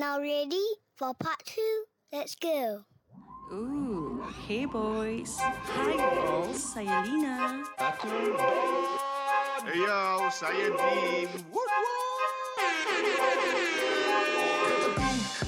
Now 0.00 0.18
ready 0.18 0.64
for 0.96 1.12
part 1.12 1.44
two? 1.44 1.84
Let's 2.10 2.34
go. 2.34 2.88
Ooh, 3.52 4.24
hey 4.48 4.64
boys. 4.64 5.36
Hi 5.36 5.92
all, 6.24 6.48
saya 6.56 7.04
Lina. 7.04 7.60
Hey 9.60 9.76
yo, 9.76 10.00
saya 10.32 10.72
Dean. 10.72 11.28
Woot 11.52 11.68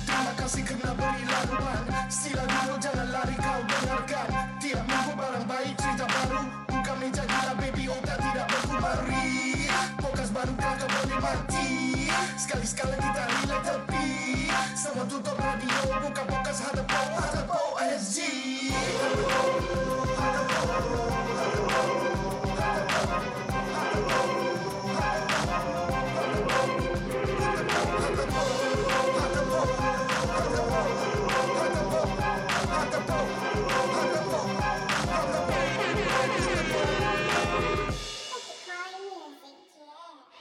Terima 0.04 0.32
kasih 0.36 0.62
kerana 0.68 1.00
beri 1.00 1.24
laluan 1.24 1.84
Sila 2.12 2.44
dulu 2.44 2.76
jangan 2.76 3.08
lari 3.08 3.36
kau 3.40 3.60
dengarkan 3.64 4.28
Tiap 4.60 4.84
minggu 4.84 5.12
barang 5.16 5.46
baik 5.48 5.74
cerita 5.80 6.04
baru 6.04 6.42
Bukan 6.68 6.96
meja 7.00 7.24
gila 7.24 7.52
baby 7.56 7.84
otak 7.88 8.20
tidak 8.20 8.46
berkumari 8.52 9.32
Podcast 9.32 9.61
baru 10.43 10.59
kakak 10.59 10.88
boleh 10.90 11.20
mati. 11.22 11.66
Sekali-sekala 12.34 12.98
kita 12.98 13.22
relate 13.30 13.62
tepi. 13.62 14.06
Semua 14.75 15.07
tutup 15.07 15.39
radio 15.39 15.79
Buka 16.03 16.22
podcast 16.26 16.61
Hadapo 16.66 16.99
Hadapo 17.14 17.61
SG 17.79 18.18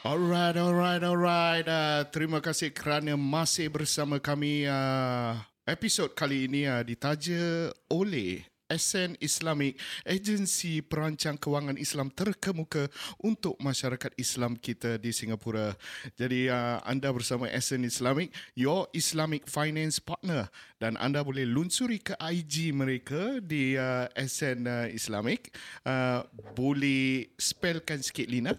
Alright, 0.02 0.58
alright, 0.58 1.06
alright. 1.06 1.62
Uh, 1.62 2.02
terima 2.10 2.42
kasih 2.42 2.74
kerana 2.74 3.14
masih 3.14 3.70
bersama 3.70 4.18
kami. 4.18 4.66
Uh, 4.66 5.38
episod 5.70 6.10
kali 6.18 6.50
ini 6.50 6.66
uh, 6.66 6.82
ditaja 6.82 7.70
oleh 7.86 8.42
SN 8.66 9.14
Islamic, 9.22 9.78
agensi 10.02 10.82
perancang 10.82 11.38
kewangan 11.38 11.78
Islam 11.78 12.10
terkemuka 12.10 12.90
untuk 13.22 13.54
masyarakat 13.62 14.10
Islam 14.18 14.58
kita 14.58 14.98
di 14.98 15.14
Singapura. 15.14 15.78
Jadi 16.18 16.50
uh, 16.50 16.82
anda 16.82 17.14
bersama 17.14 17.46
SN 17.54 17.86
Islamic, 17.86 18.34
your 18.58 18.90
Islamic 18.98 19.46
finance 19.46 20.02
partner 20.02 20.50
dan 20.82 20.98
anda 20.98 21.22
boleh 21.22 21.46
lunsuri 21.46 22.02
ke 22.02 22.18
IG 22.18 22.74
mereka 22.74 23.38
di 23.38 23.78
uh, 23.78 24.10
SN 24.18 24.66
uh, 24.66 24.90
Islamic. 24.90 25.54
Uh, 25.86 26.26
boleh 26.58 27.30
spellkan 27.38 28.02
sikit 28.02 28.26
Lina? 28.26 28.58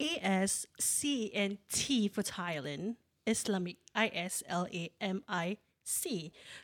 A-S-C-E-N-T 0.00 1.76
for 2.12 2.22
Thailand. 2.22 2.96
Islamic. 3.26 3.76
I-S-L-A-M-I-C. 3.96 5.52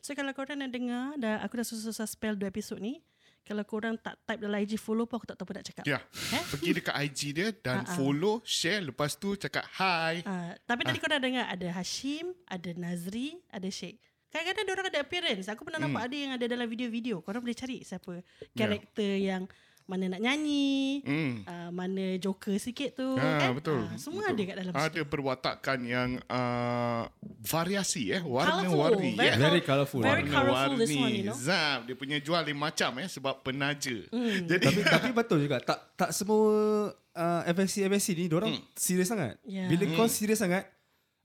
So 0.04 0.14
kalau 0.14 0.32
korang 0.36 0.62
nak 0.62 0.70
dengar, 0.70 1.18
dah, 1.18 1.42
aku 1.42 1.58
dah 1.58 1.66
susah-susah 1.66 2.06
spell 2.06 2.38
dua 2.38 2.48
episod 2.52 2.78
ni. 2.78 3.02
Kalau 3.42 3.66
korang 3.66 3.98
tak 3.98 4.22
type 4.22 4.38
dalam 4.38 4.54
IG 4.62 4.78
follow 4.78 5.02
pun 5.02 5.18
aku 5.18 5.26
tak 5.26 5.34
tahu 5.34 5.50
apa 5.50 5.58
nak 5.58 5.66
cakap. 5.66 5.82
Ya. 5.82 5.98
Eh? 6.30 6.42
Pergi 6.46 6.70
dekat 6.78 6.94
IG 6.94 7.20
dia 7.34 7.50
dan 7.50 7.82
follow, 7.98 8.38
share. 8.46 8.78
Lepas 8.86 9.18
tu 9.18 9.34
cakap 9.34 9.66
hi. 9.82 10.22
Uh, 10.22 10.54
tapi 10.62 10.86
tadi 10.86 11.02
korang 11.02 11.18
dengar 11.18 11.50
ada 11.50 11.66
Hashim, 11.74 12.30
ada 12.46 12.70
Nazri, 12.78 13.34
ada 13.50 13.66
Sheikh. 13.66 13.98
Kadang-kadang 14.32 14.64
orang 14.72 14.88
ada 14.88 15.00
appearance. 15.04 15.46
Aku 15.50 15.66
pernah 15.66 15.82
nampak 15.82 16.08
ada 16.08 16.16
yang 16.16 16.32
ada 16.38 16.46
dalam 16.48 16.64
video-video. 16.64 17.20
Korang 17.20 17.44
boleh 17.44 17.52
cari 17.52 17.84
siapa 17.84 18.24
karakter 18.56 19.20
yang 19.20 19.44
mana 19.92 20.16
nak 20.16 20.20
nyanyi, 20.24 21.04
Hmm. 21.04 21.44
uh, 21.44 21.68
mana 21.68 22.16
joker 22.16 22.56
sikit 22.56 22.96
tu. 22.96 23.04
Ah, 23.20 23.36
kan? 23.44 23.52
betul. 23.52 23.84
Ah, 23.84 24.00
semua 24.00 24.32
ada 24.32 24.40
kat 24.40 24.56
dalam 24.56 24.72
situ. 24.72 24.84
Ada 24.88 25.00
perwatakan 25.04 25.78
yang 25.84 26.16
uh, 26.32 27.04
variasi 27.44 28.16
eh. 28.16 28.22
Warna-warni. 28.24 29.12
Very, 29.12 29.28
eh. 29.28 29.36
Very 29.36 29.60
colourful. 29.60 30.00
Very 30.00 30.24
colourful 30.24 30.80
this 30.80 30.96
one, 30.96 31.12
you 31.12 31.28
know. 31.28 31.36
Zam. 31.36 31.84
Dia 31.84 31.92
punya 31.92 32.16
jual 32.24 32.40
lain 32.40 32.56
macam 32.56 32.90
eh. 33.04 33.08
Sebab 33.12 33.44
penaja. 33.44 34.08
Hmm. 34.08 34.44
Jadi 34.48 34.62
tapi 34.64 34.80
tapi 34.88 35.08
betul 35.12 35.44
juga 35.44 35.60
tak 35.60 35.78
tak 35.92 36.10
semua 36.16 36.48
uh, 36.96 37.40
FSC 37.52 37.84
FSC 37.84 38.08
ni 38.16 38.24
orang 38.32 38.56
hmm. 38.56 38.64
serius 38.72 39.12
sangat. 39.12 39.36
Ya. 39.44 39.68
Bila 39.68 39.84
kau 39.92 40.08
serius 40.08 40.40
sangat, 40.40 40.64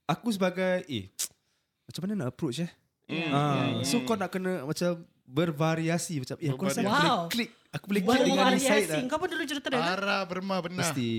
aku 0.03 0.35
sebagai 0.35 0.83
eh 0.91 1.07
macam 1.87 2.01
mana 2.03 2.13
nak 2.25 2.35
approach 2.35 2.59
eh? 2.59 2.71
Ya, 3.07 3.31
Ah, 3.31 3.71
so 3.87 4.03
kau 4.03 4.19
nak 4.19 4.27
kena 4.35 4.67
macam 4.67 4.99
bervariasi 5.27 6.13
macam 6.19 6.35
eh 6.37 6.47
aku 6.47 6.63
rasa 6.63 6.79
aku 6.79 6.87
Wow. 6.87 6.95
boleh 6.97 7.29
klik 7.29 7.49
aku 7.69 7.85
boleh 7.85 8.01
klik 8.01 8.19
dengan 8.23 8.45
ni 8.47 8.57
Syed 8.57 8.71
Bervariasi. 8.79 8.89
lah. 8.89 9.01
Kau 9.05 9.17
pun 9.17 9.27
dulu 9.27 9.43
jurutera 9.43 9.75
kan? 9.75 9.91
Ara 9.93 10.17
berma 10.23 10.55
benar. 10.57 10.79
Mesti 10.81 11.09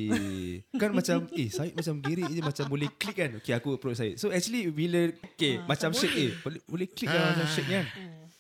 Kan 0.75 0.91
macam 0.91 1.17
Eh 1.31 1.49
Syed 1.49 1.73
macam 1.73 1.95
gerik 1.99 2.27
je 2.27 2.41
Macam 2.41 2.65
boleh 2.67 2.89
klik 2.91 3.15
kan 3.15 3.31
Okay 3.37 3.53
aku 3.53 3.69
approach 3.75 3.97
Syed 3.97 4.17
So 4.17 4.29
actually 4.29 4.67
bila 4.69 5.13
Okay 5.31 5.61
macam 5.63 5.93
Syed 5.93 6.09
eh 6.11 6.31
Boleh, 6.35 6.61
boleh 6.65 6.87
klik 6.89 7.07
kan 7.07 7.37
Macam 7.37 7.47
Syed 7.47 7.67
kan 7.69 7.85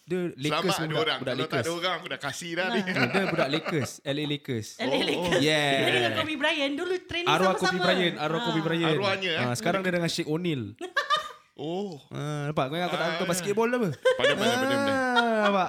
Dia 0.02 0.18
Lakers 0.32 0.56
Selamat 0.72 0.72
ada 0.72 0.88
budak, 0.88 0.96
orang. 0.98 1.18
budak 1.18 1.28
Kalau 1.28 1.36
tak 1.36 1.36
Lakers 1.52 1.60
ada 1.60 1.72
orang, 1.74 1.94
aku 1.94 2.06
dah 2.08 2.20
kasih 2.22 2.50
dah 2.54 2.66
ni. 2.66 2.80
Ah, 2.80 3.06
Dia 3.06 3.24
budak 3.28 3.48
Lakers 3.50 3.90
LA 4.02 4.24
Lakers 4.26 4.68
LA 4.80 4.98
Lakers. 5.04 5.36
Yeah. 5.38 5.68
Dia 5.76 5.90
dengan 5.92 6.12
Kobe 6.16 6.34
Bryant 6.34 6.74
dulu 6.74 6.94
training 7.04 7.28
Arwah 7.28 7.44
sama-sama. 7.52 7.60
Kobe 7.60 7.78
Bryant 7.84 8.14
Arwah 8.16 8.40
Kobe 8.40 8.56
Ah. 8.56 8.64
Bryant 8.64 8.88
Arwahnya, 8.90 9.30
eh? 9.30 9.42
Ah, 9.42 9.52
Sekarang 9.52 9.80
dia 9.80 9.92
dengan 9.92 10.08
Sheikh 10.08 10.24
O'Neal 10.26 10.62
Oh. 11.58 11.98
Ah, 12.14 12.46
nampak 12.46 12.70
kau 12.70 12.78
ingat 12.78 12.86
aku 12.86 12.96
tak 13.02 13.06
nonton 13.10 13.28
basketball 13.34 13.66
apa? 13.66 13.90
Pandai, 14.14 14.34
pandai, 14.38 14.56
pandai, 14.62 14.76
pandai. 14.78 14.94
Ah, 14.94 15.40
nampak? 15.42 15.68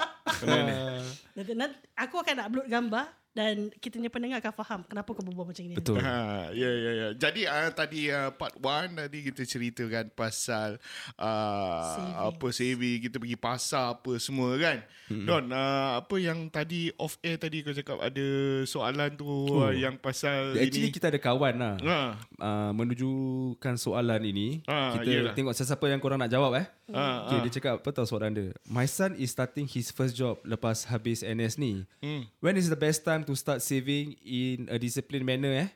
Nanti, 1.34 1.52
nanti, 1.58 1.78
aku 1.98 2.16
akan 2.22 2.34
nak 2.38 2.46
upload 2.54 2.68
gambar 2.70 3.06
dan 3.40 3.72
kita 3.80 3.96
punya 4.04 4.12
pendengar 4.12 4.44
akan 4.44 4.52
faham 4.52 4.80
kenapa 4.84 5.16
kau 5.16 5.24
berbual 5.24 5.48
macam 5.48 5.64
ni. 5.64 5.80
Betul. 5.80 6.04
Ha, 6.04 6.52
ya 6.52 6.68
ya 6.68 6.92
ya. 6.92 7.08
Jadi 7.16 7.48
uh, 7.48 7.72
tadi 7.72 8.12
uh, 8.12 8.36
part 8.36 8.52
1 8.60 9.00
tadi 9.00 9.18
kita 9.32 9.42
ceritakan 9.48 10.12
pasal 10.12 10.76
uh, 11.16 11.96
Savings. 11.96 12.20
apa 12.20 12.48
saving, 12.52 13.00
kita 13.08 13.16
pergi 13.16 13.38
pasar 13.40 13.96
apa 13.96 14.12
semua 14.20 14.60
kan. 14.60 14.84
Hmm. 15.08 15.24
Don, 15.24 15.46
uh, 15.56 16.04
apa 16.04 16.16
yang 16.20 16.52
tadi 16.52 16.92
off 17.00 17.16
air 17.24 17.40
tadi 17.40 17.64
kau 17.64 17.72
cakap 17.72 18.04
ada 18.04 18.28
soalan 18.68 19.16
tu 19.16 19.24
oh. 19.24 19.64
uh, 19.64 19.72
yang 19.72 19.96
pasal 19.96 20.60
Actually 20.60 20.92
ini. 20.92 20.98
kita 21.00 21.08
ada 21.08 21.20
kawan 21.24 21.56
lah. 21.56 21.76
Ha. 21.80 21.98
Uh, 22.36 22.72
menujukan 22.76 23.80
soalan 23.80 24.20
ini. 24.20 24.68
Ah, 24.68 25.00
kita 25.00 25.08
yelah. 25.08 25.32
tengok 25.32 25.56
siapa 25.56 25.86
yang 25.88 26.04
korang 26.04 26.20
nak 26.20 26.28
jawab 26.28 26.60
eh. 26.60 26.68
Ah, 26.92 27.30
okay, 27.30 27.38
ah. 27.38 27.42
dia 27.46 27.52
cakap 27.56 27.74
apa 27.80 27.90
tahu 27.96 28.04
soalan 28.10 28.36
dia. 28.36 28.50
My 28.68 28.84
son 28.84 29.16
is 29.16 29.32
starting 29.32 29.70
his 29.70 29.94
first 29.94 30.18
job 30.18 30.42
lepas 30.44 30.84
habis 30.90 31.24
NS 31.24 31.56
ni. 31.62 31.88
Hmm. 32.02 32.28
When 32.42 32.58
is 32.58 32.68
the 32.68 32.80
best 32.80 33.06
time 33.06 33.29
to 33.30 33.38
start 33.38 33.62
saving 33.62 34.18
in 34.26 34.66
a 34.74 34.82
disciplined 34.82 35.22
manner 35.22 35.54
eh? 35.54 35.70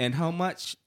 And 0.00 0.16
how 0.16 0.32
much? 0.32 0.80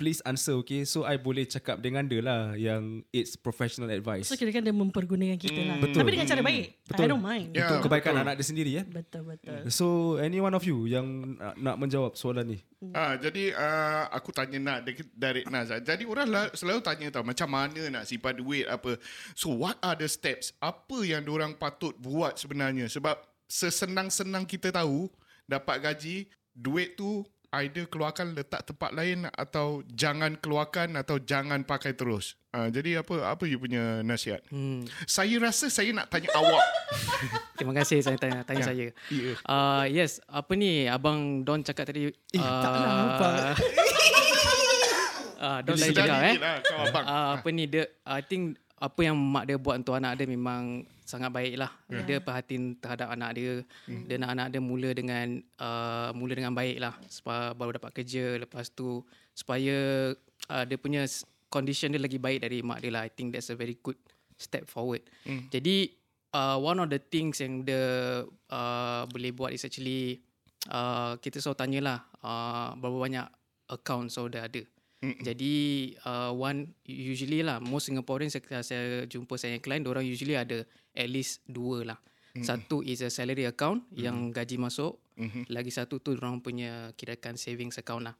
Please 0.00 0.24
answer 0.24 0.56
okay. 0.64 0.88
So 0.88 1.04
I 1.04 1.20
boleh 1.20 1.44
cakap 1.44 1.84
dengan 1.84 2.08
dia 2.08 2.24
lah 2.24 2.56
yang 2.56 3.04
it's 3.12 3.36
professional 3.36 3.92
advice. 3.92 4.32
So 4.32 4.34
kira 4.34 4.48
kan 4.48 4.64
dia 4.64 4.72
mempergunakan 4.72 5.36
kita 5.36 5.60
lah. 5.60 5.76
Betul. 5.76 6.00
Tapi 6.00 6.10
dengan 6.16 6.24
cara 6.24 6.40
baik. 6.40 6.64
Betul. 6.88 7.04
I 7.04 7.08
don't 7.12 7.20
mind. 7.20 7.46
Ya. 7.52 7.68
Untuk 7.68 7.84
kebaikan 7.84 8.16
betul. 8.16 8.24
anak 8.24 8.34
dia 8.40 8.46
sendiri 8.48 8.72
eh. 8.80 8.84
Betul 8.88 9.22
betul. 9.28 9.60
So 9.68 10.16
any 10.16 10.40
one 10.40 10.56
of 10.56 10.64
you 10.64 10.88
yang 10.88 11.36
nak, 11.36 11.52
nak 11.60 11.76
menjawab 11.76 12.16
soalan 12.16 12.56
ni? 12.56 12.58
Ah, 12.96 13.20
jadi 13.20 13.52
uh, 13.52 14.08
aku 14.16 14.32
tanya 14.32 14.56
nak 14.56 14.88
dari- 15.12 15.44
Naz. 15.44 15.68
Jadi 15.68 16.08
orang 16.08 16.32
la- 16.32 16.52
selalu 16.56 16.80
tanya 16.80 17.20
tau 17.20 17.20
macam 17.20 17.48
mana 17.52 17.92
nak 17.92 18.08
simpan 18.08 18.40
duit 18.40 18.64
apa. 18.72 18.96
So 19.36 19.52
what 19.52 19.76
are 19.84 20.00
the 20.00 20.08
steps? 20.08 20.56
Apa 20.64 21.04
yang 21.04 21.28
orang 21.28 21.52
patut 21.60 21.92
buat 22.00 22.40
sebenarnya? 22.40 22.88
Sebab 22.88 23.20
sesenang-senang 23.52 24.48
kita 24.48 24.72
tahu 24.72 25.12
dapat 25.50 25.82
gaji, 25.82 26.30
duit 26.54 26.94
tu 26.94 27.26
either 27.50 27.82
keluarkan 27.90 28.38
letak 28.38 28.62
tempat 28.62 28.94
lain 28.94 29.26
atau 29.34 29.82
jangan 29.90 30.38
keluarkan 30.38 30.94
atau 30.94 31.18
jangan 31.18 31.66
pakai 31.66 31.98
terus. 31.98 32.38
Uh, 32.54 32.70
jadi 32.70 33.02
apa 33.02 33.26
apa 33.26 33.42
you 33.46 33.58
punya 33.58 34.02
nasihat? 34.06 34.42
Hmm. 34.54 34.86
Saya 35.06 35.34
rasa 35.42 35.66
saya 35.66 35.90
nak 35.90 36.06
tanya 36.10 36.30
awak. 36.34 36.62
Terima 37.58 37.74
kasih 37.82 38.02
saya 38.06 38.18
tanya 38.18 38.46
tanya 38.46 38.62
saya. 38.70 38.94
Ya. 39.10 39.34
Uh, 39.42 39.84
yes, 39.90 40.22
apa 40.30 40.54
ni 40.54 40.86
abang 40.86 41.42
Don 41.42 41.62
cakap 41.66 41.90
tadi? 41.90 42.10
Eh, 42.10 42.38
tak 42.38 42.70
nampak. 42.70 43.34
Uh, 45.38 45.58
Don 45.66 45.74
Sedar 45.78 46.06
cakap 46.06 46.18
eh. 46.30 46.36
lah, 46.38 46.56
kau 46.62 46.78
abang. 46.86 47.04
Uh, 47.06 47.28
apa 47.38 47.48
ni 47.50 47.66
dia 47.66 47.84
I 48.06 48.22
think 48.22 48.58
apa 48.78 49.00
yang 49.02 49.18
mak 49.18 49.44
dia 49.50 49.58
buat 49.58 49.82
untuk 49.82 49.98
anak 49.98 50.22
dia 50.22 50.26
memang 50.30 50.86
sangat 51.10 51.34
baik 51.34 51.58
lah. 51.58 51.74
Yeah. 51.90 52.06
Dia 52.06 52.18
perhatian 52.22 52.78
terhadap 52.78 53.10
anak 53.10 53.34
dia. 53.34 53.66
Dia 54.06 54.16
nak 54.22 54.30
anak 54.38 54.46
dia 54.54 54.62
mula 54.62 54.94
dengan 54.94 55.42
uh, 55.58 56.14
mula 56.14 56.38
dengan 56.38 56.54
baik 56.54 56.78
lah. 56.78 56.94
Supaya 57.10 57.50
baru 57.58 57.74
dapat 57.82 57.90
kerja. 57.98 58.38
Lepas 58.38 58.70
tu 58.70 59.02
supaya 59.34 60.14
uh, 60.46 60.64
dia 60.64 60.78
punya 60.78 61.02
condition 61.50 61.90
dia 61.90 61.98
lagi 61.98 62.22
baik 62.22 62.46
dari 62.46 62.62
mak 62.62 62.78
dia 62.78 62.94
lah. 62.94 63.02
I 63.02 63.10
think 63.10 63.34
that's 63.34 63.50
a 63.50 63.58
very 63.58 63.74
good 63.82 63.98
step 64.38 64.70
forward. 64.70 65.02
Hmm. 65.26 65.50
Jadi 65.50 65.90
uh, 66.32 66.56
one 66.62 66.78
of 66.78 66.88
the 66.88 67.02
things 67.02 67.42
yang 67.42 67.66
dia 67.66 68.22
uh, 68.48 69.02
boleh 69.10 69.34
buat 69.34 69.50
is 69.50 69.66
actually 69.66 70.22
uh, 70.70 71.18
kita 71.18 71.42
selalu 71.42 71.58
tanyalah 71.58 71.98
uh, 72.22 72.72
berapa 72.78 72.96
banyak 72.96 73.26
account 73.68 74.14
so 74.14 74.30
dia 74.30 74.46
ada. 74.46 74.62
Mm-mm. 75.00 75.24
Jadi 75.24 75.54
uh, 76.04 76.28
one 76.36 76.76
usually 76.84 77.40
lah 77.40 77.56
most 77.56 77.88
Singaporeans 77.88 78.36
saya, 78.36 78.60
saya 78.60 79.08
jumpa 79.08 79.40
saya 79.40 79.56
yang 79.56 79.64
client 79.64 79.88
orang 79.88 80.04
usually 80.04 80.36
ada 80.36 80.68
at 80.92 81.08
least 81.08 81.40
dua 81.48 81.96
lah. 81.96 81.98
Mm-hmm. 82.36 82.44
Satu 82.44 82.84
is 82.84 83.00
a 83.00 83.08
salary 83.08 83.48
account 83.48 83.80
mm-hmm. 83.88 83.96
yang 83.96 84.16
gaji 84.28 84.60
masuk. 84.60 85.00
Mm-hmm. 85.16 85.48
Lagi 85.48 85.72
satu 85.72 86.04
tu 86.04 86.12
orang 86.20 86.44
punya 86.44 86.92
kirakan 87.00 87.40
savings 87.40 87.80
account 87.80 88.12
lah. 88.12 88.16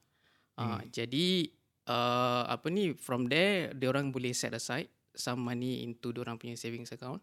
Uh, 0.57 0.81
mm. 0.81 0.89
Jadi 0.89 1.53
uh, 1.85 2.49
apa 2.49 2.67
ni 2.73 2.97
from 2.97 3.29
there 3.29 3.77
dia 3.77 3.87
orang 3.93 4.09
boleh 4.09 4.33
set 4.33 4.57
aside 4.57 4.89
some 5.13 5.45
money 5.45 5.85
into 5.85 6.09
orang 6.17 6.41
punya 6.41 6.57
savings 6.57 6.89
account. 6.89 7.21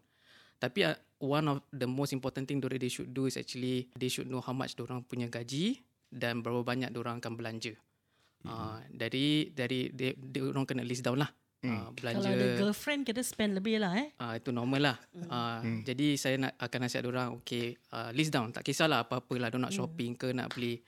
Tapi 0.55 0.87
uh, 0.87 0.95
one 1.19 1.51
of 1.51 1.59
the 1.75 1.87
most 1.87 2.15
important 2.15 2.47
thing 2.47 2.63
dorang 2.63 2.79
they 2.79 2.91
should 2.91 3.11
do 3.11 3.27
is 3.27 3.35
actually 3.35 3.91
they 3.99 4.07
should 4.07 4.31
know 4.31 4.39
how 4.39 4.55
much 4.55 4.71
orang 4.79 5.03
punya 5.03 5.27
gaji 5.27 5.83
dan 6.07 6.39
berapa 6.39 6.63
banyak 6.63 6.95
orang 6.95 7.19
akan 7.19 7.35
belanja. 7.35 7.75
Mm-hmm. 8.39 8.55
Uh, 8.55 8.79
dari 8.95 9.51
dari 9.51 9.91
dia, 9.91 10.15
dia 10.15 10.41
orang 10.47 10.63
kena 10.63 10.83
list 10.87 11.03
down 11.03 11.19
lah. 11.19 11.31
Uh, 11.59 11.91
belanja 11.91 12.23
Kalau 12.23 12.39
ada 12.39 12.47
girlfriend 12.55 13.03
kita 13.03 13.19
spend 13.19 13.51
lebih 13.51 13.83
lah 13.83 13.91
eh. 13.99 14.15
uh, 14.15 14.39
itu 14.39 14.55
normal 14.55 14.79
lah. 14.79 14.97
Uh, 15.27 15.59
hmm. 15.59 15.83
Jadi 15.83 16.15
saya 16.15 16.39
nak 16.39 16.55
akan 16.55 16.79
nasihat 16.87 17.03
orang 17.03 17.35
okay 17.35 17.75
uh, 17.91 18.15
list 18.15 18.31
down 18.31 18.47
tak 18.55 18.63
kisahlah 18.63 19.03
apa-apa 19.03 19.35
lah 19.35 19.51
dia 19.51 19.59
nak 19.59 19.75
shopping 19.75 20.15
ke 20.15 20.31
nak 20.31 20.55
beli 20.55 20.79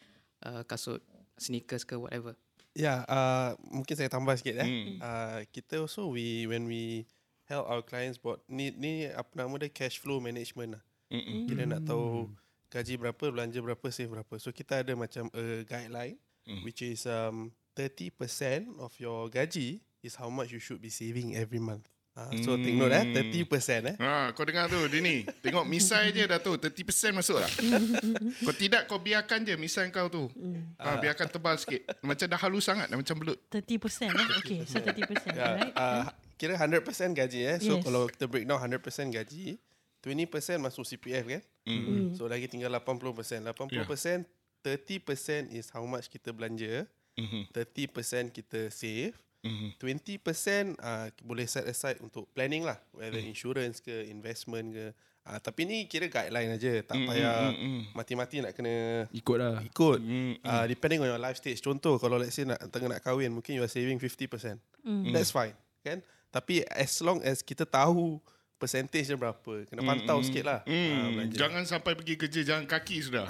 uh, 0.47 0.63
kasut 0.63 1.03
sneakers 1.35 1.83
ke 1.83 1.99
whatever. 1.99 2.39
Ya, 2.71 3.03
uh, 3.03 3.59
mungkin 3.67 3.99
saya 3.99 4.07
tambah 4.07 4.31
sikit 4.39 4.63
eh. 4.63 4.95
Uh, 5.03 5.43
kita 5.51 5.83
also 5.83 6.07
we 6.07 6.47
when 6.47 6.63
we 6.71 7.03
help 7.51 7.67
our 7.67 7.83
clients 7.83 8.15
buat 8.15 8.39
ni 8.47 8.71
ni 8.71 9.11
apa 9.11 9.27
nama 9.35 9.51
dia 9.59 9.67
cash 9.67 9.99
flow 9.99 10.23
management 10.23 10.79
lah. 10.79 10.83
Mm-mm. 11.11 11.51
Kita 11.51 11.67
nak 11.67 11.83
tahu 11.83 12.31
gaji 12.71 12.95
berapa, 12.95 13.25
belanja 13.27 13.59
berapa, 13.59 13.83
save 13.91 14.07
berapa. 14.07 14.39
So 14.39 14.55
kita 14.55 14.87
ada 14.87 14.95
macam 14.95 15.27
a 15.35 15.67
guideline 15.67 16.15
mm. 16.47 16.63
which 16.63 16.81
is 16.81 17.05
um 17.05 17.51
30% 17.77 18.79
of 18.79 18.91
your 18.99 19.31
gaji 19.31 19.79
is 20.03 20.15
how 20.19 20.29
much 20.29 20.51
you 20.51 20.59
should 20.59 20.81
be 20.81 20.89
saving 20.89 21.35
every 21.37 21.59
month. 21.59 21.87
Uh, 22.11 22.27
so 22.43 22.59
take 22.59 22.75
note 22.75 22.91
eh 22.91 23.07
30% 23.07 23.47
eh. 23.87 23.95
Ha, 23.95 24.35
kau 24.35 24.43
dengar 24.43 24.67
tu, 24.67 24.75
Dini. 24.91 25.23
Tengok 25.39 25.63
misai 25.63 26.11
je 26.11 26.27
dah 26.27 26.43
tu. 26.43 26.59
30% 26.59 27.15
masuk 27.15 27.39
tak? 27.39 27.51
kau 28.45 28.51
tidak, 28.51 28.83
kau 28.91 28.99
biarkan 28.99 29.47
je 29.47 29.55
misai 29.55 29.87
kau 29.95 30.11
tu. 30.11 30.27
Ha, 30.75 30.99
biarkan 30.99 31.31
tebal 31.31 31.55
sikit. 31.55 31.87
Macam 32.03 32.27
dah 32.27 32.39
halus 32.43 32.67
sangat, 32.67 32.91
dah 32.91 32.99
macam 32.99 33.15
belut. 33.15 33.39
30% 33.47 34.11
eh. 34.11 34.27
Okay, 34.43 34.59
so 34.67 34.83
30%. 34.83 35.39
Ya, 35.39 35.55
Alright. 35.55 35.71
uh, 35.71 36.03
kira 36.35 36.59
100% 36.59 36.83
gaji 37.15 37.47
eh. 37.47 37.57
So 37.63 37.79
Yes. 37.79 37.83
kalau 37.87 38.11
kita 38.11 38.27
break 38.27 38.43
down 38.43 38.59
100% 38.59 38.83
gaji, 39.15 39.55
20% 40.03 40.59
masuk 40.59 40.83
CPF 40.83 41.23
kan? 41.23 41.41
Mm. 41.63 42.19
So 42.19 42.27
lagi 42.27 42.51
tinggal 42.51 42.75
80%. 42.75 43.47
80% 43.55 44.27
30% 44.61 45.51
is 45.51 45.69
how 45.69 45.83
much 45.83 46.07
kita 46.07 46.31
belanja, 46.31 46.85
Mhm. 47.13 47.51
30% 47.51 48.31
kita 48.31 48.69
save, 48.69 49.13
Mhm. 49.41 49.73
20% 49.75 50.77
uh, 50.77 51.09
boleh 51.19 51.45
set 51.45 51.65
aside 51.65 51.97
untuk 51.99 52.29
planning 52.31 52.61
lah, 52.61 52.77
whether 52.93 53.17
Mm. 53.17 53.27
insurance 53.27 53.81
ke 53.81 54.05
investment 54.07 54.69
ke. 54.71 54.85
Uh, 55.21 55.37
tapi 55.37 55.65
ni 55.65 55.85
kira 55.85 56.05
guideline 56.05 56.49
aja, 56.51 56.81
tak 56.81 56.97
Mm, 56.97 57.05
payah 57.05 57.33
mm, 57.45 57.53
mm, 57.53 57.61
mm. 57.61 57.81
mati-mati 57.93 58.37
nak 58.41 58.53
kena 58.53 59.05
Ikut 59.13 59.37
lah. 59.37 59.61
ikut. 59.61 59.99
Mm, 60.01 60.33
Uh, 60.41 60.65
depending 60.65 60.97
on 60.97 61.09
your 61.09 61.21
life 61.21 61.37
stage. 61.37 61.61
Contoh 61.61 61.97
kalau 61.97 62.17
let's 62.17 62.33
say 62.33 62.41
nak 62.41 62.57
tengah 62.69 62.89
nak 62.89 63.01
kahwin, 63.01 63.29
mungkin 63.29 63.53
you 63.53 63.61
are 63.61 63.69
saving 63.69 63.97
50%. 63.97 64.57
Mm. 64.81 65.13
That's 65.13 65.29
fine, 65.29 65.53
kan? 65.81 66.01
Tapi 66.31 66.65
as 66.65 66.97
long 67.01 67.21
as 67.21 67.41
kita 67.41 67.65
tahu 67.65 68.17
percentage 68.61 69.09
dia 69.09 69.17
berapa, 69.17 69.65
kena 69.65 69.81
pantau 69.81 70.21
sikit 70.21 70.45
lah. 70.45 70.59
Hmm, 70.69 70.93
ah, 70.93 71.09
belanja. 71.09 71.35
jangan 71.35 71.63
sampai 71.65 71.97
pergi 71.97 72.13
kerja 72.15 72.39
jalan 72.45 72.69
kaki 72.69 73.01
sudah. 73.01 73.25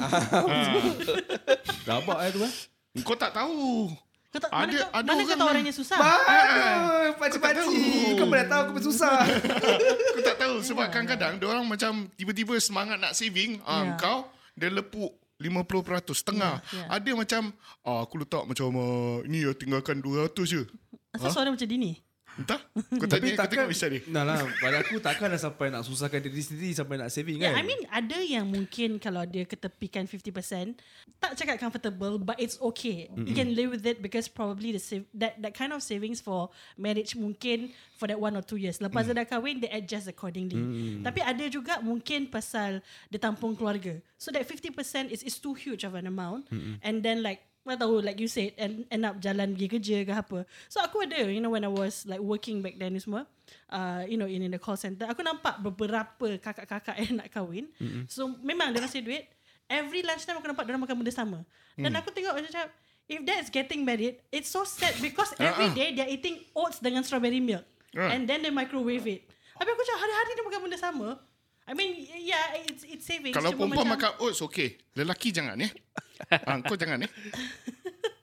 Rabak 1.88 2.18
eh 2.28 2.30
tu 2.30 2.40
eh. 2.44 2.54
Kau 3.02 3.16
tak 3.16 3.32
tahu. 3.32 3.88
Kau 4.32 4.40
tak, 4.40 4.48
Ada- 4.48 4.64
mana 4.64 4.72
kau, 4.72 4.90
ada 4.92 5.08
mana 5.08 5.12
kau 5.12 5.12
orang 5.12 5.28
tahu 5.28 5.40
yang- 5.40 5.52
orangnya 5.52 5.74
susah? 5.76 6.00
Aduh, 6.00 7.12
pakcik-pakcik. 7.20 8.12
Kau 8.16 8.28
pernah 8.28 8.48
tahu 8.48 8.60
aku 8.64 8.74
bersusah. 8.80 9.18
Kau 10.16 10.24
tak 10.24 10.38
tahu 10.40 10.56
sebab 10.62 10.88
kadang-kadang 10.88 11.34
dia 11.36 11.48
orang 11.48 11.66
macam 11.68 11.92
tiba-tiba 12.16 12.56
semangat 12.60 12.96
nak 12.96 13.12
saving, 13.12 13.60
ah 13.64 13.84
Ya. 13.84 13.96
kau 13.96 14.20
dia 14.56 14.68
lepuk 14.68 15.12
50% 15.36 16.16
setengah. 16.16 16.64
Ya, 16.64 16.80
ya. 16.80 16.86
Ada 16.96 17.12
macam 17.12 17.42
ah, 17.84 18.00
aku 18.04 18.24
letak 18.24 18.44
macam 18.46 18.68
uh, 18.72 19.20
ni 19.26 19.44
ya 19.44 19.52
tinggalkan 19.52 20.00
200 20.00 20.32
je. 20.46 20.64
Asal 21.12 21.32
suara 21.34 21.50
macam 21.52 21.68
Dini? 21.68 22.00
Entah. 22.40 22.62
Kau 23.02 23.08
tanya 23.12 23.36
kau 23.36 23.48
tengok 23.48 23.68
bisa 23.68 23.92
dia. 23.92 24.00
Nah 24.08 24.24
lah, 24.24 24.40
pada 24.64 24.80
aku 24.80 25.04
takkan 25.04 25.28
sampai 25.36 25.68
nak 25.68 25.84
susahkan 25.84 26.24
diri 26.24 26.40
sendiri 26.40 26.72
sampai 26.72 26.96
nak 26.96 27.12
saving 27.12 27.42
Yeah, 27.42 27.52
kan. 27.52 27.60
I 27.60 27.64
mean 27.68 27.82
ada 27.92 28.20
yang 28.24 28.46
mungkin 28.48 29.02
kalau 29.02 29.28
dia 29.28 29.44
ketepikan 29.44 30.08
50% 30.08 30.78
tak 31.20 31.32
cakap 31.36 31.58
comfortable 31.60 32.16
but 32.22 32.40
it's 32.40 32.56
okay. 32.64 33.12
Mm-hmm. 33.12 33.26
You 33.28 33.34
can 33.36 33.50
live 33.52 33.70
with 33.76 33.84
it 33.84 34.00
because 34.00 34.32
probably 34.32 34.72
the 34.72 34.82
save, 34.82 35.04
that 35.18 35.36
that 35.44 35.52
kind 35.52 35.76
of 35.76 35.84
savings 35.84 36.24
for 36.24 36.54
marriage 36.80 37.18
mungkin 37.20 37.76
for 38.00 38.08
that 38.08 38.20
one 38.20 38.38
or 38.40 38.44
two 38.46 38.58
years. 38.58 38.80
Lepas 38.80 39.06
mm. 39.06 39.08
dia 39.12 39.16
dah 39.22 39.28
kahwin 39.28 39.60
they 39.60 39.72
adjust 39.72 40.08
accordingly. 40.08 40.62
Mm. 40.62 41.04
Tapi 41.04 41.20
ada 41.20 41.46
juga 41.52 41.84
mungkin 41.84 42.32
pasal 42.32 42.80
dia 43.12 43.20
tampung 43.20 43.58
keluarga. 43.58 44.00
So 44.16 44.32
that 44.32 44.48
50% 44.48 45.12
is 45.12 45.26
is 45.26 45.36
too 45.42 45.58
huge 45.58 45.84
of 45.84 45.98
an 45.98 46.08
amount 46.08 46.48
mm-hmm. 46.48 46.80
and 46.80 47.04
then 47.04 47.26
like 47.26 47.51
Mana 47.62 47.78
tahu 47.78 48.02
like 48.02 48.18
you 48.18 48.26
said 48.26 48.58
and 48.58 48.90
end 48.90 49.06
up 49.06 49.22
jalan 49.22 49.54
pergi 49.54 49.68
kerja 49.70 49.98
ke 50.02 50.14
apa. 50.14 50.40
So 50.66 50.82
aku 50.82 51.06
ada 51.06 51.30
you 51.30 51.38
know 51.38 51.54
when 51.54 51.62
I 51.62 51.70
was 51.70 52.10
like 52.10 52.18
working 52.18 52.66
back 52.66 52.76
then 52.76 52.98
ni 52.98 53.02
semua 53.02 53.30
uh, 53.70 54.02
you 54.10 54.18
know 54.18 54.26
in, 54.26 54.42
in 54.42 54.50
the 54.50 54.58
call 54.58 54.74
center 54.74 55.06
aku 55.06 55.22
nampak 55.22 55.62
beberapa 55.62 56.42
kakak-kakak 56.42 56.98
yang 56.98 57.22
nak 57.22 57.30
kahwin. 57.30 57.70
Mm-hmm. 57.78 58.10
So 58.10 58.34
memang 58.42 58.74
dia 58.74 58.82
rasa 58.82 58.98
duit 58.98 59.30
every 59.70 60.02
lunchtime 60.02 60.42
aku 60.42 60.50
nampak 60.50 60.66
dia 60.66 60.74
makan 60.74 60.98
benda 61.06 61.14
sama. 61.14 61.46
Dan 61.78 61.94
aku 61.94 62.10
tengok 62.10 62.34
macam 62.34 62.66
if 63.06 63.20
that's 63.22 63.54
getting 63.54 63.86
married 63.86 64.18
it's 64.34 64.50
so 64.50 64.66
sad 64.66 64.98
because 64.98 65.30
every 65.42 65.70
Ah, 65.70 65.76
day 65.78 65.94
they're 65.94 66.10
eating 66.10 66.42
oats 66.58 66.82
dengan 66.82 67.06
strawberry 67.06 67.38
milk 67.40 67.62
Ah. 67.92 68.08
and 68.16 68.24
then 68.24 68.40
they 68.40 68.50
microwave 68.50 69.04
it. 69.06 69.22
Tapi 69.54 69.68
aku 69.68 69.80
macam 69.84 69.98
hari-hari 70.00 70.32
dia 70.34 70.44
makan 70.48 70.62
benda 70.66 70.80
sama. 70.80 71.08
I 71.68 71.74
mean 71.78 71.94
yeah 72.04 72.58
it's 72.68 72.84
it's 72.84 73.06
saving. 73.06 73.34
Kalau 73.34 73.54
perempuan 73.54 73.86
macam- 73.86 74.18
makan 74.18 74.24
oats 74.24 74.42
okey. 74.46 74.82
Lelaki 74.98 75.30
jangan 75.30 75.58
ya. 75.58 75.70
ha, 76.48 76.62
kau 76.66 76.78
jangan 76.78 77.06
ya. 77.06 77.10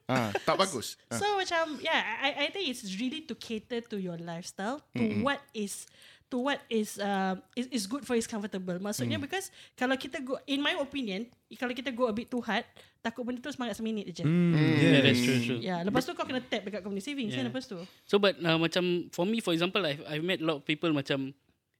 Ha, 0.08 0.32
tak 0.40 0.56
bagus. 0.56 0.96
Ha. 1.12 1.20
So 1.20 1.36
macam 1.36 1.76
yeah, 1.84 2.00
I 2.24 2.30
I 2.44 2.46
think 2.48 2.72
it's 2.72 2.80
really 2.96 3.28
to 3.28 3.36
cater 3.36 3.84
to 3.92 3.96
your 4.00 4.16
lifestyle 4.16 4.80
to 4.96 5.04
mm-hmm. 5.04 5.20
what 5.20 5.44
is 5.52 5.84
to 6.32 6.36
what 6.40 6.60
is 6.68 7.00
uh, 7.00 7.36
is 7.56 7.68
is 7.68 7.84
good 7.84 8.04
for 8.04 8.16
is 8.16 8.28
comfortable. 8.28 8.76
Maksudnya 8.80 9.16
mm. 9.16 9.24
because 9.24 9.52
kalau 9.76 9.96
kita 9.96 10.20
go 10.20 10.36
in 10.44 10.60
my 10.60 10.76
opinion, 10.80 11.28
kalau 11.56 11.72
kita 11.72 11.92
go 11.92 12.08
a 12.08 12.14
bit 12.16 12.28
too 12.28 12.40
hard, 12.44 12.64
takut 13.00 13.24
benda 13.24 13.40
tu 13.40 13.52
semangat 13.52 13.80
seminit 13.80 14.12
je. 14.12 14.24
Mm. 14.24 14.52
Yeah, 14.56 15.00
that's 15.04 15.20
true, 15.20 15.40
true. 15.40 15.60
Yeah, 15.60 15.80
lepas 15.84 16.04
tu 16.04 16.12
kau 16.12 16.28
kena 16.28 16.44
tap 16.44 16.68
dekat 16.68 16.84
company 16.84 17.04
savings 17.04 17.32
yeah. 17.32 17.40
kan 17.40 17.48
Yeah. 17.48 17.52
lepas 17.52 17.64
tu. 17.68 17.80
So 18.04 18.20
but 18.20 18.36
uh, 18.40 18.60
macam 18.60 19.08
for 19.12 19.24
me 19.24 19.40
for 19.40 19.56
example 19.56 19.80
I've, 19.84 20.04
I've 20.04 20.24
met 20.24 20.44
a 20.44 20.46
lot 20.48 20.60
of 20.60 20.64
people 20.68 20.92
macam 20.92 21.32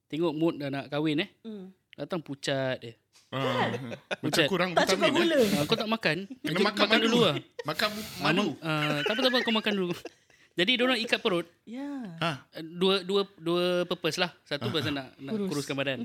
tengok 0.09 0.33
mood 0.33 0.55
dah 0.57 0.69
nak 0.69 0.85
kahwin 0.89 1.21
eh. 1.21 1.29
Mm. 1.41 1.73
Datang 1.95 2.21
pucat 2.21 2.79
eh. 2.81 2.97
Ha, 3.29 3.69
macam 3.69 4.25
Pucat. 4.25 4.49
kurang 4.49 4.71
Tak 4.73 4.89
cukup 4.89 5.05
vitamin. 5.05 5.21
gula. 5.21 5.37
Eh. 5.37 5.49
Uh, 5.53 5.65
kau 5.65 5.77
tak 5.77 5.85
makan. 5.87 6.17
Kena 6.41 6.49
Macam 6.49 6.65
makan, 6.65 6.87
madu. 6.89 7.05
dulu 7.05 7.19
lah. 7.21 7.35
Makan 7.63 7.89
Ah, 7.93 8.23
madu. 8.25 8.45
ma- 8.47 8.57
Uh, 8.59 8.99
tak 8.99 9.13
apa 9.13 9.21
tak 9.21 9.31
apa 9.31 9.39
kau 9.41 9.53
makan 9.55 9.73
dulu. 9.75 9.93
Jadi 10.59 10.71
dia 10.75 10.83
orang 10.83 10.99
ikat 10.99 11.21
perut 11.21 11.47
Yeah. 11.63 12.03
Ha. 12.19 12.31
uh, 12.51 12.65
dua 12.65 12.95
dua 13.01 13.23
dua 13.37 13.65
purpose 13.85 14.17
lah. 14.17 14.33
Satu 14.43 14.69
pasal 14.69 14.91
nak 14.93 15.13
nak 15.17 15.33
Kurus. 15.35 15.49
kuruskan 15.53 15.75
badan. 15.75 15.99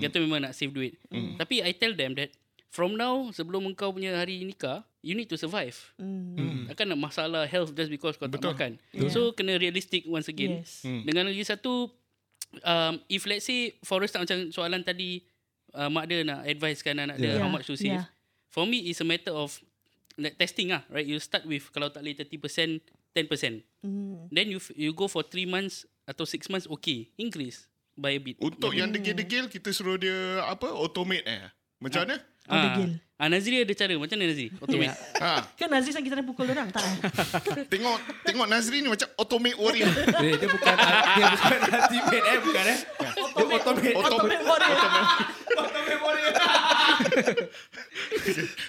Yang 0.00 0.10
tu 0.10 0.18
memang 0.20 0.40
nak 0.40 0.52
save 0.52 0.72
duit. 0.72 0.96
Tapi 1.36 1.60
I 1.60 1.70
tell 1.72 1.92
them 1.92 2.16
that 2.16 2.32
from 2.66 2.94
now 2.94 3.28
sebelum 3.28 3.60
engkau 3.66 3.90
punya 3.90 4.14
hari 4.14 4.40
nikah, 4.40 4.80
you 4.98 5.12
need 5.12 5.26
to 5.26 5.36
survive. 5.36 5.76
Mm. 5.94 6.64
Takkan 6.66 6.88
nak 6.88 7.00
masalah 7.02 7.44
health 7.44 7.70
just 7.70 7.86
because 7.86 8.16
kau 8.16 8.24
Betul. 8.24 8.50
tak 8.50 8.56
makan. 8.56 8.72
Yeah. 8.90 9.10
So 9.10 9.30
kena 9.30 9.54
realistic 9.54 10.06
once 10.06 10.26
again. 10.26 10.64
Yes. 10.64 10.80
Hmm. 10.80 11.04
Dengan 11.04 11.28
lagi 11.28 11.44
satu 11.44 11.92
um, 12.62 12.98
if 13.06 13.24
let's 13.24 13.46
say 13.46 13.74
Forrest 13.82 14.14
tak 14.14 14.26
macam 14.26 14.50
soalan 14.50 14.82
tadi 14.82 15.22
uh, 15.72 15.86
mak 15.86 16.06
dia 16.06 16.22
nak 16.22 16.42
advisekan 16.42 16.98
anak 16.98 17.16
dia 17.16 17.36
Yeah. 17.36 17.42
how 17.42 17.50
much 17.50 17.66
to 17.66 17.76
save. 17.76 18.02
Yeah. 18.02 18.06
For 18.50 18.66
me 18.66 18.90
it's 18.90 18.98
a 18.98 19.06
matter 19.06 19.30
of 19.30 19.54
like, 20.18 20.34
testing 20.34 20.74
lah, 20.74 20.82
right? 20.90 21.06
You 21.06 21.22
start 21.22 21.46
with 21.46 21.70
kalau 21.70 21.88
tak 21.88 22.02
boleh 22.02 22.18
30%, 22.18 22.82
10%. 23.14 23.62
Mm. 23.86 24.26
Then 24.28 24.46
you 24.50 24.58
f- 24.58 24.74
you 24.74 24.90
go 24.90 25.06
for 25.06 25.22
3 25.22 25.46
months 25.46 25.86
atau 26.04 26.26
6 26.26 26.50
months 26.50 26.66
okay, 26.66 27.14
increase 27.14 27.70
by 27.94 28.18
a 28.18 28.20
bit. 28.20 28.36
Untuk 28.42 28.74
yang 28.74 28.90
degil-degil 28.90 29.46
kita 29.46 29.70
suruh 29.70 29.94
dia 29.94 30.42
apa 30.44 30.66
automate 30.66 31.22
eh. 31.26 31.46
Macam 31.80 32.04
mana? 32.04 32.18
Oh, 32.50 32.58
degil. 32.58 32.90
Ah, 33.20 33.28
Nazri 33.28 33.60
ada 33.60 33.74
cara. 33.76 33.92
Macam 34.00 34.16
mana 34.16 34.32
Nazri? 34.32 34.48
Automate. 34.64 34.96
Ha, 35.20 35.44
Kan 35.52 35.68
Aziz 35.76 35.92
yang 35.92 36.04
kita 36.08 36.16
dah 36.16 36.24
pukul 36.24 36.48
orang 36.48 36.72
tak? 36.72 36.80
eh? 36.88 37.68
tengok 37.76 38.00
tengok 38.24 38.46
Nazri 38.48 38.80
ni 38.80 38.88
macam 38.88 39.12
automate 39.20 39.60
warrior. 39.60 39.92
Dia, 39.92 40.40
dia 40.40 40.48
bukan 40.48 40.74
dia 40.80 41.26
bukan 41.28 41.58
ultimate 41.68 42.24
eh 42.24 42.38
bukan 42.40 42.64
eh. 42.64 42.78
Dia 42.80 43.44
automate. 43.60 43.92
Automate 43.92 44.40
warrior. 44.40 44.78
Automate 45.52 46.00
warrior. 46.00 46.32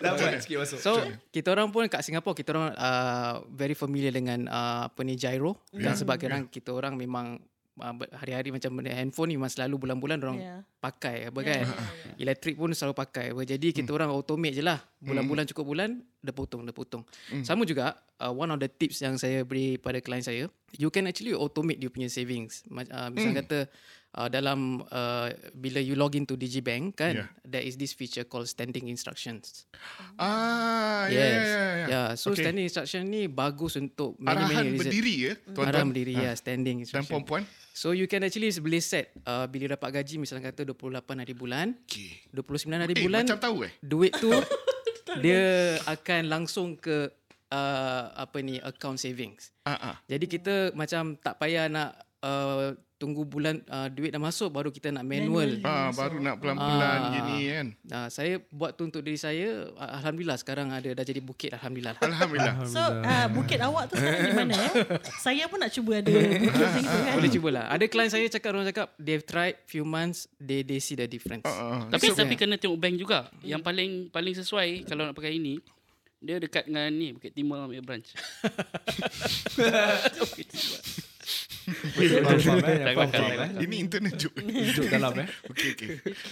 Dapat 0.04 0.44
sikit 0.44 0.58
masuk. 0.60 0.78
So 0.84 1.00
kita 1.32 1.48
orang 1.56 1.72
pun 1.72 1.88
kat 1.88 2.04
Singapura 2.04 2.36
kita 2.36 2.52
orang 2.52 2.76
uh, 2.76 3.48
very 3.48 3.72
familiar 3.72 4.12
dengan 4.12 4.52
uh, 4.52 4.92
apa 4.92 5.00
ni 5.08 5.16
gyro 5.16 5.56
Ya, 5.72 5.92
dan 5.92 5.94
sebab 5.96 6.20
yeah. 6.20 6.44
kita 6.52 6.76
orang 6.76 7.00
memang 7.00 7.40
uh, 7.82 7.92
ber- 7.92 8.14
hari-hari 8.14 8.50
macam 8.50 8.72
benda 8.72 8.92
handphone 8.92 9.28
ni 9.28 9.36
memang 9.36 9.50
selalu 9.50 9.76
bulan-bulan 9.80 10.18
orang 10.20 10.38
Yeah. 10.38 10.60
pakai 10.78 11.28
apa 11.28 11.40
kan. 11.42 11.66
Elektrik 12.16 12.56
pun 12.56 12.70
selalu 12.70 12.94
pakai 12.96 13.26
apa. 13.30 13.42
Jadi 13.44 13.74
kita 13.74 13.90
orang 13.90 14.10
automate 14.10 14.54
je 14.54 14.62
lah. 14.62 14.78
Bulan-bulan 15.00 15.44
cukup 15.46 15.66
bulan 15.68 15.90
dia 16.18 16.30
potong, 16.32 16.62
dia 16.62 16.72
potong. 16.72 17.02
Sama 17.42 17.66
juga 17.66 17.92
uh, 18.18 18.30
one 18.30 18.48
of 18.48 18.58
the 18.58 18.70
tips 18.70 19.02
yang 19.02 19.18
saya 19.18 19.42
beri 19.42 19.76
pada 19.76 19.98
klien 19.98 20.22
saya, 20.22 20.46
you 20.72 20.88
can 20.88 21.06
actually 21.06 21.34
automate 21.34 21.76
dia 21.76 21.90
punya 21.90 22.06
savings. 22.06 22.62
Uh, 22.68 23.10
misal 23.10 23.34
kata 23.36 23.66
uh, 24.14 24.28
dalam 24.28 24.86
uh, 24.88 25.28
bila 25.52 25.78
you 25.78 25.94
log 25.94 26.14
into 26.14 26.34
Digibank 26.36 26.94
kan, 26.96 27.14
Yeah. 27.16 27.30
there 27.42 27.62
is 27.62 27.76
this 27.76 27.92
feature 27.92 28.22
called 28.24 28.46
standing 28.46 28.86
instructions. 28.86 29.66
Ah, 30.16 31.08
ya, 31.08 31.18
Yes. 31.18 31.42
ya, 31.42 31.42
ya, 31.42 31.66
ya. 31.74 31.86
Yeah, 31.88 32.08
so 32.14 32.30
Okay. 32.30 32.44
standing 32.44 32.66
instruction 32.66 33.02
ni 33.04 33.26
bagus 33.26 33.74
untuk 33.76 34.14
many 34.16 34.38
Arahan 34.38 34.50
many 34.52 34.70
reasons. 34.70 34.82
berdiri 34.84 35.14
ya, 35.16 35.34
Arahan 35.34 35.54
tuan-tuan 35.54 35.88
berdiri 35.90 36.14
ya, 36.16 36.32
standing 36.34 36.76
dan 36.76 36.84
instruction. 36.84 37.10
puan-puan. 37.12 37.44
So 37.72 37.96
you 37.96 38.06
can 38.06 38.22
actually 38.22 38.52
boleh 38.60 38.80
set 38.80 39.16
uh, 39.24 39.48
bila 39.48 39.74
dapat 39.74 40.04
gaji 40.04 40.20
misalnya 40.20 40.52
kata 40.52 40.68
28 40.68 41.02
hari 41.18 41.34
bulan, 41.34 41.68
Okay. 41.88 42.20
29 42.30 42.68
hari 42.70 42.94
Eh, 42.94 43.04
bulan 43.04 43.24
macam 43.24 43.40
tahu 43.40 43.58
eh? 43.64 43.72
duit 43.80 44.12
tu 44.14 44.28
dia 45.24 45.44
akan 45.88 46.22
langsung 46.28 46.76
ke 46.76 47.08
uh, 47.48 48.04
apa 48.12 48.38
ni 48.40 48.60
account 48.60 48.96
savings. 48.96 49.52
Ah. 49.64 50.00
Jadi 50.06 50.26
kita 50.28 50.56
macam 50.72 51.16
tak 51.16 51.36
payah 51.38 51.68
nak 51.68 51.96
uh, 52.22 52.72
tunggu 52.96 53.26
bulan 53.26 53.66
uh, 53.66 53.90
duit 53.90 54.10
dah 54.10 54.22
masuk 54.22 54.54
baru 54.54 54.70
kita 54.70 54.90
nak 54.90 55.02
manual. 55.02 55.58
Manual. 55.58 55.66
Ah, 55.66 55.90
baru 55.90 56.22
nak 56.22 56.38
pelan-pelan 56.38 57.00
Ah. 57.02 57.10
gini 57.12 57.38
kan. 57.50 57.68
Nah, 57.84 58.06
saya 58.08 58.38
buat 58.48 58.78
tu 58.78 58.86
untuk 58.86 59.02
diri 59.02 59.18
saya 59.18 59.74
uh, 59.74 59.90
alhamdulillah 59.98 60.38
sekarang 60.38 60.70
ada 60.70 60.86
dah 60.88 61.02
jadi 61.02 61.18
bukit 61.18 61.50
alhamdulillah. 61.52 61.98
Alhamdulillah. 61.98 62.54
So 62.64 62.78
uh, 62.78 63.26
bukit 63.28 63.58
awak 63.58 63.90
tu 63.90 63.98
sekarang 63.98 64.22
di 64.22 64.34
mana 64.36 64.54
eh? 64.54 64.74
Saya 65.26 65.50
pun 65.50 65.58
nak 65.58 65.70
cuba 65.72 65.98
ada 65.98 66.14
bukit 66.14 66.54
macam 66.54 66.78
itu 66.78 66.98
kan. 67.00 67.14
Boleh 67.18 67.32
cubalah. 67.32 67.64
Ada 67.68 67.86
klien 67.86 68.10
saya 68.10 68.26
cakap 68.28 68.50
orang 68.54 68.70
cakap 68.70 68.88
they've 68.96 69.26
tried 69.26 69.58
few 69.66 69.82
months 69.82 70.30
they 70.38 70.62
they 70.62 70.78
see 70.78 70.94
the 70.94 71.06
difference. 71.06 71.42
Ah, 71.42 71.58
ah. 71.58 71.80
Tapi 71.90 72.06
So- 72.06 72.14
tapi 72.16 72.38
kena 72.38 72.56
tengok 72.56 72.78
bank 72.78 72.96
juga. 72.96 73.34
Yang 73.42 73.66
paling 73.66 73.92
paling 74.10 74.34
sesuai 74.36 74.86
kalau 74.86 75.10
nak 75.10 75.18
pakai 75.18 75.36
ini 75.36 75.58
dia 76.22 76.38
dekat 76.38 76.70
dengan 76.70 76.86
ni 76.94 77.18
Bukit 77.18 77.34
Timur 77.34 77.66
punya 77.66 77.82
branch. 77.82 78.14
Faham, 79.58 79.98
faham, 80.14 81.11
Ini 83.62 83.76
internet 83.78 84.18
joke. 84.18 84.38
Duduk 84.42 84.88
dalam 84.90 85.14
eh. 85.22 85.28
Okey 85.50 85.70
okey. 85.78 85.88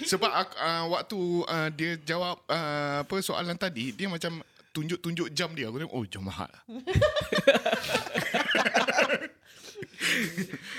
Sebab 0.06 0.32
aku, 0.32 0.54
uh, 0.58 0.86
waktu 0.90 1.20
uh, 1.46 1.70
dia 1.72 1.92
jawab 2.02 2.42
uh, 2.48 3.06
apa 3.06 3.16
soalan 3.22 3.56
tadi, 3.56 3.94
dia 3.94 4.10
macam 4.10 4.42
tunjuk-tunjuk 4.70 5.30
jam 5.32 5.54
dia. 5.54 5.70
Aku 5.70 5.78
tengok 5.78 5.94
oh 5.94 6.06
jam 6.06 6.24
mahal. 6.26 6.50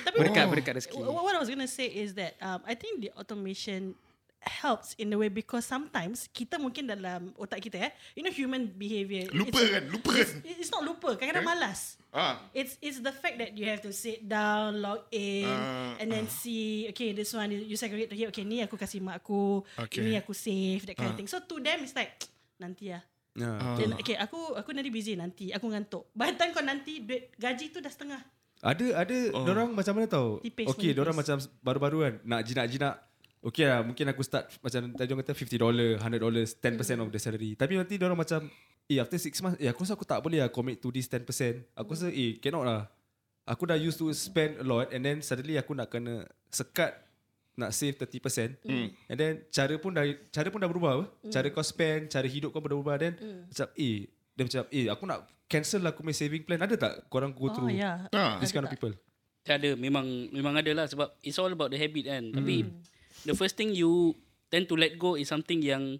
Tapi 0.04 0.16
Berdekat 0.16 0.45
berdekat 0.49 0.73
rezeki. 0.80 0.97
Wh- 0.97 1.23
What 1.23 1.35
I 1.37 1.40
was 1.40 1.49
going 1.49 1.62
to 1.62 1.71
say 1.71 1.87
is 1.87 2.14
that 2.16 2.35
um, 2.40 2.61
I 2.66 2.75
think 2.75 3.00
the 3.04 3.11
automation 3.16 3.95
helps 4.40 4.97
in 4.97 5.12
a 5.12 5.16
way 5.20 5.28
because 5.28 5.68
sometimes 5.68 6.25
kita 6.32 6.56
mungkin 6.56 6.88
dalam 6.88 7.37
otak 7.37 7.61
kita 7.61 7.76
eh, 7.88 7.92
you 8.16 8.25
know 8.25 8.32
human 8.32 8.73
behavior. 8.73 9.28
Lupa 9.37 9.61
it's, 9.61 9.73
kan? 9.73 9.82
Lupa 9.92 10.11
kan? 10.16 10.28
It's, 10.44 10.59
it's 10.64 10.73
not 10.73 10.82
lupa, 10.85 11.16
kadang-kadang 11.20 11.44
malas. 11.44 12.00
Ah. 12.11 12.40
It's 12.56 12.80
it's 12.80 12.99
the 13.04 13.12
fact 13.12 13.38
that 13.38 13.52
you 13.54 13.68
have 13.68 13.85
to 13.85 13.92
sit 13.92 14.25
down, 14.25 14.80
log 14.80 15.06
in, 15.12 15.47
Ah, 15.47 16.00
and 16.00 16.09
then 16.09 16.26
see. 16.26 16.88
Okay, 16.90 17.12
this 17.12 17.30
one 17.37 17.52
you 17.52 17.76
segregate. 17.76 18.11
Okay, 18.11 18.26
okay, 18.32 18.44
ni 18.49 18.64
aku 18.64 18.80
kasih 18.80 19.04
mak 19.04 19.20
aku. 19.20 19.62
Okay. 19.87 20.02
Ini 20.02 20.25
aku 20.25 20.32
save 20.32 20.88
that 20.88 20.97
kind 20.97 21.12
of 21.12 21.16
thing. 21.20 21.28
So 21.28 21.44
to 21.44 21.61
them 21.61 21.85
it's 21.85 21.94
like 21.94 22.16
nanti 22.62 22.97
lah. 22.97 23.04
Ya. 23.38 23.78
Then, 23.78 23.94
okay, 23.94 24.18
aku 24.18 24.59
aku 24.59 24.75
nanti 24.75 24.90
busy 24.90 25.14
nanti. 25.14 25.54
Aku 25.54 25.70
ngantuk. 25.70 26.11
By 26.16 26.35
the 26.35 26.37
time 26.40 26.50
kau 26.50 26.64
nanti 26.64 27.04
duit 27.04 27.30
gaji 27.38 27.70
tu 27.70 27.78
dah 27.78 27.92
setengah. 27.92 28.20
Ada 28.61 29.06
ada 29.06 29.18
oh. 29.32 29.49
orang 29.49 29.73
macam 29.73 29.92
mana 29.97 30.04
tau? 30.11 30.37
Tipis 30.44 30.68
Okay, 30.76 30.92
pun 30.92 31.09
orang 31.09 31.16
macam 31.16 31.37
baru-baru 31.64 31.99
kan 32.04 32.14
nak 32.26 32.40
jinak-jinak. 32.44 33.09
Okay 33.40 33.64
lah, 33.64 33.80
mungkin 33.80 34.04
aku 34.12 34.20
start 34.20 34.52
macam 34.61 34.92
tadi 34.92 35.09
orang 35.16 35.25
kata 35.25 35.32
$50, 35.32 35.97
$100, 35.97 35.97
10% 35.97 37.04
of 37.04 37.09
the 37.09 37.20
salary. 37.20 37.56
Tapi 37.56 37.73
nanti 37.80 37.97
orang 37.97 38.20
macam, 38.20 38.44
eh 38.85 39.00
after 39.00 39.16
6 39.16 39.40
months, 39.40 39.56
eh 39.56 39.68
aku 39.73 39.80
rasa 39.80 39.97
aku 39.97 40.04
tak 40.04 40.20
boleh 40.20 40.44
lah 40.44 40.52
commit 40.52 40.76
to 40.76 40.92
this 40.92 41.09
10%. 41.09 41.25
Aku 41.73 41.97
rasa 41.97 42.12
eh 42.12 42.37
cannot 42.37 42.68
lah. 42.68 42.85
Aku 43.49 43.64
dah 43.64 43.80
used 43.80 43.97
to 43.97 44.12
spend 44.12 44.61
a 44.61 44.64
lot 44.66 44.92
and 44.92 45.00
then 45.00 45.25
suddenly 45.25 45.56
aku 45.56 45.73
nak 45.73 45.88
kena 45.88 46.28
sekat 46.52 46.92
nak 47.56 47.73
save 47.73 47.97
30%. 47.97 48.61
Mm. 48.62 48.87
And 49.09 49.16
then 49.16 49.32
cara 49.49 49.75
pun 49.80 49.97
dah 49.97 50.04
cara 50.28 50.49
pun 50.52 50.61
dah 50.61 50.68
berubah 50.68 50.90
apa? 51.00 51.04
Mm. 51.25 51.32
Cara 51.32 51.47
kau 51.49 51.64
spend, 51.64 52.12
cara 52.12 52.26
hidup 52.28 52.52
kau 52.52 52.61
pun 52.61 52.68
dah 52.68 52.76
berubah 52.76 52.97
then 53.00 53.16
mm. 53.16 53.40
macam 53.50 53.66
eh 53.75 53.97
dia 54.37 54.42
macam 54.47 54.62
eh 54.68 54.87
aku 54.88 55.04
nak 55.09 55.18
cancel 55.50 55.80
lah 55.82 55.90
aku 55.92 56.04
punya 56.04 56.16
saving 56.16 56.44
plan. 56.44 56.61
Ada 56.61 56.76
tak 56.76 56.92
korang 57.11 57.32
go 57.35 57.49
Oh, 57.49 57.52
through 57.52 57.73
yeah. 57.75 58.06
Ah. 58.14 58.38
this 58.38 58.52
kind 58.54 58.64
of 58.64 58.70
people? 58.70 58.92
Tak 59.42 59.61
ada 59.64 59.73
memang 59.75 60.04
memang 60.30 60.54
ada 60.54 60.70
lah 60.76 60.87
sebab 60.87 61.11
it's 61.25 61.40
all 61.40 61.50
about 61.50 61.73
the 61.73 61.78
habit 61.80 62.06
kan. 62.06 62.23
Tapi 62.30 62.68
the 63.24 63.34
first 63.36 63.56
thing 63.56 63.74
you 63.74 64.16
tend 64.50 64.66
to 64.68 64.76
let 64.76 64.98
go 64.98 65.14
is 65.14 65.28
something 65.28 65.62
yang 65.62 65.98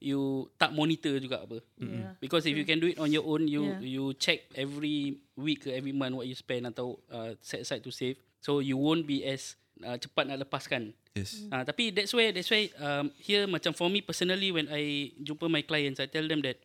you 0.00 0.48
tak 0.56 0.72
monitor 0.72 1.20
juga 1.20 1.44
apa. 1.44 1.60
Yeah. 1.76 2.16
Because 2.18 2.48
if 2.48 2.56
you 2.56 2.64
can 2.64 2.80
do 2.80 2.88
it 2.88 2.96
on 2.96 3.12
your 3.12 3.22
own, 3.28 3.44
you 3.44 3.76
Yeah. 3.76 3.80
you 3.84 4.04
check 4.16 4.48
every 4.56 5.20
week 5.36 5.68
ke 5.68 5.70
every 5.76 5.92
month 5.92 6.16
what 6.16 6.24
you 6.24 6.34
spend 6.34 6.64
atau 6.64 6.96
uh, 7.12 7.36
set 7.44 7.62
aside 7.68 7.84
to 7.84 7.92
save. 7.92 8.16
So 8.40 8.64
you 8.64 8.80
won't 8.80 9.04
be 9.04 9.20
as 9.28 9.60
uh, 9.84 10.00
cepat 10.00 10.32
nak 10.32 10.48
lepaskan. 10.48 10.96
Yes. 11.12 11.44
Uh, 11.52 11.60
tapi 11.68 11.92
that's 11.92 12.16
why 12.16 12.32
that's 12.32 12.48
why 12.48 12.72
um, 12.80 13.12
here 13.20 13.44
macam 13.44 13.76
for 13.76 13.92
me 13.92 14.00
personally 14.00 14.48
when 14.48 14.72
I 14.72 15.12
jumpa 15.20 15.52
my 15.52 15.60
clients 15.60 16.00
I 16.00 16.08
tell 16.08 16.24
them 16.24 16.40
that 16.48 16.56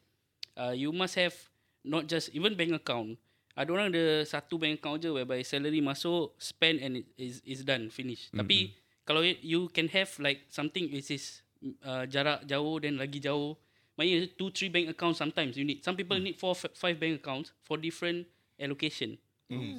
uh, 0.55 0.71
you 0.71 0.95
must 0.95 1.19
have 1.19 1.35
not 1.83 2.07
just 2.07 2.31
even 2.31 2.55
bank 2.55 2.71
account. 2.71 3.19
Ada 3.55 3.69
orang 3.71 3.87
ada 3.91 4.23
satu 4.23 4.55
bank 4.55 4.79
account 4.79 4.99
je 5.03 5.11
whereby 5.11 5.43
salary 5.43 5.79
masuk, 5.79 6.35
spend 6.39 6.79
and 6.79 7.03
it 7.03 7.07
is 7.19 7.43
is 7.43 7.67
done, 7.67 7.91
finish. 7.91 8.31
Mm-hmm. 8.31 8.39
Tapi 8.39 8.57
kalau 9.05 9.21
you- 9.21 9.69
can 9.69 9.87
have 9.93 10.09
like 10.17 10.49
something 10.49 10.89
which 10.89 11.09
is 11.09 11.45
uh, 11.85 12.03
jarak 12.05 12.43
jauh 12.45 12.81
dan 12.81 12.97
lagi 12.97 13.21
jauh. 13.21 13.55
Maknanya 13.95 14.27
two, 14.35 14.51
three 14.51 14.67
bank 14.67 14.91
accounts 14.91 15.23
sometimes 15.23 15.55
you 15.55 15.63
need. 15.63 15.79
Some 15.79 15.95
people 15.95 16.19
need 16.19 16.35
four, 16.35 16.51
f- 16.51 16.75
five 16.75 16.99
bank 16.99 17.23
accounts 17.23 17.55
for 17.63 17.79
different 17.79 18.27
allocation. 18.59 19.15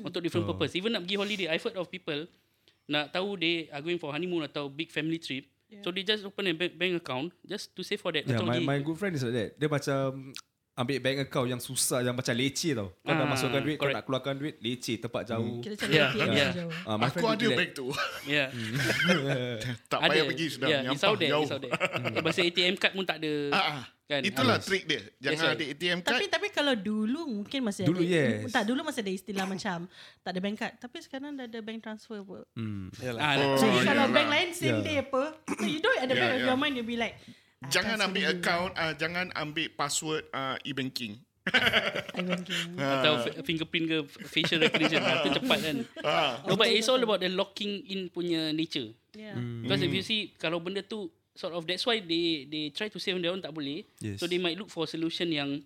Untuk 0.00 0.22
different 0.24 0.46
purpose. 0.48 0.72
Even 0.72 0.94
nak 0.96 1.04
pergi 1.04 1.16
holiday, 1.18 1.46
I've 1.52 1.60
heard 1.60 1.76
of 1.76 1.90
people 1.90 2.24
nak 2.86 3.10
tahu 3.12 3.34
they 3.36 3.66
are 3.68 3.82
going 3.82 3.98
for 3.98 4.14
honeymoon 4.14 4.46
atau 4.46 4.70
big 4.70 4.88
family 4.88 5.18
trip. 5.20 5.44
Yeah. 5.66 5.82
So 5.82 5.90
they 5.90 6.06
just 6.06 6.22
open 6.22 6.46
a 6.46 6.54
bank, 6.54 6.78
bank 6.78 7.02
account 7.02 7.34
just 7.42 7.74
to 7.74 7.82
save 7.82 7.98
for 7.98 8.14
that. 8.14 8.24
Yeah, 8.24 8.38
Atau 8.38 8.46
my, 8.46 8.62
my 8.62 8.78
good 8.80 8.94
friend 8.96 9.12
is 9.12 9.26
like 9.26 9.34
that. 9.34 9.50
Dia 9.58 9.66
macam 9.68 10.30
ambil 10.76 10.98
bank 11.00 11.18
account 11.22 11.48
yang 11.48 11.56
susah, 11.58 11.98
yang 12.00 12.12
macam 12.12 12.32
leceh 12.32 12.72
tau. 12.72 12.92
Kau 12.94 13.08
dah 13.08 13.16
Ah, 13.16 13.26
masukkan 13.26 13.60
duit, 13.60 13.76
kau 13.76 13.88
nak 13.88 14.04
keluarkan 14.04 14.36
duit, 14.36 14.60
leceh, 14.60 14.96
tempat 14.96 15.24
jauh. 15.26 15.58
Kita 15.58 15.74
cari 15.74 15.92
Yeah, 15.94 16.12
ATM 16.12 16.30
yeah. 16.30 16.50
jauh. 16.52 16.72
Ah, 16.84 16.96
my 16.96 17.08
Aku 17.08 17.24
ada 17.24 17.46
bank 17.50 17.70
tu. 17.72 17.86
Yeah. 18.28 18.48
tak 19.90 19.98
payah 20.02 20.24
pergi 20.24 20.46
sudah. 20.50 20.68
Yeah, 20.68 20.80
it's 20.84 21.00
Nyampah 21.00 21.08
out 21.08 21.16
there, 21.16 21.32
jauh. 21.32 21.46
there. 21.48 21.72
Eh, 22.12 22.22
Masa 22.22 22.40
ATM 22.42 22.74
card 22.76 22.92
pun 22.92 23.04
tak 23.04 23.18
ada. 23.18 23.32
Ah, 23.50 23.64
ah. 23.72 23.84
Kan? 24.06 24.22
Itulah 24.22 24.54
Ah. 24.54 24.62
trik 24.62 24.86
dia. 24.86 25.02
Jangan 25.18 25.34
That's 25.34 25.56
ada 25.56 25.64
ATM 25.66 25.98
card. 25.98 26.14
Tapi 26.14 26.24
tapi 26.28 26.48
kalau 26.50 26.74
dulu 26.76 27.20
mungkin 27.32 27.60
masih 27.64 27.82
Dulu, 27.84 27.98
ada 27.98 28.06
yes. 28.06 28.54
tak 28.54 28.62
dulu 28.62 28.80
masih 28.82 29.02
ada 29.02 29.10
istilah 29.10 29.44
macam 29.44 29.78
tak 30.20 30.30
ada 30.30 30.38
bank 30.38 30.56
card 30.56 30.72
tapi 30.76 30.96
sekarang 31.00 31.34
dah 31.34 31.44
ada 31.44 31.58
bank 31.58 31.78
transfer 31.80 32.22
pun. 32.22 32.46
Hmm. 32.52 32.86
Yalah. 32.96 33.18
Ah, 33.18 33.34
Oh, 33.34 33.58
Jadi 33.58 33.78
kalau 33.82 34.04
bank 34.08 34.28
lain 34.28 34.48
same 34.52 34.70
Yeah. 34.72 34.84
day 34.84 34.96
apa 35.00 35.22
so 35.50 35.66
you 35.66 35.80
don't 35.80 35.96
at 35.96 36.06
the 36.06 36.12
Yeah, 36.12 36.22
back 36.22 36.30
of 36.30 36.38
yeah. 36.38 36.46
your 36.46 36.54
mind 36.56 36.72
you'll 36.74 36.86
be 36.86 36.94
like 36.94 37.18
Jangan 37.66 37.98
ambil 38.04 38.24
dulu. 38.28 38.34
account, 38.36 38.72
uh, 38.76 38.92
jangan 38.94 39.26
ambil 39.32 39.68
password 39.72 40.28
uh, 40.30 40.56
e-banking. 40.62 41.16
Banking. 42.16 42.74
Atau 42.82 43.12
fingerprint 43.46 43.86
ke 43.86 43.98
facial 44.26 44.58
recognition 44.58 44.98
Itu 44.98 45.38
cepat 45.38 45.58
kan 45.62 45.76
No 46.42 46.58
but 46.58 46.66
it's 46.66 46.90
all 46.90 46.98
about 46.98 47.22
the 47.22 47.30
locking 47.30 47.86
in 47.86 48.10
punya 48.10 48.50
nature 48.50 48.90
Yeah. 49.14 49.38
Because 49.62 49.80
if 49.80 49.94
you 49.94 50.02
see 50.02 50.34
Kalau 50.36 50.58
benda 50.58 50.82
tu 50.82 51.06
Sort 51.32 51.54
of 51.54 51.62
That's 51.64 51.86
why 51.86 52.02
they 52.02 52.50
They 52.50 52.74
try 52.74 52.90
to 52.90 52.98
save 52.98 53.14
on 53.16 53.22
their 53.22 53.30
own 53.30 53.40
Tak 53.40 53.54
boleh 53.54 53.86
Yes. 53.96 54.18
So 54.18 54.26
they 54.26 54.36
might 54.36 54.58
look 54.58 54.68
for 54.68 54.84
a 54.84 54.90
solution 54.90 55.30
yang 55.30 55.62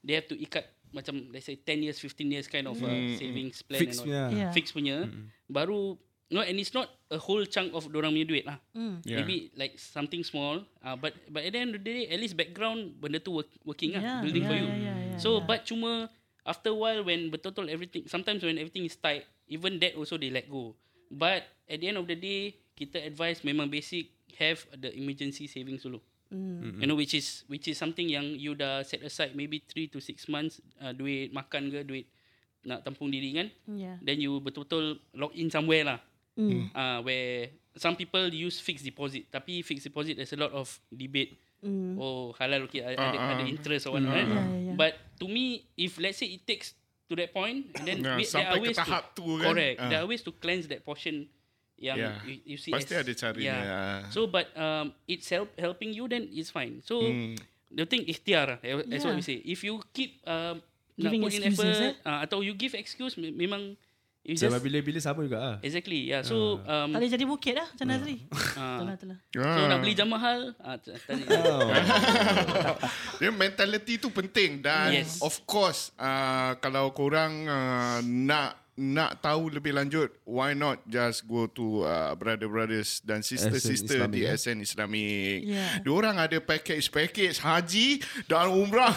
They 0.00 0.16
have 0.16 0.26
to 0.26 0.34
ikat 0.34 0.64
Macam 0.90 1.28
let's 1.28 1.44
say 1.44 1.60
10 1.60 1.84
years 1.84 2.00
15 2.00 2.24
years 2.24 2.48
kind 2.48 2.64
of 2.64 2.80
uh, 2.80 2.88
Savings 3.14 3.60
plan 3.62 3.78
Fix 3.78 3.90
and 3.92 3.98
all. 4.00 4.06
punya. 4.08 4.22
Yeah. 4.32 4.50
Fix 4.50 4.72
punya 4.72 4.96
Baru 5.44 6.00
No 6.28 6.44
and 6.44 6.60
it's 6.60 6.76
not 6.76 6.92
A 7.08 7.16
whole 7.16 7.48
chunk 7.48 7.72
of 7.72 7.88
Dorang 7.88 8.12
punya 8.12 8.28
duit 8.28 8.44
lah. 8.44 8.60
Yeah. 8.76 9.24
Maybe 9.24 9.48
like 9.56 9.80
something 9.80 10.20
small. 10.20 10.60
Uh, 10.84 10.92
But 10.92 11.16
but 11.32 11.40
at 11.40 11.56
the 11.56 11.60
end 11.64 11.72
of 11.72 11.80
the 11.80 11.88
day 11.88 12.04
At 12.04 12.20
least 12.20 12.36
background 12.36 13.00
Benda 13.00 13.16
tu 13.16 13.32
work, 13.40 13.48
working 13.64 13.96
Yeah, 13.96 14.04
lah 14.04 14.16
Building 14.20 14.44
yeah, 14.44 14.50
for 14.52 14.56
you. 14.60 14.68
yeah, 14.68 14.76
yeah, 14.76 14.96
yeah, 15.08 15.20
So 15.20 15.40
yeah. 15.40 15.48
but 15.48 15.64
cuma 15.64 16.12
After 16.44 16.68
a 16.72 16.76
while 16.76 17.00
when 17.00 17.32
betul-betul 17.32 17.72
everything 17.72 18.04
Sometimes 18.12 18.44
when 18.44 18.60
everything 18.60 18.84
is 18.84 18.92
tight 19.00 19.24
Even 19.48 19.80
that 19.80 19.96
also 19.96 20.20
they 20.20 20.28
let 20.28 20.52
go. 20.52 20.76
But 21.08 21.48
at 21.64 21.80
the 21.80 21.88
end 21.88 21.96
of 21.96 22.04
the 22.04 22.16
day 22.16 22.60
Kita 22.76 23.00
advise 23.00 23.40
memang 23.40 23.72
basic 23.72 24.12
Have 24.36 24.68
the 24.76 24.92
emergency 24.92 25.48
savings 25.48 25.88
dulu. 25.88 25.96
Mm. 26.28 26.84
You 26.84 26.86
know 26.92 26.98
which 27.00 27.16
is 27.16 27.48
Which 27.48 27.72
is 27.72 27.80
something 27.80 28.04
yang 28.04 28.36
You 28.36 28.52
dah 28.52 28.84
set 28.84 29.00
aside 29.00 29.32
Maybe 29.32 29.64
3 29.64 29.96
to 29.96 29.98
6 30.04 30.28
months 30.28 30.60
uh, 30.76 30.92
Duit 30.92 31.32
makan 31.32 31.72
ke 31.72 31.88
Duit 31.88 32.04
Nak 32.68 32.84
tampung 32.84 33.08
diri 33.08 33.32
kan? 33.32 33.48
Yeah. 33.64 33.96
Then 34.04 34.20
you 34.20 34.36
betul-betul 34.44 35.00
Log 35.16 35.32
in 35.32 35.48
somewhere 35.48 35.88
lah 35.88 36.04
Mm. 36.38 36.70
uh, 36.70 37.02
Where 37.02 37.50
Some 37.74 37.94
people 37.94 38.30
use 38.30 38.58
fixed 38.58 38.82
deposit 38.82 39.26
Tapi 39.28 39.60
fixed 39.60 39.84
deposit 39.84 40.14
There's 40.14 40.30
a 40.32 40.38
lot 40.38 40.54
of 40.54 40.70
debate 40.88 41.34
Mm. 41.58 41.98
Oh 41.98 42.30
halal 42.38 42.70
okay 42.70 42.86
Ada, 42.86 42.94
Ah, 42.94 43.10
ada, 43.10 43.18
ah. 43.18 43.30
ada 43.34 43.42
interest 43.42 43.90
or 43.90 43.98
what 43.98 44.06
right? 44.06 44.22
Yeah, 44.22 44.46
yeah, 44.46 44.60
yeah. 44.70 44.76
But 44.78 44.94
to 45.18 45.26
me 45.26 45.66
If 45.74 45.98
let's 45.98 46.22
say 46.22 46.30
it 46.30 46.46
takes 46.46 46.78
To 47.10 47.18
that 47.18 47.34
point 47.34 47.74
And 47.74 47.82
then 47.82 47.98
Yeah, 47.98 48.14
we, 48.14 48.22
there 48.22 48.46
are 48.46 48.62
ways 48.62 48.78
tahap 48.78 49.10
to, 49.18 49.26
tu 49.26 49.42
kan. 49.42 49.50
Correct 49.50 49.76
Ah. 49.82 49.88
There 49.90 49.98
are 49.98 50.06
ways 50.06 50.22
to 50.22 50.30
cleanse 50.30 50.70
that 50.70 50.86
portion 50.86 51.26
Yang 51.74 51.98
Yeah. 51.98 52.14
you, 52.22 52.34
you 52.46 52.58
see 52.62 52.70
Pasti 52.70 52.94
as, 52.94 53.02
ada 53.02 53.10
caranya. 53.10 53.42
yeah. 53.42 53.62
Ah. 53.66 54.00
So 54.14 54.30
but 54.30 54.46
um, 54.54 54.94
It's 55.10 55.26
help, 55.26 55.50
helping 55.58 55.90
you 55.90 56.06
Then 56.06 56.30
it's 56.30 56.54
fine 56.54 56.78
So 56.86 57.02
Hmm. 57.02 57.34
the 57.68 57.90
thing 57.90 58.06
ikhtiar. 58.06 58.62
eh, 58.62 58.78
That's 58.86 59.02
what 59.02 59.18
Yeah. 59.18 59.18
we 59.18 59.26
say. 59.26 59.42
If 59.42 59.66
you 59.66 59.82
keep 59.90 60.22
um, 60.24 60.62
Giving 60.94 61.26
excuses, 61.26 61.58
effort 61.58 61.94
eh? 61.94 62.06
uh, 62.06 62.18
atau 62.22 62.38
you 62.38 62.54
give 62.54 62.74
excuse 62.74 63.14
me- 63.14 63.34
memang 63.34 63.74
you 64.28 64.36
just 64.36 64.44
Sama 64.44 64.60
bila-bila 64.60 65.00
sama 65.00 65.24
juga 65.24 65.38
ah. 65.40 65.56
exactly 65.64 66.06
yeah. 66.06 66.20
So 66.20 66.60
um, 66.62 66.92
Tak 66.92 67.00
boleh 67.00 67.10
jadi 67.10 67.24
bukit 67.24 67.52
dah 67.56 67.64
macam 67.64 67.86
Nazri. 67.88 68.16
ah, 68.54 68.76
Itulah, 68.76 68.94
itulah. 68.94 69.18
so 69.32 69.60
nak 69.64 69.78
beli 69.80 69.94
jam 69.96 70.08
mahal 70.08 70.52
ah, 70.60 70.76
tadi. 70.76 71.24
Dia 73.18 73.30
mentality 73.32 73.96
tu 73.96 74.12
penting 74.12 74.60
dan 74.60 74.92
Yes. 74.92 75.24
of 75.24 75.32
course 75.44 75.90
uh, 75.96 76.54
kalau 76.60 76.92
korang 76.92 77.44
uh, 77.44 77.98
nak 78.04 78.67
nak 78.78 79.18
tahu 79.18 79.50
lebih 79.50 79.74
lanjut 79.74 80.14
why 80.22 80.54
not 80.54 80.78
just 80.86 81.26
go 81.26 81.50
to 81.50 81.82
uh, 81.82 82.14
brother 82.14 82.46
brothers 82.46 83.02
dan 83.02 83.26
sister 83.26 83.58
sister 83.58 84.06
Islamic, 84.06 84.14
di 84.14 84.20
eh? 84.22 84.38
SN 84.38 84.62
Islamic. 84.62 85.38
Yeah. 85.42 85.82
Diorang 85.82 86.14
ada 86.14 86.38
package-package 86.38 87.42
haji 87.42 87.88
dan 88.30 88.54
umrah. 88.54 88.94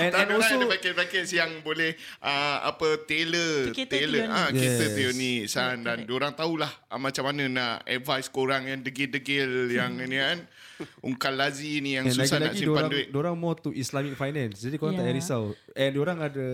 And, 0.00 0.12
Dan 0.16 0.28
and 0.28 0.28
also 0.40 0.56
ada 0.56 0.66
package-package 0.72 1.30
yang 1.36 1.60
boleh 1.60 1.92
uh, 2.24 2.64
apa 2.72 3.04
tailor 3.04 3.76
tailor 3.76 4.24
ah 4.28 4.48
needs. 4.48 4.64
kita 4.64 4.84
Yes. 4.86 4.94
teoni 4.96 5.32
san 5.44 5.84
dan 5.84 6.08
diorang 6.08 6.32
tahulah 6.32 6.68
uh, 6.88 6.96
macam 6.96 7.28
mana 7.28 7.44
nak 7.46 7.74
advise 7.84 8.32
korang 8.32 8.64
yang 8.64 8.80
degil-degil 8.80 9.68
yang 9.68 10.00
ini 10.04 10.16
kan. 10.16 10.38
Ungkal 11.02 11.34
lazi 11.34 11.78
ni 11.78 11.94
yang 11.94 12.04
And 12.04 12.12
susah 12.12 12.36
nak 12.38 12.50
lagi-lagi 12.50 12.58
simpan 12.58 12.74
dorang, 12.78 12.90
duit. 12.90 13.06
dorang 13.10 13.36
more 13.36 13.56
to 13.56 13.70
Islamic 13.70 14.14
finance. 14.14 14.56
Jadi 14.58 14.76
korang 14.76 14.92
tak 14.92 15.02
payah 15.02 15.10
Yeah. 15.10 15.20
risau. 15.20 15.42
And 15.74 15.92
dorang 15.92 16.18
ada 16.18 16.46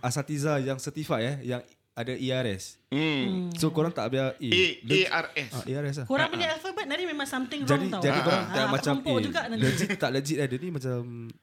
asatiza 0.00 0.58
yang 0.58 0.76
certified 0.76 1.24
eh, 1.24 1.36
yang 1.46 1.62
ada 1.92 2.10
ERS. 2.10 2.74
Hmm. 2.88 3.54
So 3.54 3.70
korang 3.70 3.88
tak 3.88 4.10
payah 4.10 4.34
A 4.34 4.48
eh, 4.82 5.06
ARS. 5.06 5.52
ah, 5.52 5.62
ERS 5.64 5.96
lah. 5.96 6.06
Korang 6.06 6.26
punya 6.28 6.50
alphabet 6.50 6.84
nanti 6.84 7.04
memang 7.04 7.22
something 7.24 7.60
Jadi 7.62 7.70
wrong 7.70 7.92
tau. 7.92 8.02
jadi 8.02 8.18
korang 8.20 8.42
Ah, 8.42 8.50
tak 8.50 8.56
tak 8.56 8.66
macam 8.68 8.94
eh, 8.98 9.18
juga 9.22 9.40
nanti. 9.46 9.62
legit 9.62 9.88
tak 9.94 10.10
legit 10.10 10.36
eh. 10.36 10.46
Dia 10.46 10.58
ni 10.58 10.68
macam 10.70 10.98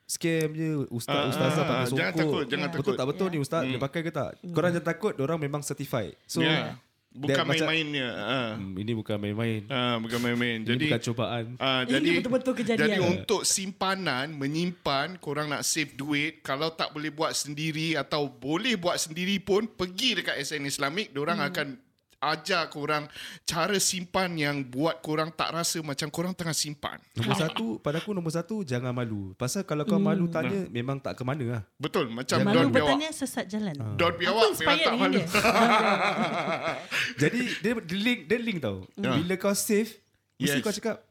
scam 0.06 0.50
je. 0.52 0.70
Ustaz 0.90 1.16
Ah, 1.16 1.26
ustazah 1.26 1.56
ah, 1.56 1.66
pakai 1.66 1.72
ah, 1.74 1.86
songkok. 1.86 1.98
jangan 1.98 2.14
takut, 2.14 2.44
jangan 2.46 2.68
Betul 2.68 2.84
takut. 2.84 2.96
tak 2.96 3.08
betul 3.08 3.28
ni 3.28 3.38
ustaz 3.40 3.62
dia 3.64 3.80
pakai 3.80 4.02
ke 4.02 4.12
tak? 4.12 4.30
Korang 4.46 4.72
jangan 4.72 4.86
takut, 4.86 5.14
orang 5.18 5.40
memang 5.40 5.62
certified. 5.62 6.14
So 6.26 6.44
Ya. 6.44 6.76
Bukan 7.12 7.44
main-mainnya. 7.44 8.10
Ah. 8.16 8.52
Hmm, 8.56 8.72
ini 8.80 8.96
bukan 8.96 9.20
main-main. 9.20 9.68
Ah, 9.68 10.00
bukan 10.00 10.20
main-main. 10.24 10.64
Ini 10.64 10.68
Jadi 10.68 10.86
bukan 10.88 11.02
cobaan. 11.12 11.46
Ah, 11.60 11.84
Ini 11.84 11.92
jadi 11.92 12.10
betul-betul 12.24 12.54
kejadian. 12.56 12.88
Jadi 12.88 12.98
untuk 13.04 13.42
simpanan, 13.44 14.32
menyimpan, 14.32 15.20
korang 15.20 15.52
nak 15.52 15.68
save 15.68 15.92
duit, 16.00 16.40
kalau 16.40 16.72
tak 16.72 16.96
boleh 16.96 17.12
buat 17.12 17.36
sendiri 17.36 18.00
atau 18.00 18.32
boleh 18.32 18.80
buat 18.80 18.96
sendiri 18.96 19.44
pun, 19.44 19.68
pergi 19.68 20.24
dekat 20.24 20.40
SN 20.40 20.64
Islamic, 20.64 21.12
diorang 21.12 21.44
hmm. 21.44 21.50
akan 21.52 21.68
ajar 22.22 22.70
korang 22.70 23.10
cara 23.42 23.74
simpan 23.76 24.30
yang 24.32 24.62
buat 24.62 25.02
korang 25.02 25.30
tak 25.30 25.52
rasa 25.52 25.82
macam 25.82 26.06
korang 26.08 26.32
tengah 26.32 26.54
simpan. 26.54 27.02
Nombor 27.12 27.34
satu, 27.36 27.66
pada 27.78 27.98
aku 27.98 28.14
nombor 28.14 28.30
satu, 28.30 28.62
jangan 28.62 28.94
malu. 28.94 29.34
Pasal 29.34 29.62
kalau 29.64 29.82
kau 29.84 29.98
malu 29.98 30.24
Hmm. 30.24 30.32
tanya, 30.32 30.60
memang 30.70 30.96
tak 30.96 31.18
ke 31.18 31.24
mana 31.24 31.44
lah. 31.44 31.62
Betul, 31.76 32.08
macam 32.08 32.38
Malu 32.40 32.54
Don 32.54 32.68
biawak. 32.68 32.94
bertanya 32.94 33.10
sesat 33.12 33.46
jalan. 33.46 33.74
Don 33.98 34.08
Aku 34.08 34.22
biawak 34.22 34.48
memang 34.54 34.78
tak 34.80 34.94
malu. 34.96 35.18
dia. 35.18 35.26
Jadi, 37.22 37.42
dia, 37.60 37.72
dia 37.76 37.98
link, 37.98 38.20
dia 38.26 38.38
link 38.40 38.60
tau. 38.60 38.86
Ya. 38.96 39.12
Bila 39.14 39.34
kau 39.36 39.52
save, 39.52 39.90
mesti 40.38 40.58
Yes. 40.58 40.64
kau 40.64 40.72
cakap, 40.72 41.02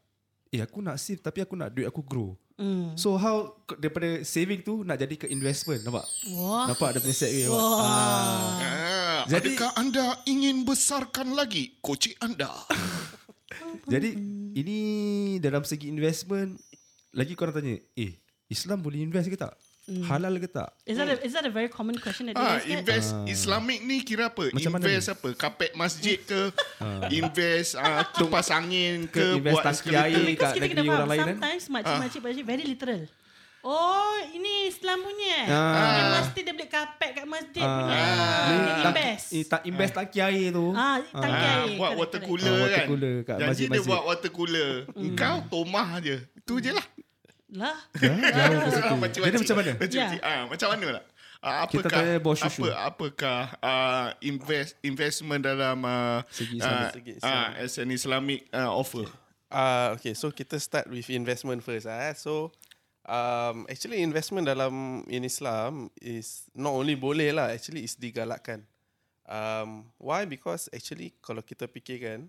eh 0.49 0.61
aku 0.61 0.79
nak 0.79 0.97
save 0.97 1.19
tapi 1.19 1.41
aku 1.41 1.55
nak 1.55 1.71
duit 1.71 1.85
aku 1.85 2.01
grow. 2.01 2.35
Hmm. 2.61 2.93
So 2.93 3.17
how 3.17 3.57
daripada 3.81 4.21
saving 4.21 4.61
tu 4.61 4.85
nak 4.85 5.01
jadi 5.01 5.17
ke 5.17 5.27
investment 5.33 5.81
nampak? 5.81 6.05
Wah. 6.37 6.69
Nampak 6.69 6.93
dia 6.93 7.01
punya 7.01 7.17
set 7.17 7.33
nampak? 7.33 7.49
Wah. 7.49 7.81
Ah, 7.81 9.21
Jadi- 9.25 9.57
adakah 9.57 9.73
anda 9.81 10.21
ingin 10.29 10.69
besarkan 10.69 11.33
lagi 11.33 11.81
kocik 11.81 12.21
anda? 12.21 12.53
Jadi 13.93 14.13
ini 14.53 14.79
dalam 15.41 15.65
segi 15.65 15.89
investment 15.89 16.61
lagi 17.17 17.33
korang 17.33 17.57
tanya, 17.57 17.81
eh 17.97 18.13
Islam 18.53 18.85
boleh 18.85 19.01
invest 19.01 19.33
ke 19.33 19.41
tak? 19.41 19.57
Halal 19.83 20.37
ke 20.37 20.47
tak? 20.47 20.71
Is 20.85 20.95
that 20.95 21.09
a, 21.09 21.17
is 21.21 21.33
that 21.33 21.43
a 21.43 21.51
very 21.51 21.67
common 21.67 21.97
question 21.97 22.27
that 22.27 22.35
they 22.35 22.41
Ah, 22.41 22.57
ask? 22.57 22.63
that? 22.63 22.75
invest 22.77 23.09
Islamic 23.27 23.79
ni 23.81 24.01
kira 24.01 24.29
apa? 24.29 24.47
Macam 24.51 24.71
mana 24.71 24.85
invest 24.85 25.09
apa? 25.11 25.29
Kapet 25.35 25.73
masjid 25.75 26.15
ke? 26.17 26.53
invest 27.13 27.75
uh, 27.75 28.07
kipas 28.13 28.49
angin 28.51 29.05
ke? 29.05 29.19
Ke 29.19 29.25
invest 29.35 29.51
buat 29.53 29.65
tangki 29.65 29.91
air 29.91 30.23
Because 30.23 30.47
kat 30.47 30.55
kita 30.55 30.65
kena 30.65 30.75
negeri 30.77 30.87
faham, 30.87 30.97
orang 30.97 31.09
lain 31.09 31.19
kan? 31.19 31.29
sometimes 31.33 31.63
makcik-makcik 31.69 32.21
makcik 32.23 32.45
very 32.45 32.65
literal. 32.65 33.03
Oh, 33.61 34.17
ini 34.31 34.73
Islam 34.73 35.05
punya. 35.05 35.37
Ah. 35.45 35.93
Dia 35.93 36.05
mesti 36.15 36.41
dia 36.41 36.55
beli 36.55 36.65
kapet 36.67 37.11
kat 37.13 37.27
masjid 37.27 37.61
Ah. 37.61 37.77
punya. 37.77 38.01
Ni 38.01 38.57
Dia 38.57 38.65
tak- 38.65 38.81
invest. 38.87 39.27
Eh, 39.29 39.45
tak 39.45 39.61
invest 39.67 39.93
tangki 39.93 40.19
air 40.19 40.49
tu. 40.49 40.67
Ah, 40.73 40.97
tangki 41.05 41.29
Ah, 41.45 41.53
air. 41.59 41.77
buat 41.77 41.91
Correct, 41.91 42.01
water 42.01 42.21
cooler 42.23 42.49
Ah, 42.49 42.57
water 42.59 42.73
kan. 42.73 42.87
cooler 42.89 43.15
kat 43.19 43.35
Janji 43.35 43.37
dia 43.37 43.49
masjid-masjid. 43.69 43.91
buat 43.91 44.03
water 44.07 44.31
cooler. 44.31 44.71
Engkau 44.95 45.35
tomah 45.47 45.89
je. 45.99 46.17
Itu 46.33 46.57
je 46.57 46.73
lah. 46.73 46.87
Lah. 47.51 47.79
Ya, 47.99 48.15
jauh 48.15 48.59
ke 48.63 48.71
situ. 48.71 48.87
Ah, 48.87 48.97
macam 48.99 49.21
Jadi 49.27 49.37
macam 49.43 49.57
mana? 49.59 49.71
Macam, 49.75 49.99
Ya. 49.99 50.09
ah, 50.23 50.43
macam 50.47 50.69
mana 50.71 50.87
lah? 51.01 51.05
Ah, 51.41 51.65
Kita 51.65 51.89
apakah 51.89 52.01
tanya 52.05 52.17
bos 52.21 52.41
apa 52.45 52.69
apakah 52.85 53.41
uh, 53.65 54.09
invest 54.21 54.77
investment 54.85 55.41
dalam 55.41 55.81
uh, 55.89 56.21
Segi 56.29 56.61
uh, 56.61 56.93
Islamic. 56.93 57.17
Uh, 57.25 57.49
as 57.65 57.73
an 57.81 57.89
Islamic 57.89 58.41
uh, 58.53 58.69
offer? 58.69 59.09
Uh, 59.49 59.97
okay, 59.97 60.13
so 60.13 60.29
kita 60.31 60.61
start 60.61 60.87
with 60.93 61.09
investment 61.09 61.65
first. 61.65 61.89
Ah. 61.89 62.13
So, 62.13 62.53
um, 63.09 63.65
actually 63.73 64.05
investment 64.05 64.47
dalam 64.47 65.03
in 65.09 65.25
Islam 65.25 65.89
is 65.99 66.45
not 66.53 66.77
only 66.77 66.95
boleh 66.95 67.33
lah, 67.33 67.51
actually 67.51 67.89
is 67.89 67.97
digalakkan. 67.97 68.63
Um, 69.25 69.89
why? 69.97 70.29
Because 70.29 70.69
actually 70.71 71.17
kalau 71.25 71.41
kita 71.41 71.67
fikirkan 71.67 72.29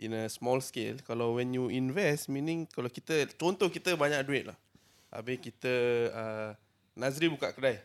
in 0.00 0.16
a 0.16 0.24
small 0.32 0.64
scale, 0.64 0.96
kalau 1.04 1.36
when 1.36 1.52
you 1.52 1.68
invest, 1.68 2.32
meaning 2.32 2.64
kalau 2.64 2.88
kita, 2.88 3.28
contoh 3.36 3.68
kita 3.68 3.92
banyak 3.94 4.24
duit 4.24 4.48
lah. 4.48 4.56
Habis 5.12 5.38
kita, 5.44 5.74
uh, 6.10 6.50
Nazri 6.96 7.28
buka 7.28 7.52
kedai. 7.52 7.78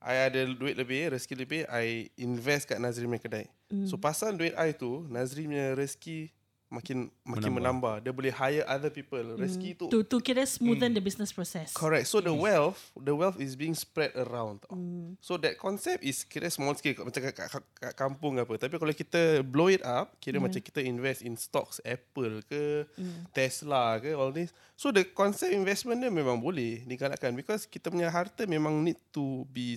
I 0.00 0.30
ada 0.30 0.40
duit 0.48 0.78
lebih, 0.78 1.12
rezeki 1.12 1.34
lebih, 1.36 1.60
I 1.68 2.08
invest 2.16 2.70
kat 2.70 2.80
Nazri 2.80 3.04
punya 3.04 3.20
kedai. 3.20 3.46
Mm. 3.68 3.84
So 3.84 4.00
pasal 4.00 4.38
duit 4.38 4.54
I 4.56 4.72
tu, 4.72 5.04
Nazri 5.10 5.44
punya 5.44 5.76
rezeki 5.76 6.30
makin 6.70 7.10
makin 7.26 7.50
menambah. 7.50 8.00
Dia 8.06 8.14
boleh 8.14 8.30
hire 8.30 8.62
other 8.64 8.88
people. 8.88 9.18
Rezeki 9.34 9.74
tu 9.74 9.84
To 9.90 10.06
to 10.06 10.16
kira 10.22 10.46
smoothen 10.46 10.94
the 10.94 11.02
business 11.02 11.34
process. 11.34 11.74
Correct. 11.74 12.06
So 12.06 12.22
the 12.22 12.32
wealth, 12.32 12.78
the 12.94 13.12
wealth 13.12 13.42
is 13.42 13.58
being 13.58 13.74
spread 13.74 14.14
around. 14.14 14.62
Tau. 14.64 14.78
So 15.18 15.34
that 15.42 15.58
concept 15.58 16.06
is 16.06 16.22
kira 16.22 16.46
small 16.48 16.78
scale 16.78 17.02
macam 17.02 17.20
kat, 17.26 17.34
kat, 17.34 17.64
kat 17.74 17.92
kampung 17.98 18.38
ke 18.38 18.46
apa. 18.46 18.54
Tapi 18.56 18.74
kalau 18.78 18.94
kita 18.94 19.42
blow 19.42 19.66
it 19.66 19.82
up, 19.82 20.14
kira 20.22 20.38
macam 20.38 20.62
kita 20.62 20.78
invest 20.78 21.26
in 21.26 21.34
stocks 21.34 21.82
Apple 21.82 22.46
ke, 22.46 22.86
Tesla 23.34 23.98
ke, 23.98 24.14
all 24.14 24.30
this. 24.30 24.54
So 24.78 24.94
the 24.94 25.02
concept 25.04 25.50
investment 25.50 26.00
dia 26.00 26.08
memang 26.08 26.38
boleh 26.38 26.86
digalakkan 26.86 27.34
because 27.34 27.66
kita 27.66 27.90
punya 27.90 28.08
harta 28.08 28.46
memang 28.46 28.80
need 28.80 28.96
to 29.10 29.42
be 29.50 29.74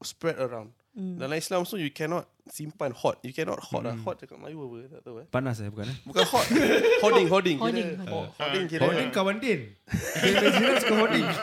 spread 0.00 0.40
around. 0.40 0.72
Dalam 0.94 1.34
Islam 1.34 1.66
so 1.66 1.74
you 1.74 1.90
cannot 1.90 2.22
simpan 2.46 2.94
hot. 2.94 3.18
You 3.26 3.34
cannot 3.34 3.58
hot 3.58 3.82
lah. 3.82 3.98
Hot 4.06 4.14
dekat 4.14 4.38
Melayu 4.38 4.62
apa 4.62 4.76
tak 4.94 5.02
tahu 5.02 5.16
eh. 5.18 5.26
Panas 5.26 5.58
eh 5.58 5.66
bukan 5.66 5.90
eh? 5.90 5.96
Bukan 6.06 6.22
hot. 6.22 6.46
hoarding, 7.02 7.26
hoarding. 7.32 7.58
Hoarding, 7.58 7.88
Kira, 7.90 8.06
hoarding. 8.06 8.30
hoarding 8.38 8.64
kira. 8.70 8.82
Holding 8.86 9.10
kawan 9.10 9.36
Din. 9.42 9.60
Dia 10.22 10.48
New 10.54 10.74
suka 10.78 10.94
holding. 10.94 11.26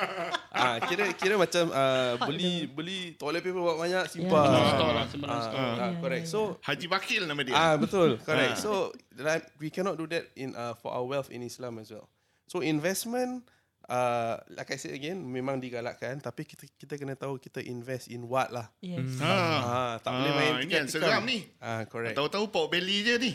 Ah, 0.52 0.78
kira 0.84 1.08
kira 1.16 1.40
macam 1.40 1.72
uh, 1.72 2.20
beli 2.28 2.68
beli 2.68 3.16
toilet 3.16 3.40
paper 3.40 3.64
buat 3.64 3.80
banyak 3.80 4.04
simpan. 4.12 4.52
Yeah. 4.52 4.68
Store 4.76 4.94
lah, 4.94 5.06
sembarang 5.08 5.32
Ah, 5.34 5.46
store. 5.48 5.68
ah, 5.80 5.92
correct. 5.98 6.26
So 6.28 6.40
Haji 6.60 6.88
Bakil 6.92 7.24
nama 7.24 7.42
dia. 7.42 7.56
ah 7.56 7.76
betul, 7.80 8.20
correct. 8.28 8.60
So 8.60 8.92
like, 9.16 9.48
we 9.58 9.72
cannot 9.72 9.96
do 9.96 10.06
that 10.12 10.28
in 10.36 10.52
uh, 10.54 10.76
for 10.76 10.92
our 10.92 11.08
wealth 11.08 11.32
in 11.32 11.40
Islam 11.42 11.80
as 11.80 11.90
well. 11.90 12.12
So 12.46 12.60
investment 12.60 13.48
uh, 13.88 14.38
like 14.52 14.70
I 14.70 14.78
said 14.78 14.92
again 14.92 15.18
memang 15.18 15.58
digalakkan 15.58 16.20
tapi 16.20 16.44
kita 16.44 16.68
kita 16.76 16.94
kena 16.98 17.16
tahu 17.16 17.38
kita 17.38 17.62
invest 17.62 18.10
in 18.10 18.26
what 18.26 18.50
lah. 18.50 18.70
Yes. 18.80 19.18
Ah, 19.18 19.98
tak 19.98 20.12
boleh 20.12 20.32
main 20.34 20.54
ini 20.62 20.74
yang 20.76 20.90
seram 20.90 21.24
ni. 21.24 21.48
Ah, 21.58 21.86
correct. 21.86 22.14
Tahu-tahu 22.14 22.50
pork 22.50 22.74
belly 22.74 23.02
je 23.02 23.16
ni. 23.26 23.32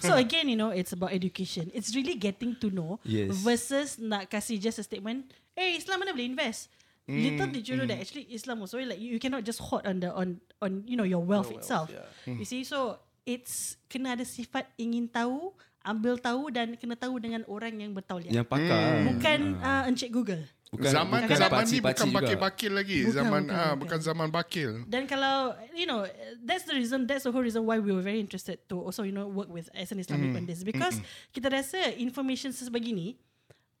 so 0.00 0.14
again, 0.14 0.48
you 0.48 0.56
know, 0.56 0.70
it's 0.70 0.92
about 0.92 1.12
education. 1.12 1.68
It's 1.72 1.92
really 1.92 2.14
getting 2.14 2.54
to 2.62 2.70
know 2.70 3.02
Yes. 3.02 3.34
versus 3.42 3.96
nak 3.98 4.30
kasih 4.30 4.56
just 4.56 4.80
a 4.80 4.84
statement. 4.84 5.28
Eh, 5.54 5.76
Islam 5.76 6.02
mana 6.02 6.14
boleh 6.14 6.28
invest? 6.28 6.70
Little 7.04 7.52
did 7.52 7.68
you 7.68 7.76
know 7.76 7.84
that 7.84 8.00
actually 8.00 8.24
Islam 8.32 8.64
also 8.64 8.80
like 8.80 8.96
you, 8.96 9.12
you 9.12 9.20
cannot 9.20 9.44
just 9.44 9.60
hoard 9.60 9.84
on 9.84 10.00
the 10.00 10.08
on 10.08 10.40
on 10.64 10.88
you 10.88 10.96
know 10.96 11.04
your 11.04 11.20
wealth 11.20 11.52
wealth, 11.52 11.60
itself. 11.60 11.86
yeah. 11.92 12.08
You 12.24 12.48
see, 12.48 12.64
so 12.64 12.96
it's 13.28 13.76
kena 13.92 14.16
ada 14.16 14.24
sifat 14.24 14.72
ingin 14.80 15.12
tahu, 15.12 15.52
ambil 15.84 16.16
tahu 16.16 16.48
dan 16.48 16.74
kena 16.80 16.96
tahu 16.96 17.20
dengan 17.20 17.44
orang 17.44 17.76
yang 17.76 17.92
bertauliah. 17.92 18.32
Yang 18.32 18.46
pakar. 18.48 19.04
Bukan 19.12 19.40
uh, 19.60 19.82
encik 19.88 20.10
Google. 20.10 20.42
Bukan, 20.74 20.90
zaman 20.90 21.20
bukan 21.22 21.38
zaman 21.38 21.62
ni 21.70 21.78
pakcik-pakcik 21.78 22.02
bukan 22.02 22.08
bakil-bakil 22.18 22.72
lagi. 22.74 23.00
Bukan, 23.06 23.14
zaman 23.14 23.40
bukan, 23.46 23.54
ah 23.54 23.62
bukan. 23.62 23.76
bukan 23.78 23.98
zaman 24.02 24.28
bakil. 24.34 24.70
Dan 24.90 25.02
kalau 25.06 25.54
you 25.70 25.86
know 25.86 26.02
that's 26.42 26.66
the 26.66 26.74
reason 26.74 27.06
that's 27.06 27.22
the 27.22 27.30
whole 27.30 27.46
reason 27.46 27.62
why 27.62 27.78
we 27.78 27.94
were 27.94 28.02
very 28.02 28.18
interested 28.18 28.58
to 28.66 28.82
also 28.82 29.06
you 29.06 29.14
know 29.14 29.30
work 29.30 29.46
with 29.46 29.70
SN 29.70 30.02
Islamic 30.02 30.34
on 30.34 30.44
this 30.50 30.66
because 30.66 30.98
kita 31.30 31.46
rasa 31.46 31.94
information 31.94 32.50
sebegini 32.50 33.14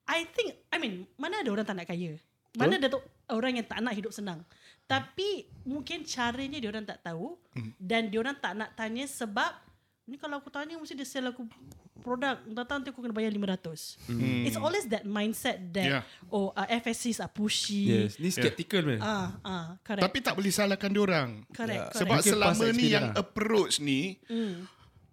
I 0.06 0.28
think 0.30 0.54
I 0.70 0.78
mean 0.78 1.10
mana 1.18 1.42
ada 1.42 1.50
orang 1.50 1.66
tak 1.66 1.82
nak 1.82 1.90
kaya 1.90 2.14
mana 2.54 2.78
ada 2.78 2.86
tu 2.86 3.02
orang 3.34 3.58
yang 3.58 3.66
tak 3.66 3.82
nak 3.82 3.98
hidup 3.98 4.14
senang 4.14 4.46
tapi 4.86 5.50
mungkin 5.66 6.06
caranya 6.06 6.62
dia 6.62 6.70
orang 6.70 6.86
tak 6.86 7.02
tahu 7.02 7.34
dan 7.80 8.06
dia 8.12 8.22
orang 8.22 8.36
tak 8.38 8.54
nak 8.54 8.70
tanya 8.78 9.08
sebab 9.08 9.50
ni 10.06 10.20
kalau 10.20 10.38
aku 10.38 10.52
tanya 10.52 10.76
mesti 10.76 10.94
dia 10.94 11.08
sell 11.08 11.26
aku 11.26 11.48
produk 11.96 12.36
Datang 12.44 12.80
nanti 12.80 12.90
aku 12.90 13.00
kena 13.00 13.12
bayar 13.12 13.30
500 13.30 14.10
Hmm. 14.10 14.42
It's 14.42 14.56
always 14.56 14.84
that 14.88 15.04
mindset 15.04 15.62
that 15.70 15.86
Yeah. 15.86 16.02
Oh 16.28 16.50
uh, 16.50 16.66
FSCs 16.66 17.18
are 17.18 17.28
pushy 17.28 17.86
Yes, 17.86 18.16
ni 18.16 18.28
skeptical 18.28 18.82
man. 18.84 18.98
Ah, 18.98 19.28
ah, 19.40 19.66
correct. 19.80 20.02
Tapi 20.02 20.18
tak 20.20 20.34
boleh 20.34 20.50
salahkan 20.50 20.88
diorang. 20.88 21.30
correct, 21.48 21.54
correct. 21.54 21.96
Sebab 21.96 22.16
Mungkin 22.18 22.32
selama 22.32 22.64
ni 22.72 22.86
yang 22.88 23.06
lah. 23.08 23.20
approach 23.20 23.78
ni 23.78 24.18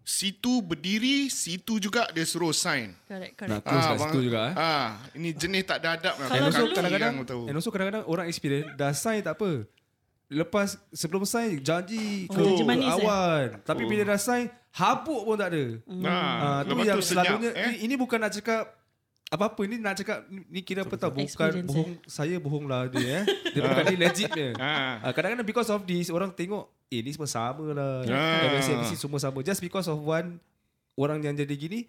situ 0.02 0.60
berdiri, 0.60 1.30
situ 1.30 1.78
juga 1.78 2.10
dia 2.10 2.24
suruh 2.24 2.52
sign. 2.52 2.98
correct, 3.06 3.38
Nak 3.40 3.62
correct. 3.62 3.64
close 3.64 3.86
kat 3.86 3.94
bang- 3.94 4.02
situ 4.08 4.20
juga 4.24 4.40
eh. 4.42 4.54
Ah, 4.56 4.90
ini 5.14 5.30
jenis 5.32 5.64
tak 5.64 5.78
ada 5.80 5.90
adab 5.94 6.16
lah. 6.16 6.28
Kalau 6.28 6.42
dulu- 6.42 6.58
yang 6.58 6.74
kadang-kadang. 6.74 7.14
And 7.46 7.56
also 7.56 7.70
kadang-kadang 7.70 8.04
orang 8.06 8.26
experience 8.26 8.68
dah 8.74 8.92
sign 8.92 9.22
tak 9.22 9.38
apa. 9.38 9.70
Lepas 10.28 10.80
sebelum 10.90 11.22
sign 11.24 11.60
janji 11.60 12.26
Oh, 12.26 12.34
ke 12.34 12.42
janji 12.42 12.64
manis, 12.64 12.88
eh? 12.88 12.96
awan. 12.98 13.46
Tapi 13.62 13.84
bila 13.86 14.04
dah 14.08 14.18
sign 14.18 14.48
habuk 14.72 15.22
pun 15.22 15.36
tak 15.36 15.50
ada. 15.50 15.64
Ah, 16.02 16.08
Ah, 16.08 16.60
tu 16.62 16.74
lepas 16.74 16.86
yang 16.86 16.98
tu 16.98 17.04
senyap, 17.04 17.26
selalunya 17.28 17.52
eh? 17.52 17.68
ni, 17.70 17.86
ini 17.86 17.96
bukan 17.96 18.18
nak 18.18 18.32
cakap 18.32 18.64
apa-apa 19.28 19.62
ni 19.64 19.76
nak 19.78 19.96
cakap 19.96 20.24
ni- 20.28 20.60
kira 20.60 20.82
apa 20.82 20.92
tau 20.94 21.08
bukan 21.10 21.24
Experience, 21.24 21.64
bohong 21.66 21.92
saya 22.04 22.36
bohong 22.38 22.66
lah 22.66 22.88
dia 22.88 23.22
eh. 23.22 23.24
Dia 23.54 23.62
bukan 23.62 23.84
ni 23.86 23.96
legit 23.98 24.28
dia. 24.30 24.52
Ah. 24.56 25.00
Ah, 25.02 25.12
kadang-kadang 25.12 25.44
because 25.46 25.68
of 25.68 25.84
this 25.84 26.08
orang 26.08 26.30
tengok 26.30 26.68
eh 26.86 27.00
ni 27.00 27.10
semua 27.10 27.26
sama 27.26 27.66
lah. 27.70 28.04
Ah. 28.04 28.48
MSC, 28.50 28.70
MSC 28.74 28.94
semua 28.98 29.18
sama. 29.18 29.40
Just 29.40 29.60
because 29.60 29.86
of 29.86 29.98
one 29.98 30.36
orang 30.94 31.20
yang 31.22 31.32
jadi 31.34 31.52
gini 31.54 31.88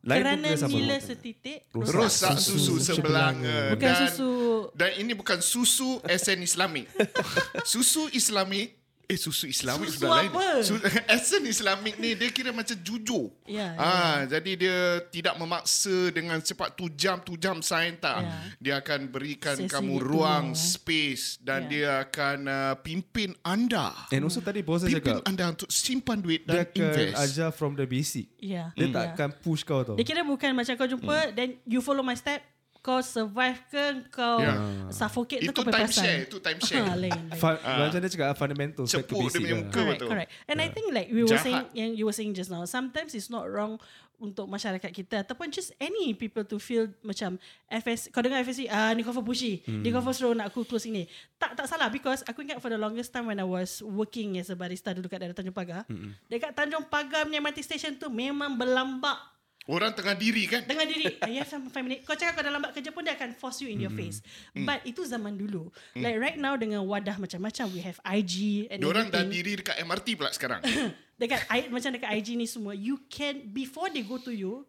lain 0.00 0.22
pun 0.22 0.30
Kerana 0.38 0.48
sama. 0.54 0.70
nila 0.72 0.96
setitik 0.96 1.66
Rosak 1.72 2.38
susu 2.38 2.78
sebelanga. 2.78 3.74
Bukan 3.74 3.82
Dan- 3.84 3.98
susu 4.06 4.30
Dan 4.70 4.90
ini 4.96 5.12
bukan 5.12 5.38
susu 5.40 5.98
SN 6.00 6.38
Islamik. 6.40 6.86
susu 7.66 8.06
Islamik 8.08 8.77
Eh 9.08 9.16
susu 9.16 9.48
Islamik 9.48 9.88
Susu 9.88 10.04
sudah 10.04 10.10
lain. 10.14 10.28
apa? 10.28 10.46
Su- 10.60 10.84
SN 11.24 11.48
Islamik 11.48 11.96
ni 11.96 12.12
dia 12.12 12.28
kira 12.28 12.52
macam 12.52 12.76
jujur. 12.76 13.32
Ya, 13.48 13.72
ah, 13.74 14.28
jadi 14.28 14.52
dia 14.52 14.78
tidak 15.08 15.32
memaksa 15.34 16.12
dengan 16.12 16.36
cepat 16.38 16.76
tu 16.76 16.92
jam 16.92 17.16
tu 17.18 17.32
jam 17.34 17.56
sign 17.58 17.96
tak. 17.96 18.20
Ya. 18.20 18.36
Dia 18.60 18.74
akan 18.78 19.08
berikan 19.08 19.56
Sesi 19.56 19.64
kamu 19.66 19.96
itu, 19.96 20.04
ruang, 20.04 20.52
eh. 20.52 20.60
space 20.60 21.40
dan 21.40 21.64
Ya. 21.64 21.68
dia 21.70 21.90
akan 22.04 22.36
uh, 22.44 22.74
pimpin 22.76 23.32
anda. 23.40 23.96
And 24.10 24.22
also 24.22 24.38
tadi 24.38 24.60
bos 24.60 24.84
saya 24.84 24.92
Pimpin 24.92 25.00
cakap 25.16 25.24
anda 25.24 25.44
untuk 25.48 25.68
simpan 25.68 26.20
duit 26.20 26.44
dia 26.44 26.52
dan 26.54 26.68
akan 26.68 26.76
invest. 26.84 27.14
ajar 27.16 27.48
from 27.48 27.72
the 27.74 27.88
basic. 27.88 28.28
Ya 28.36 28.76
Dia 28.76 28.86
ya. 28.86 28.92
tak 28.92 29.04
akan 29.14 29.28
push 29.40 29.64
kau 29.64 29.80
tau. 29.82 29.96
Dia 29.96 30.04
kira 30.04 30.20
bukan 30.20 30.52
macam 30.52 30.76
kau 30.76 30.84
jumpa 30.86 31.32
Then 31.32 31.56
you 31.64 31.80
follow 31.80 32.02
my 32.02 32.12
step 32.12 32.44
Kau 32.78 32.98
survive 32.98 33.58
ke 33.66 33.84
Kau 34.08 34.38
Ya. 34.38 34.54
suffocate 34.88 35.40
tu 35.40 35.44
Itu 35.44 35.52
kau 35.52 35.64
time 35.64 35.74
perasan 35.76 35.98
share, 36.00 36.20
itu 36.24 36.36
time 36.38 36.60
share. 36.60 36.82
Ah, 36.82 36.94
lain, 36.94 37.10
lain. 37.10 37.36
Fun, 37.36 37.54
Macam 37.58 37.98
dia 37.98 38.08
cakap 38.08 38.26
fundamental 38.34 38.82
back 38.82 38.88
to 38.88 38.96
Cepuk 38.96 39.18
dia 39.26 39.38
punya 39.40 39.56
muka. 39.56 39.72
Correct, 39.74 39.98
betul. 39.98 40.08
correct. 40.08 40.30
And 40.46 40.58
I 40.58 40.68
think 40.68 40.86
like 40.90 41.08
we 41.08 41.20
were 41.20 41.30
Jahat. 41.30 41.42
saying 41.42 41.64
yang 41.72 41.90
you 41.92 42.04
were 42.04 42.12
saying 42.12 42.32
just 42.32 42.48
now, 42.48 42.62
sometimes 42.64 43.12
it's 43.12 43.28
not 43.28 43.44
wrong 43.44 43.76
untuk 44.18 44.46
masyarakat 44.46 44.90
kita 44.90 45.22
ataupun 45.22 45.46
just 45.48 45.70
any 45.76 46.10
people 46.10 46.42
to 46.42 46.58
feel 46.58 46.90
macam 47.00 47.38
FS 47.68 48.10
kau 48.10 48.18
dengar 48.18 48.42
FSC 48.42 48.66
ah 48.66 48.90
ni 48.90 49.02
confirm 49.02 49.22
pushy 49.22 49.62
Hmm. 49.62 49.78
dia 49.78 49.94
confirm 49.94 50.10
suruh 50.10 50.34
nak 50.34 50.50
aku 50.50 50.66
close 50.66 50.86
ini 50.86 51.06
tak 51.36 51.54
tak 51.54 51.66
salah 51.66 51.86
because 51.86 52.26
aku 52.26 52.42
ingat 52.42 52.58
for 52.58 52.66
the 52.66 52.74
longest 52.76 53.10
time 53.10 53.24
when 53.24 53.38
I 53.38 53.46
was 53.46 53.78
working 53.78 54.34
as 54.36 54.50
a 54.50 54.56
barista 54.56 54.90
dulu 54.90 55.06
kat 55.06 55.22
daerah 55.22 55.30
Tanjung 55.32 55.54
Pagar 55.54 55.86
Hmm. 55.86 56.18
dekat 56.26 56.50
Tanjung 56.50 56.82
Pagar 56.84 57.30
punya 57.30 57.38
MRT 57.38 57.62
station 57.62 57.94
tu 57.94 58.10
memang 58.10 58.58
berlambak 58.58 59.22
Orang 59.68 59.92
tengah 59.92 60.16
diri 60.16 60.48
kan? 60.48 60.64
dengan 60.64 60.88
diri. 60.88 61.12
Have 61.20 61.44
some 61.44 61.68
five 61.68 61.84
minutes 61.84 62.08
Kau 62.08 62.16
cakap 62.16 62.40
kau 62.40 62.42
dah 62.42 62.48
lambat 62.48 62.72
kerja 62.72 62.88
pun 62.88 63.04
Dia 63.04 63.12
akan 63.12 63.36
force 63.36 63.60
you 63.60 63.68
in 63.68 63.78
your 63.78 63.92
face. 63.92 64.24
But 64.56 64.80
itu 64.82 65.04
zaman 65.04 65.36
dulu. 65.36 65.68
Like 65.92 66.16
right 66.16 66.38
now 66.40 66.56
Dengan 66.56 66.88
wadah 66.88 67.20
macam-macam 67.20 67.64
We 67.76 67.84
have 67.84 68.00
IG 68.00 68.66
and 68.72 68.80
Diorang 68.80 69.12
dah 69.12 69.28
diri 69.28 69.60
dekat 69.60 69.76
MRT 69.84 70.16
pula 70.16 70.32
sekarang. 70.32 70.64
dekat 71.20 71.44
I- 71.52 71.68
macam 71.68 71.92
dekat 71.92 72.10
IG 72.16 72.38
ni 72.38 72.48
semua 72.48 72.72
you 72.72 72.96
can 73.10 73.44
before 73.50 73.90
they 73.90 74.06
go 74.06 74.16
to 74.16 74.30
you 74.30 74.62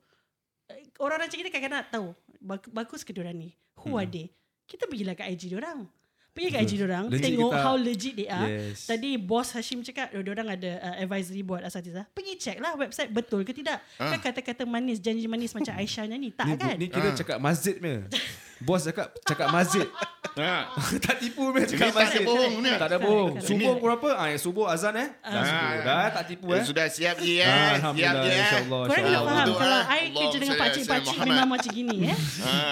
eh, 0.68 0.90
orang-orang 0.98 1.30
macam 1.30 1.40
kita 1.40 1.50
kadang-kadang 1.54 1.80
nak 1.80 1.90
tahu 1.94 2.08
bag- 2.42 2.72
bagus 2.74 3.08
ke 3.08 3.16
diorang 3.16 3.38
ni? 3.38 3.56
Who 3.86 3.96
are 3.96 4.10
they? 4.10 4.34
Kita 4.68 4.90
pergilah 4.90 5.16
kat 5.16 5.32
IG 5.32 5.54
diorang 5.54 5.88
pergi 6.32 6.48
kat 6.50 6.62
IG 6.62 6.72
diorang 6.76 7.06
Legit 7.08 7.24
tengok 7.26 7.50
kita- 7.50 7.62
how 7.62 7.76
legit 7.76 8.14
they 8.14 8.28
are 8.28 8.48
Yes. 8.48 8.86
tadi 8.86 9.16
bos 9.16 9.50
Hashim 9.50 9.82
cakap 9.82 10.12
oh, 10.12 10.22
diorang 10.22 10.48
ada 10.48 10.72
uh, 10.80 10.96
advisory 11.00 11.42
board 11.42 11.62
asatizah 11.62 12.08
pergi 12.10 12.34
check 12.36 12.58
lah 12.58 12.74
website 12.74 13.10
betul 13.10 13.42
ke 13.42 13.52
tidak 13.52 13.82
Ah. 13.96 14.14
kan 14.14 14.22
kata-kata 14.24 14.64
manis 14.64 14.98
janji 14.98 15.26
manis 15.26 15.52
macam 15.52 15.74
Aisyah 15.80 16.06
nyanyi 16.06 16.30
tak 16.32 16.48
Ni, 16.48 16.56
kan 16.56 16.76
ni 16.76 16.88
kira 16.88 17.10
Ah. 17.10 17.16
cakap 17.16 17.38
masjid 17.38 17.76
punya. 17.76 18.06
Bos 18.60 18.84
cakap 18.84 19.16
cakap 19.24 19.48
masjid. 19.50 19.88
ha. 20.36 20.68
tak 21.08 21.16
tipu 21.18 21.48
punya 21.48 21.64
cakap 21.66 21.80
Ini 21.82 21.90
tak 21.90 21.96
ada 21.96 22.04
masjid. 22.04 22.24
bohong 22.26 22.54
ni. 22.60 22.70
Tak 22.74 22.88
ada 22.88 22.98
bohong. 23.00 23.32
Subuh 23.40 23.72
pukul 23.72 23.88
berapa? 23.88 24.08
Ah, 24.14 24.28
yang 24.28 24.42
subuh 24.42 24.66
azan 24.68 24.96
eh. 24.96 25.08
Dah 25.18 25.44
subuh. 25.44 25.72
Dah 25.82 26.08
tak 26.12 26.24
tipu 26.28 26.48
eh. 26.52 26.64
Sudah 26.64 26.86
siap 26.88 27.16
je 27.18 27.40
Ah, 27.40 27.40
eh. 27.40 27.40
Siap 27.40 27.76
Alhamdulillah 27.80 28.20
je 28.20 28.28
eh. 28.28 28.36
insyaAllah. 28.38 28.82
Korang 28.84 28.98
kena 28.98 29.08
insyaAllah. 29.08 29.32
faham 29.32 29.48
Kalau 29.56 29.80
ah. 29.80 29.96
I 29.96 30.02
kerja 30.12 30.38
dengan 30.38 30.56
pakcik-pakcik 30.58 31.16
Memang 31.22 31.48
macam 31.50 31.72
gini 31.72 31.98
eh. 32.06 32.18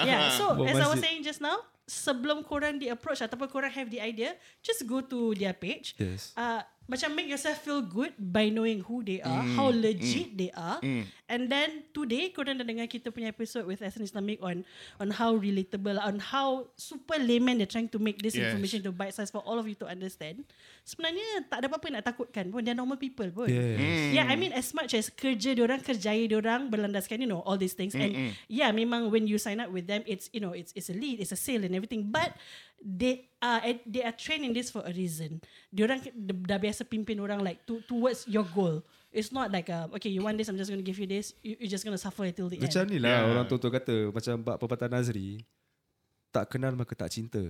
yeah. 0.04 0.20
So 0.30 0.44
as 0.60 0.76
I 0.76 0.84
was 0.84 0.92
masjid. 0.92 1.00
saying 1.02 1.20
just 1.22 1.40
now 1.40 1.56
Sebelum 1.88 2.44
korang 2.44 2.76
di 2.76 2.92
approach 2.92 3.24
Ataupun 3.24 3.48
korang 3.48 3.72
have 3.72 3.88
the 3.88 3.98
idea 3.98 4.36
Just 4.60 4.84
go 4.84 5.00
to 5.00 5.32
their 5.32 5.56
page. 5.56 5.96
Yes. 5.96 6.36
uh, 6.36 6.60
Macam 6.84 7.16
make 7.16 7.28
yourself 7.28 7.64
feel 7.64 7.80
good 7.80 8.12
By 8.16 8.52
knowing 8.52 8.84
who 8.84 9.00
they 9.00 9.24
are 9.24 9.40
How 9.56 9.72
legit 9.72 10.36
they 10.36 10.52
are 10.52 10.78
And 11.28 11.46
then 11.46 11.84
Today 11.92 12.32
korang 12.32 12.56
dah 12.56 12.64
dengar 12.64 12.88
kita 12.88 13.12
punya 13.12 13.28
episode 13.28 13.68
With 13.68 13.84
Ascent 13.84 14.00
Islamic 14.02 14.40
On 14.40 14.64
on 14.96 15.08
how 15.12 15.36
relatable 15.36 16.00
On 16.00 16.16
how 16.18 16.72
super 16.74 17.20
layman 17.20 17.60
They're 17.60 17.68
trying 17.68 17.92
to 17.92 18.00
make 18.00 18.18
this 18.18 18.32
Yes. 18.32 18.48
information 18.48 18.80
To 18.80 18.90
bite 18.90 19.12
size 19.12 19.28
For 19.28 19.44
all 19.44 19.60
of 19.60 19.68
you 19.68 19.76
to 19.76 19.86
understand 19.86 20.48
Sebenarnya 20.82 21.44
Tak 21.46 21.60
ada 21.60 21.66
apa-apa 21.68 21.86
nak 21.92 22.04
takutkan 22.08 22.48
pun 22.48 22.64
They're 22.64 22.72
normal 22.72 22.96
people 22.96 23.28
pun 23.28 23.46
Yes. 23.46 24.16
Yeah, 24.16 24.24
I 24.24 24.34
mean 24.34 24.56
as 24.56 24.72
much 24.72 24.96
as 24.96 25.12
kerja 25.12 25.52
diorang, 25.52 25.84
kerjaya 25.84 26.24
diorang 26.24 26.72
berlandaskan, 26.72 27.20
you 27.20 27.28
know, 27.28 27.44
all 27.44 27.60
these 27.60 27.76
things. 27.76 27.92
And 27.92 28.32
yeah, 28.48 28.72
memang 28.72 29.12
when 29.12 29.28
you 29.28 29.36
sign 29.36 29.60
up 29.60 29.68
with 29.68 29.84
them, 29.84 30.00
it's 30.08 30.32
you 30.32 30.40
know, 30.40 30.56
it's 30.56 30.72
it's 30.72 30.88
a 30.88 30.96
lead, 30.96 31.20
it's 31.20 31.30
a 31.30 31.38
sale 31.38 31.60
and 31.62 31.76
everything. 31.76 32.08
But 32.08 32.32
they 32.80 33.28
are 33.38 33.60
they 33.84 34.02
are 34.02 34.16
trained 34.16 34.48
in 34.48 34.56
this 34.56 34.72
for 34.72 34.80
a 34.82 34.90
reason. 34.90 35.44
Diorang 35.68 36.00
ke- 36.00 36.14
dah 36.16 36.56
biasa 36.56 36.88
pimpin 36.88 37.20
orang 37.20 37.44
like 37.44 37.62
to, 37.68 37.84
towards 37.84 38.24
your 38.26 38.48
goal. 38.48 38.80
It's 39.08 39.32
not 39.32 39.48
like 39.48 39.68
uh, 39.68 39.88
okay, 39.96 40.12
you 40.12 40.20
want 40.20 40.36
this, 40.36 40.48
I'm 40.48 40.56
just 40.56 40.68
going 40.68 40.80
to 40.80 40.86
give 40.86 41.00
you 41.00 41.08
this. 41.08 41.32
You, 41.40 41.56
you're 41.64 41.72
just 41.72 41.82
going 41.82 41.96
to 41.96 42.00
suffer 42.00 42.28
until 42.28 42.52
the 42.52 42.60
Macam 42.60 42.84
end. 42.84 42.92
ni 42.92 42.98
lah 43.00 43.24
Yeah. 43.24 43.30
orang 43.32 43.48
tua-tua 43.48 43.72
kata. 43.72 44.12
Macam 44.12 44.34
bab 44.44 44.56
pepatah 44.60 44.88
Nazri. 44.88 45.42
Tak 46.28 46.52
kenal 46.52 46.76
maka 46.76 46.92
tak 46.92 47.08
cinta. 47.08 47.40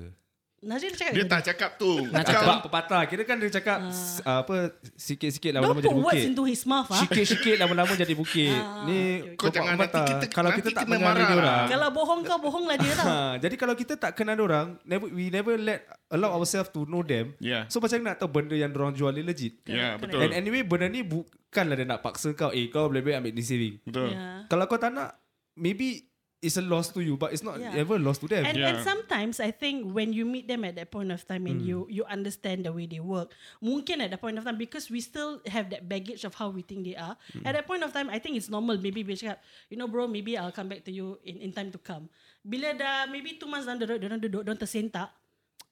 Nazir 0.58 0.90
cakap 0.90 1.14
Dia 1.14 1.24
tak 1.24 1.42
cakap 1.44 1.70
tu. 1.76 2.02
Nak 2.04 2.18
Kau- 2.20 2.34
cakap 2.34 2.58
pepatah. 2.66 3.02
Kira 3.06 3.22
kan 3.22 3.38
dia 3.38 3.46
cakap 3.48 3.78
s- 3.88 4.18
apa 4.20 4.74
sikit-sikit 4.92 5.54
Don't 5.54 5.62
lama-lama 5.62 5.78
put 5.78 5.86
jadi 5.86 5.94
words 5.96 6.10
bukit. 6.10 6.28
into 6.28 6.42
his 6.42 6.62
mouth. 6.64 6.88
Ah. 6.88 6.98
Sikit-sikit 6.98 7.56
lama-lama 7.56 7.92
jadi 7.94 8.10
bukit. 8.12 8.58
Ni 8.84 8.98
Kau 9.34 9.48
jangan 9.48 9.78
nanti 9.78 9.86
pepatah. 9.86 10.06
kita- 10.18 10.30
Kalau 10.34 10.50
nanti 10.50 10.60
kita 10.60 10.70
tak 10.74 10.84
kena 10.84 10.98
marah 10.98 11.14
dia 11.14 11.28
lah. 11.28 11.38
orang. 11.38 11.66
Kalau 11.68 11.88
bohong 11.92 12.20
kau, 12.22 12.38
bohong 12.40 12.64
lah 12.66 12.76
dia 12.76 12.92
tau. 12.92 13.06
Ha, 13.06 13.16
jadi 13.38 13.54
kalau 13.54 13.74
kita 13.74 13.94
tak 13.94 14.12
kenal 14.12 14.38
orang, 14.40 14.66
never 14.82 15.06
we 15.06 15.30
never 15.30 15.54
let 15.54 15.78
allow 16.08 16.34
ourselves 16.34 16.68
to 16.68 16.82
know 16.84 17.00
them. 17.00 17.38
Yeah. 17.38 17.70
So 17.70 17.78
macam 17.78 17.94
mana 17.96 18.08
nak 18.08 18.18
tahu 18.18 18.30
benda 18.32 18.54
yang 18.54 18.72
orang 18.72 18.92
jual 18.92 19.14
ni 19.14 19.22
legit? 19.22 19.62
Ya, 19.62 19.94
Correct, 19.94 20.10
betul. 20.10 20.20
And 20.20 20.32
anyway 20.34 20.62
benda 20.62 20.86
ni 20.86 21.00
bukanlah 21.00 21.74
dia 21.74 21.86
nak 21.86 22.02
paksa 22.02 22.34
kau, 22.34 22.50
eh 22.50 22.66
kau 22.66 22.90
boleh 22.90 23.14
ambil 23.14 23.30
ni 23.30 23.40
saving. 23.40 23.78
Betul. 23.80 24.10
Yeah. 24.10 24.42
Kalau 24.46 24.66
kau 24.66 24.74
tak 24.74 24.90
nak, 24.90 25.14
maybe 25.54 26.07
it's 26.38 26.56
a 26.56 26.62
loss 26.62 26.94
to 26.94 27.02
you, 27.02 27.18
but 27.18 27.34
it's 27.34 27.42
not 27.42 27.58
Yeah. 27.58 27.74
ever 27.74 27.98
loss 27.98 28.22
to 28.22 28.30
them. 28.30 28.46
And, 28.46 28.54
Yeah. 28.54 28.70
and 28.70 28.76
sometimes 28.86 29.42
I 29.42 29.50
think 29.50 29.90
when 29.90 30.14
you 30.14 30.22
meet 30.22 30.46
them 30.46 30.62
at 30.62 30.78
that 30.78 30.94
point 30.94 31.10
of 31.10 31.26
time 31.26 31.50
and 31.50 31.58
you 31.58 31.90
you 31.90 32.06
understand 32.06 32.62
the 32.62 32.70
way 32.70 32.86
they 32.86 33.02
work, 33.02 33.34
mungkin 33.58 33.98
at 33.98 34.14
that 34.14 34.22
point 34.22 34.38
of 34.38 34.46
time 34.46 34.54
because 34.54 34.86
we 34.86 35.02
still 35.02 35.42
have 35.50 35.74
that 35.74 35.90
baggage 35.90 36.22
of 36.22 36.38
how 36.38 36.54
we 36.54 36.62
think 36.62 36.86
they 36.86 36.94
are. 36.94 37.18
At 37.42 37.58
that 37.58 37.66
point 37.66 37.82
of 37.82 37.90
time, 37.90 38.06
I 38.06 38.22
think 38.22 38.38
it's 38.38 38.46
normal. 38.46 38.78
Maybe 38.78 39.02
we 39.02 39.18
cakap, 39.18 39.42
you 39.66 39.74
know, 39.74 39.90
bro, 39.90 40.06
maybe 40.06 40.38
I'll 40.38 40.54
come 40.54 40.70
back 40.70 40.86
to 40.86 40.92
you 40.94 41.18
in 41.26 41.42
in 41.42 41.50
time 41.50 41.74
to 41.74 41.80
come. 41.82 42.06
Bila 42.46 42.70
dah 42.78 43.10
maybe 43.10 43.34
two 43.34 43.50
months 43.50 43.66
down 43.66 43.82
the 43.82 43.90
road, 43.90 43.98
diorang 43.98 44.22
duduk, 44.22 44.46
diorang 44.46 44.62
tersentak. 44.62 45.10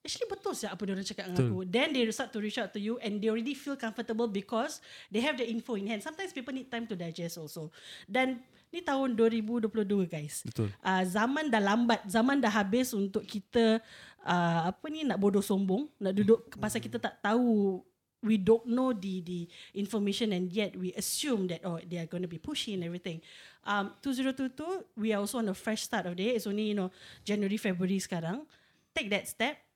Actually 0.07 0.31
betul 0.31 0.55
sih 0.55 0.71
apa 0.71 0.79
diorang 0.87 1.03
cakap 1.03 1.27
dengan 1.27 1.51
aku. 1.51 1.67
Then 1.67 1.91
they 1.91 2.07
start 2.15 2.31
to 2.31 2.39
reach 2.39 2.55
out 2.55 2.71
to 2.71 2.79
you 2.79 2.95
and 3.03 3.19
they 3.19 3.27
already 3.27 3.51
feel 3.51 3.75
comfortable 3.75 4.31
because 4.31 4.79
they 5.11 5.19
have 5.19 5.35
the 5.35 5.43
info 5.43 5.75
in 5.75 5.83
hand. 5.83 5.99
Sometimes 5.99 6.31
people 6.31 6.55
need 6.55 6.71
time 6.71 6.87
to 6.87 6.95
digest 6.95 7.35
also. 7.35 7.75
Dan 8.07 8.39
ni 8.71 8.79
tahun 8.79 9.19
2022 9.19 9.67
guys. 10.07 10.47
Betul. 10.47 10.71
Uh, 10.79 11.03
zaman 11.03 11.51
dah 11.51 11.59
lambat, 11.59 12.07
zaman 12.07 12.39
dah 12.39 12.47
habis 12.47 12.95
untuk 12.95 13.27
kita 13.27 13.83
uh, 14.23 14.71
apa 14.71 14.85
ni 14.87 15.03
nak 15.03 15.19
bodoh 15.19 15.43
sombong, 15.43 15.91
nak 15.99 16.15
duduk 16.15 16.55
pasal 16.55 16.79
kita 16.79 17.03
tak 17.03 17.19
tahu 17.19 17.83
we 18.23 18.39
don't 18.39 18.63
know 18.63 18.95
the 18.95 19.19
the 19.27 19.43
information 19.75 20.31
and 20.31 20.55
yet 20.55 20.71
we 20.79 20.95
assume 20.95 21.51
that 21.51 21.61
oh 21.67 21.83
they 21.83 21.99
are 21.99 22.07
going 22.07 22.23
to 22.23 22.31
be 22.31 22.39
pushy 22.39 22.79
and 22.79 22.87
everything. 22.87 23.19
Um 23.67 23.91
2022 23.99 24.55
we 24.95 25.11
are 25.11 25.19
also 25.19 25.43
on 25.43 25.51
a 25.51 25.55
fresh 25.55 25.83
start 25.83 26.07
of 26.07 26.15
the 26.15 26.31
year. 26.31 26.35
It's 26.39 26.47
only 26.47 26.71
you 26.71 26.77
know 26.79 26.95
January 27.27 27.59
February 27.59 27.99
sekarang. 27.99 28.47
Take 28.95 29.11
that 29.11 29.27
step 29.27 29.66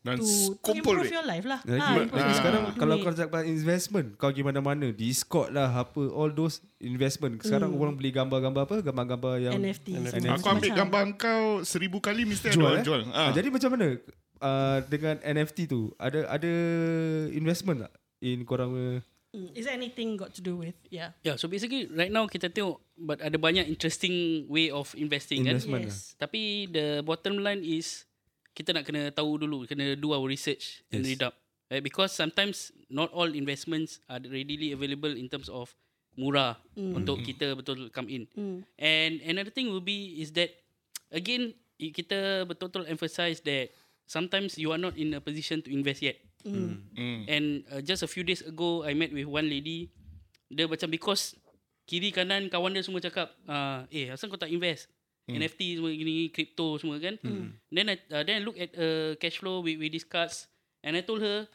Dan 0.00 0.16
to, 0.16 0.24
to 0.24 0.56
kumpul 0.64 0.96
improve 0.96 1.12
duit. 1.12 1.12
your 1.12 1.26
life 1.28 1.44
lah. 1.44 1.60
Lagi, 1.62 1.76
Ah, 1.76 1.92
improve 2.00 2.16
lagi 2.16 2.24
your 2.24 2.38
sekarang 2.40 2.62
duit. 2.64 2.76
kalau 2.80 2.94
kau 2.98 3.12
cakap 3.12 3.42
investment, 3.44 4.06
kau 4.16 4.28
pergi 4.32 4.42
mana-mana, 4.42 4.86
Discord 4.90 5.52
lah, 5.52 5.68
apa, 5.76 6.02
all 6.08 6.32
those 6.32 6.64
investment. 6.80 7.36
Sekarang 7.44 7.76
orang 7.76 8.00
beli 8.00 8.08
gambar-gambar 8.08 8.64
apa? 8.64 8.76
Gambar-gambar 8.80 9.34
yang 9.38 9.52
NFT. 9.60 10.00
NFT. 10.00 10.26
Aku 10.32 10.48
ambil 10.48 10.72
gambar 10.72 11.02
kau 11.20 11.42
seribu 11.62 12.00
kali 12.00 12.24
mesti 12.24 12.48
ada 12.48 12.56
jual. 12.56 12.74
Eh? 12.80 12.84
jual. 12.84 13.00
Ah. 13.12 13.28
Ah. 13.28 13.30
Jadi 13.36 13.48
macam 13.52 13.70
mana 13.76 13.86
uh, 14.40 14.78
dengan 14.88 15.20
NFT 15.20 15.58
tu? 15.68 15.92
Ada 16.00 16.32
ada 16.32 16.52
investment 17.30 17.84
tak 17.84 17.92
in 18.20 18.44
korang 18.44 18.72
punya 18.72 19.04
Mm. 19.30 19.54
Is 19.54 19.62
there 19.62 19.78
anything 19.78 20.18
got 20.18 20.34
to 20.34 20.42
do 20.42 20.58
with 20.58 20.74
yeah? 20.90 21.14
Yeah, 21.22 21.38
so 21.38 21.46
basically 21.46 21.86
right 21.86 22.10
now 22.10 22.26
kita 22.26 22.50
tengok 22.50 22.82
but 22.98 23.22
ada 23.22 23.38
banyak 23.38 23.62
interesting 23.70 24.42
way 24.50 24.74
of 24.74 24.90
investing 24.98 25.46
Investment 25.46 25.86
kan. 25.86 25.94
Yes. 25.94 26.18
Tapi 26.18 26.66
the 26.66 27.06
bottom 27.06 27.38
line 27.38 27.62
is 27.62 28.09
kita 28.52 28.74
nak 28.74 28.84
kena 28.84 29.10
tahu 29.10 29.40
dulu, 29.40 29.64
kena 29.64 29.94
do 29.94 30.12
our 30.12 30.26
research 30.26 30.82
and 30.90 31.02
Yes. 31.04 31.08
read 31.14 31.22
up. 31.22 31.34
Right? 31.70 31.80
Because 31.80 32.10
sometimes 32.10 32.74
not 32.90 33.14
all 33.14 33.30
investments 33.30 34.02
are 34.10 34.18
readily 34.18 34.74
available 34.74 35.14
in 35.14 35.30
terms 35.30 35.46
of 35.46 35.70
murah 36.18 36.58
untuk 36.74 37.22
kita 37.22 37.54
betul 37.54 37.86
come 37.94 38.10
in. 38.10 38.26
And 38.74 39.22
another 39.22 39.54
thing 39.54 39.70
will 39.70 39.84
be 39.84 40.18
is 40.18 40.34
that 40.34 40.50
again 41.14 41.54
kita 41.78 42.44
betul-betul 42.44 42.90
emphasize 42.90 43.38
that 43.46 43.70
sometimes 44.04 44.58
you 44.58 44.74
are 44.74 44.82
not 44.82 44.98
in 44.98 45.14
a 45.14 45.22
position 45.22 45.62
to 45.62 45.70
invest 45.70 46.02
yet. 46.02 46.18
And 47.30 47.62
uh, 47.70 47.80
just 47.80 48.02
a 48.02 48.10
few 48.10 48.26
days 48.26 48.42
ago 48.42 48.82
I 48.82 48.92
met 48.92 49.14
with 49.14 49.30
one 49.30 49.46
lady 49.46 49.94
dia 50.50 50.66
macam 50.66 50.90
because 50.90 51.38
kiri 51.86 52.10
kanan 52.10 52.50
kawan 52.50 52.74
dia 52.74 52.82
semua 52.82 52.98
cakap 52.98 53.30
uh, 53.46 53.86
eh 53.86 54.10
asal 54.10 54.26
kau 54.26 54.34
tak 54.34 54.50
invest 54.50 54.90
NFT 55.32 55.78
semua 55.78 55.90
gini 55.90 56.28
crypto 56.28 56.76
semua 56.76 56.98
kan 56.98 57.14
then 57.68 57.86
I 57.86 57.96
uh, 58.08 58.22
then 58.22 58.40
I 58.40 58.42
look 58.42 58.56
at 58.56 58.70
uh, 58.74 59.14
cash 59.16 59.38
flow 59.38 59.60
we 59.60 59.76
we 59.76 59.86
discuss 59.86 60.50
and 60.80 60.94
I 60.94 61.02
told 61.02 61.20
her 61.20 61.46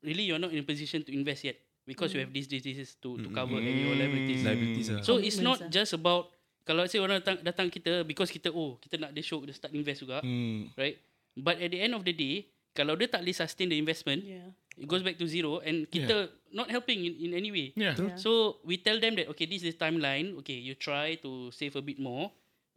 really 0.00 0.24
you're 0.24 0.38
not 0.38 0.50
in 0.50 0.62
a 0.62 0.66
position 0.66 1.02
to 1.02 1.10
invest 1.10 1.42
yet 1.44 1.58
because 1.84 2.12
you 2.12 2.20
have 2.20 2.30
this 2.30 2.46
this 2.46 2.62
this 2.62 2.94
to 3.00 3.18
to 3.18 3.28
cover 3.30 3.58
and 3.58 3.66
your 3.66 3.96
liabilities 3.96 4.44
Liabilities 4.44 4.88
lah. 4.92 5.02
so 5.02 5.18
it's 5.18 5.38
not 5.38 5.58
Commitments 5.58 5.74
just 5.74 5.92
about 5.94 6.30
kalau 6.62 6.84
let's 6.84 6.92
say 6.92 7.00
orang 7.00 7.24
datang, 7.24 7.40
datang 7.40 7.68
kita 7.72 8.04
because 8.04 8.28
kita 8.28 8.52
oh 8.52 8.76
kita 8.76 9.00
nak 9.00 9.16
dia 9.16 9.24
show 9.24 9.40
dia 9.40 9.56
start 9.56 9.72
invest 9.72 10.04
juga 10.04 10.20
Hmm. 10.20 10.68
right 10.76 11.00
but 11.34 11.56
at 11.56 11.72
the 11.72 11.80
end 11.80 11.96
of 11.96 12.04
the 12.04 12.12
day 12.12 12.44
kalau 12.76 12.94
dia 12.94 13.08
tak 13.08 13.24
boleh 13.24 13.34
sustain 13.34 13.66
the 13.66 13.78
investment 13.80 14.20
Yeah. 14.22 14.52
it 14.76 14.86
goes 14.86 15.02
back 15.02 15.16
to 15.18 15.24
zero 15.26 15.58
and 15.64 15.88
kita 15.88 16.28
not 16.54 16.70
helping 16.70 17.02
in, 17.02 17.12
in 17.18 17.30
any 17.34 17.50
way. 17.50 17.74
Yeah. 17.74 17.98
Yeah. 17.98 18.14
So 18.14 18.62
we 18.62 18.78
tell 18.78 18.96
them 18.96 19.18
that 19.18 19.26
okay 19.34 19.44
this 19.44 19.60
is 19.60 19.74
the 19.74 19.76
timeline. 19.76 20.38
Okay, 20.40 20.54
you 20.54 20.78
try 20.78 21.18
to 21.20 21.50
save 21.50 21.74
a 21.74 21.82
bit 21.82 21.98
more. 21.98 22.30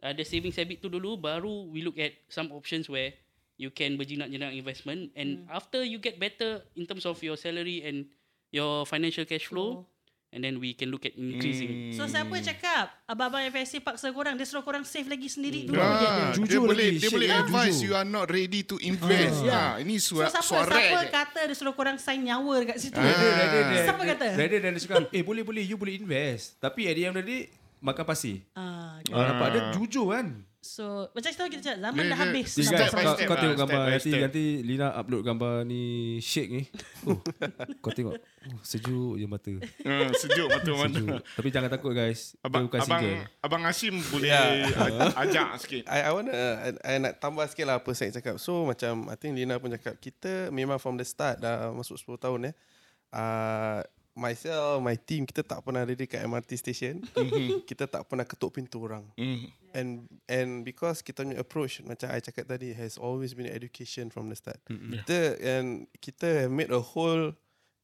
Ada 0.03 0.23
savings 0.23 0.55
habit 0.55 0.79
tu 0.79 0.87
dulu 0.87 1.15
baru 1.15 1.65
we 1.67 1.79
look 1.79 1.95
at 1.95 2.17
some 2.25 2.49
options 2.49 2.85
where 2.85 3.13
you 3.55 3.69
can 3.69 3.93
berjinak-jinak 3.93 4.49
investment 4.51 5.13
and 5.13 5.45
after 5.47 5.79
you 5.79 5.95
get 5.95 6.17
better 6.17 6.65
in 6.73 6.83
terms 6.83 7.05
of 7.05 7.13
your 7.19 7.35
salary 7.35 7.81
and 7.81 8.09
your 8.49 8.81
financial 8.83 9.21
cash 9.21 9.45
flow 9.45 9.85
and 10.27 10.41
then 10.41 10.57
we 10.57 10.71
can 10.71 10.87
look 10.87 11.03
at 11.03 11.13
increasing. 11.13 11.91
So 11.91 12.07
siapa 12.07 12.33
cakap 12.41 12.89
abang-abang 13.05 13.51
FSC 13.51 13.77
paksa 13.77 14.09
korang 14.09 14.33
dia 14.33 14.43
suruh 14.43 14.59
korang 14.61 14.81
save 14.81 15.05
lagi 15.05 15.27
sendiri 15.27 15.67
dulu 15.67 15.75
Ah, 15.75 15.91
dia. 15.93 16.09
dia 16.09 16.27
Jujur 16.33 16.61
boleh 16.65 16.87
lagi, 16.87 16.97
dia 16.97 17.09
boleh 17.11 17.27
lah, 17.27 17.39
advise 17.43 17.75
jujur. 17.75 17.85
you 17.85 17.93
are 17.93 18.07
not 18.07 18.25
ready 18.25 18.61
to 18.63 18.79
invest. 18.81 19.43
Ah, 19.45 19.77
ini 19.77 19.95
So 19.95 20.17
suara 20.17 20.31
siapa 20.31 20.41
suara 20.41 20.71
siapa 20.73 20.97
je. 20.97 21.09
kata 21.13 21.39
dia 21.45 21.53
suruh 21.53 21.75
korang 21.75 21.99
sign 21.99 22.23
nyawa 22.23 22.53
dekat 22.57 22.77
situ? 22.79 22.95
Rather, 22.95 23.29
rather 23.29 23.61
than, 23.61 23.83
Siapa 23.85 24.03
kata? 24.07 24.25
Rather 24.33 24.59
than 24.59 24.71
dia 24.71 24.81
cakap, 24.81 25.03
eh 25.11 25.21
boleh 25.21 25.43
boleh, 25.43 25.61
you 25.61 25.75
boleh 25.75 25.93
invest. 25.95 26.55
Tapi 26.57 26.87
at 26.87 26.95
the 26.95 27.03
end 27.03 27.13
of 27.13 27.21
the 27.21 27.29
day, 27.29 27.41
makan 27.81 28.05
pasir. 28.05 28.45
Ah, 28.53 28.97
okay. 28.97 29.11
Ah, 29.11 29.25
nampak 29.27 29.47
dia 29.49 29.61
jujur 29.73 30.13
kan? 30.13 30.27
So 30.61 31.09
macam 31.11 31.25
kita 31.27 31.43
kita 31.49 31.61
cakap 31.65 31.79
zaman 31.81 31.97
Dia- 31.97 32.05
dah 32.05 32.13
dia- 32.13 32.21
habis. 32.21 32.47
Step 32.53 32.69
by 32.69 33.01
kau, 33.01 33.13
step 33.17 33.25
kau 33.25 33.33
tengok 33.35 33.55
step 33.57 33.61
gambar 33.65 33.79
by 33.79 33.89
nanti, 33.91 34.07
step. 34.07 34.21
nanti 34.21 34.43
Lina 34.61 34.87
upload 34.93 35.21
gambar 35.23 35.53
ni 35.65 35.81
shake 36.21 36.51
ni. 36.51 36.63
Oh, 37.01 37.17
kau 37.81 37.89
tengok. 37.89 38.13
Oh, 38.21 38.61
sejuk 38.61 39.17
je 39.17 39.25
mata. 39.25 39.49
Ah, 39.81 40.13
sejuk 40.13 40.45
mata 40.47 40.69
mana. 40.71 40.93
Sejuk. 40.93 41.17
Tapi 41.33 41.47
jangan 41.49 41.65
takut 41.67 41.91
guys. 41.91 42.37
Abang, 42.39 42.61
dia 42.61 42.67
bukan 42.69 42.79
abang, 42.79 43.01
single. 43.01 43.17
abang 43.41 43.61
Asim 43.65 43.95
boleh 44.07 44.29
Ya. 44.29 44.41
aj- 44.69 45.17
ajak 45.19 45.47
sikit. 45.57 45.83
I, 45.89 45.99
I 46.05 46.11
wanna 46.13 46.29
I, 46.29 46.69
I 46.77 46.95
nak 46.99 47.17
tambah 47.17 47.45
sikit 47.45 47.65
lah 47.65 47.81
apa 47.81 47.89
saya 47.91 48.13
cakap. 48.13 48.37
So 48.37 48.61
macam 48.61 49.09
I 49.09 49.17
think 49.17 49.33
Lina 49.33 49.57
pun 49.57 49.73
cakap 49.73 49.97
kita 49.97 50.53
memang 50.53 50.77
from 50.77 50.93
the 50.93 51.03
start 51.03 51.41
dah 51.41 51.73
masuk 51.73 51.97
10 51.97 52.21
tahun 52.21 52.39
ya. 52.45 52.53
Uh, 53.11 53.81
myself, 54.15 54.83
my 54.83 54.95
team 54.99 55.23
kita 55.23 55.43
tak 55.43 55.63
pernah 55.63 55.87
ada 55.87 55.95
dekat 55.95 56.23
MRT 56.27 56.51
station. 56.59 56.99
kita 57.69 57.87
tak 57.87 58.07
pernah 58.07 58.27
ketuk 58.27 58.51
pintu 58.55 58.83
orang. 58.83 59.07
Hmm. 59.15 59.47
And 59.71 59.89
and 60.27 60.67
because 60.67 60.99
kita 60.99 61.23
punya 61.23 61.39
approach 61.39 61.79
macam 61.87 62.11
I 62.11 62.19
cakap 62.19 62.51
tadi 62.51 62.75
has 62.75 62.99
always 62.99 63.31
been 63.31 63.47
education 63.47 64.11
from 64.11 64.27
the 64.27 64.35
start. 64.35 64.59
Kita 64.67 65.39
and 65.39 65.87
kita 66.03 66.47
have 66.47 66.51
made 66.51 66.71
a 66.75 66.83
whole 66.83 67.31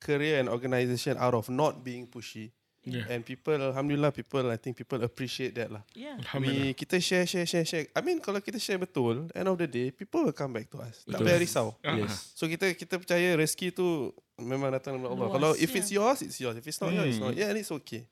career 0.04 0.38
and 0.44 0.52
organisation 0.52 1.16
out 1.18 1.34
of 1.34 1.48
not 1.48 1.82
being 1.82 2.06
pushy. 2.06 2.52
Yeah. 2.88 3.12
And 3.12 3.28
people, 3.28 3.60
alhamdulillah, 3.60 4.16
people, 4.16 4.48
I 4.48 4.56
think 4.56 4.80
people 4.80 5.04
appreciate 5.04 5.52
that 5.60 5.68
lah. 5.68 5.84
Yeah. 5.92 6.16
We 6.40 6.72
kita 6.72 7.04
share 7.04 7.28
share 7.28 7.44
share 7.44 7.68
share. 7.68 7.92
I 7.92 8.00
mean 8.00 8.24
kalau 8.24 8.40
kita 8.40 8.56
share 8.56 8.80
betul, 8.80 9.28
end 9.36 9.48
of 9.52 9.60
the 9.60 9.68
day 9.68 9.92
people 9.92 10.24
will 10.24 10.36
come 10.36 10.56
back 10.56 10.72
to 10.72 10.80
us. 10.80 11.04
Tak 11.04 11.20
Betul. 11.20 11.26
payah 11.28 11.40
risau. 11.44 11.68
Yes. 11.84 12.32
So 12.40 12.48
kita 12.48 12.72
kita 12.80 12.96
percaya 12.96 13.36
rezeki 13.36 13.76
tu 13.76 14.16
memang 14.40 14.72
datang 14.72 14.96
dari 14.96 15.12
Allah. 15.12 15.28
Luas, 15.28 15.36
Kalau 15.36 15.52
if 15.60 15.68
yeah. 15.68 15.80
it's 15.84 15.92
yours, 15.92 16.20
it's 16.24 16.40
yours. 16.40 16.56
If 16.56 16.64
it's 16.64 16.80
not 16.80 16.96
yours, 16.96 17.12
it's 17.12 17.20
not. 17.20 17.36
Yeah, 17.36 17.52
and 17.52 17.60
it's 17.60 17.74
okay. 17.84 18.08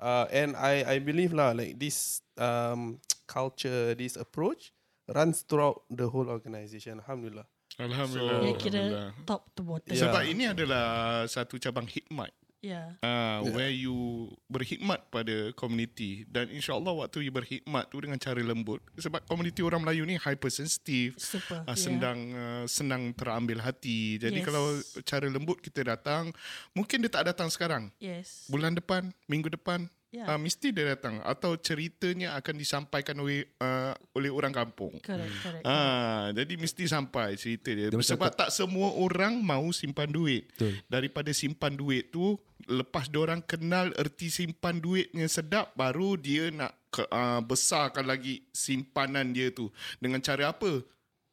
Uh, 0.00 0.24
and 0.32 0.54
I 0.56 0.86
I 0.86 0.96
believe 1.02 1.34
lah 1.34 1.52
like 1.52 1.76
this 1.76 2.22
um 2.38 3.02
culture, 3.26 3.92
this 3.98 4.14
approach 4.14 4.70
runs 5.10 5.42
throughout 5.42 5.82
the 5.90 6.06
whole 6.06 6.30
organisation. 6.30 7.02
Alhamdulillah. 7.02 7.44
Alhamdulillah. 7.78 8.40
Dia 8.42 8.54
kira 8.58 8.82
Alhamdulillah. 8.82 9.10
top 9.26 9.42
to 9.54 9.62
bottom. 9.62 9.90
Yeah. 9.90 10.02
Sebab 10.06 10.22
ini 10.26 10.44
adalah 10.50 10.84
satu 11.30 11.56
cabang 11.56 11.86
hikmat. 11.86 12.30
Yeah. 12.60 13.00
Uh, 13.00 13.40
where 13.56 13.72
you 13.72 14.28
berkhidmat 14.44 15.08
pada 15.08 15.48
community 15.56 16.28
dan 16.28 16.52
insyaallah 16.52 16.92
waktu 16.92 17.24
you 17.24 17.32
berkhidmat 17.32 17.88
tu 17.88 18.04
dengan 18.04 18.20
cara 18.20 18.36
lembut 18.36 18.84
sebab 19.00 19.24
community 19.24 19.64
orang 19.64 19.80
Melayu 19.80 20.04
ni 20.04 20.20
hypersensitive 20.20 21.16
Super, 21.16 21.64
uh, 21.64 21.72
yeah. 21.72 21.76
senang 21.76 22.18
uh, 22.36 22.64
senang 22.68 23.16
terambil 23.16 23.64
hati 23.64 24.20
jadi 24.20 24.36
Yes. 24.40 24.44
kalau 24.44 24.64
cara 25.08 25.26
lembut 25.26 25.64
kita 25.64 25.88
datang 25.88 26.36
mungkin 26.76 27.00
dia 27.00 27.08
tak 27.08 27.32
datang 27.32 27.48
sekarang 27.48 27.88
Yes. 27.96 28.44
bulan 28.52 28.76
depan 28.76 29.08
minggu 29.24 29.48
depan 29.48 29.88
Ya. 30.10 30.26
uh, 30.26 30.42
mesti 30.42 30.74
dia 30.74 30.90
datang 30.90 31.22
atau 31.22 31.54
ceritanya 31.54 32.34
akan 32.34 32.58
disampaikan 32.58 33.14
oleh 33.22 33.46
uh, 33.62 33.94
oleh 34.10 34.26
orang 34.26 34.50
kampung 34.50 34.98
Correct, 34.98 35.30
correct. 35.38 35.62
Ah, 35.62 36.34
jadi 36.34 36.58
mesti 36.58 36.82
sampai 36.90 37.38
cerita 37.38 37.70
dia. 37.70 37.94
Dia 37.94 38.02
Sebab 38.02 38.34
tak 38.34 38.50
semua 38.50 38.90
orang 38.98 39.38
mau 39.38 39.70
simpan 39.70 40.10
duit. 40.10 40.50
Betul. 40.58 40.82
Daripada 40.90 41.30
simpan 41.30 41.78
duit 41.78 42.10
tu, 42.10 42.34
lepas 42.70 43.10
orang 43.12 43.42
kenal 43.42 43.90
erti 43.94 44.30
simpan 44.30 44.78
duitnya 44.78 45.26
sedap, 45.26 45.74
baru 45.74 46.14
dia 46.14 46.48
nak 46.48 46.70
ke, 46.88 47.02
uh, 47.04 47.42
besarkan 47.42 48.06
lagi 48.06 48.46
simpanan 48.50 49.34
dia 49.34 49.50
tu. 49.50 49.66
Dengan 49.98 50.18
cara 50.18 50.54
apa? 50.54 50.80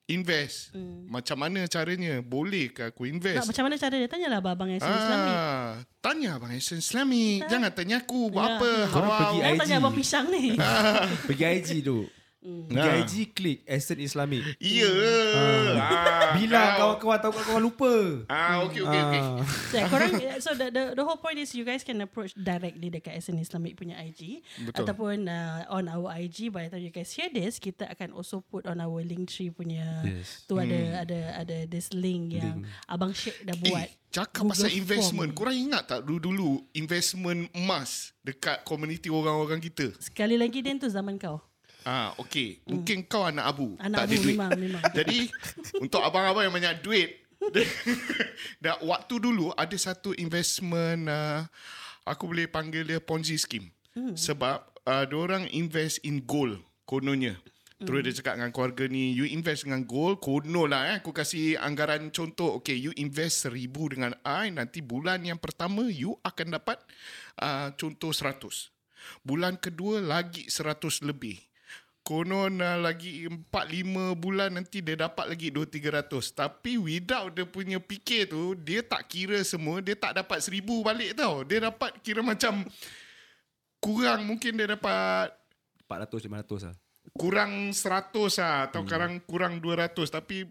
Invest. 0.08 0.72
Macam 1.12 1.36
mana 1.36 1.68
caranya? 1.68 2.24
Boleh 2.24 2.72
ke 2.72 2.88
aku 2.88 3.04
Nak 3.04 3.12
invest? 3.12 3.44
macam 3.44 3.64
mana 3.68 3.76
cara 3.76 3.92
dia? 3.92 4.08
Tanyalah 4.08 4.40
abang 4.40 4.72
Islami. 4.72 5.32
Ah, 5.36 5.68
tanya 6.00 6.40
Abang 6.40 6.48
Hasan 6.48 6.80
Islami. 6.80 7.44
Jangan 7.44 7.76
tanya 7.76 8.00
aku 8.00 8.32
buat 8.32 8.40
Ya. 8.40 8.56
apa. 8.56 8.72
Korang 8.88 9.12
Hawa. 9.12 9.20
pergi 9.20 9.40
IG. 9.44 9.60
tanya 9.60 9.76
abang 9.78 9.92
pisang 9.92 10.26
ni. 10.32 10.56
Pergi 11.28 11.44
IG 11.60 11.70
tu. 11.84 12.08
Pergi 12.66 12.80
Ah. 12.80 13.00
IG 13.00 13.14
klik 13.32 13.60
Ascent 13.64 14.00
Islamic. 14.00 14.44
Ya. 14.58 14.92
Ah, 15.34 16.34
Bilang 16.34 16.68
kau. 16.72 16.80
kawan-kawan 16.98 17.20
tahu 17.20 17.34
kawan 17.38 17.62
lupa. 17.62 17.94
Ah, 18.28 18.64
okey 18.64 18.82
okey 18.82 19.02
okey. 19.02 19.22
Ah. 19.22 19.38
So, 19.68 19.78
korang, 19.88 20.12
so 20.40 20.50
the, 20.54 20.68
the 20.68 20.84
the 20.94 21.04
whole 21.04 21.18
point 21.18 21.38
is 21.38 21.52
you 21.52 21.62
guys 21.62 21.82
can 21.82 22.00
approach 22.00 22.32
directly 22.34 22.88
dekat 22.90 23.16
SN 23.18 23.38
Islamic 23.38 23.76
punya 23.76 23.98
IG 23.98 24.42
Betul. 24.62 24.84
ataupun 24.84 25.26
uh, 25.26 25.68
on 25.70 25.88
our 25.88 26.12
IG 26.14 26.50
by 26.50 26.66
the 26.66 26.72
time 26.72 26.82
you 26.82 26.90
guys 26.90 27.10
hear 27.10 27.28
this 27.28 27.58
kita 27.58 27.86
akan 27.86 28.12
also 28.12 28.40
put 28.42 28.66
on 28.66 28.78
our 28.78 29.00
link 29.00 29.28
tree 29.28 29.50
punya 29.50 30.04
Yes. 30.04 30.46
tu 30.46 30.56
ada 30.56 31.04
ada 31.04 31.20
ada 31.38 31.58
this 31.66 31.92
link 31.92 32.34
yang 32.34 32.62
abang 32.86 33.12
Syed 33.12 33.34
dah 33.42 33.56
buat. 33.56 33.84
Eh, 33.84 33.92
cakap 34.10 34.42
Google 34.42 34.52
pasal 34.54 34.70
Form. 34.70 34.80
investment. 34.80 35.30
Korang 35.34 35.58
ingat 35.58 35.84
tak 35.86 36.00
dulu-dulu 36.02 36.64
investment 36.72 37.48
emas 37.52 38.14
dekat 38.22 38.64
komuniti 38.64 39.08
orang-orang 39.08 39.60
kita? 39.60 39.92
Sekali 39.98 40.36
lagi 40.36 40.60
Dan 40.60 40.78
tu 40.78 40.88
zaman 40.88 41.16
kau. 41.16 41.40
Ah, 41.88 42.12
okey. 42.20 42.60
Mungkin 42.68 43.08
kau 43.08 43.24
anak 43.24 43.48
abu. 43.48 43.80
Hmm. 43.80 43.88
Anak 43.88 43.98
tak 44.04 44.06
ada 44.12 44.12
abu, 44.12 44.24
duit. 44.28 44.36
memang, 44.36 44.52
memang. 44.60 44.84
Jadi, 45.00 45.20
untuk 45.80 46.04
abang-abang 46.04 46.44
yang 46.44 46.52
banyak 46.52 46.84
duit, 46.84 47.10
dah 48.64 48.76
waktu 48.84 49.16
dulu 49.24 49.56
ada 49.56 49.78
satu 49.80 50.12
investment 50.20 51.08
uh, 51.08 51.48
aku 52.04 52.28
boleh 52.28 52.52
panggil 52.52 52.84
dia 52.84 53.00
Ponzi 53.00 53.40
scheme. 53.40 53.72
Hmm. 53.96 54.20
Sebab 54.20 54.84
uh, 54.84 55.06
orang 55.16 55.48
invest 55.56 56.04
in 56.04 56.20
gold 56.28 56.60
kononnya. 56.84 57.40
Terus 57.78 58.02
Hmm. 58.02 58.06
dia 58.10 58.18
cakap 58.18 58.34
dengan 58.42 58.52
keluarga 58.52 58.84
ni, 58.90 59.14
you 59.14 59.30
invest 59.30 59.70
dengan 59.70 59.86
gold, 59.86 60.18
konon 60.18 60.66
lah 60.66 60.92
eh. 60.92 60.96
Aku 60.98 61.14
kasih 61.14 61.62
anggaran 61.62 62.10
contoh, 62.10 62.58
okay, 62.58 62.74
you 62.74 62.90
invest 62.98 63.46
seribu 63.46 63.94
dengan 63.94 64.18
I, 64.26 64.50
nanti 64.50 64.82
bulan 64.82 65.22
yang 65.22 65.38
pertama, 65.38 65.86
you 65.86 66.18
akan 66.26 66.58
dapat 66.58 66.82
uh, 67.38 67.70
contoh 67.78 68.10
seratus. 68.10 68.74
Bulan 69.22 69.62
kedua, 69.62 70.02
lagi 70.02 70.50
seratus 70.50 71.06
lebih. 71.06 71.47
Konon 72.08 72.64
uh, 72.64 72.80
lagi 72.80 73.28
4-5 73.28 74.16
bulan 74.16 74.56
nanti 74.56 74.80
dia 74.80 74.96
dapat 74.96 75.28
lagi 75.28 75.52
2-300. 75.52 76.08
Tapi 76.32 76.80
without 76.80 77.36
dia 77.36 77.44
punya 77.44 77.84
fikir 77.84 78.32
tu, 78.32 78.56
dia 78.56 78.80
tak 78.80 79.12
kira 79.12 79.44
semua, 79.44 79.84
dia 79.84 79.92
tak 79.92 80.16
dapat 80.16 80.40
1000 80.40 80.64
balik 80.88 81.20
tau. 81.20 81.44
Dia 81.44 81.68
dapat 81.68 82.00
kira 82.00 82.24
macam 82.24 82.64
kurang 83.84 84.24
mungkin 84.24 84.56
dia 84.56 84.72
dapat 84.80 85.36
400 85.84 86.32
500 86.32 86.72
lah. 86.72 86.76
kurang 87.12 87.76
100 87.76 88.16
lah 88.40 88.56
atau 88.72 88.82
hmm. 88.84 88.88
kurang 88.88 89.14
kurang 89.28 89.54
200 89.60 89.92
tapi 90.08 90.48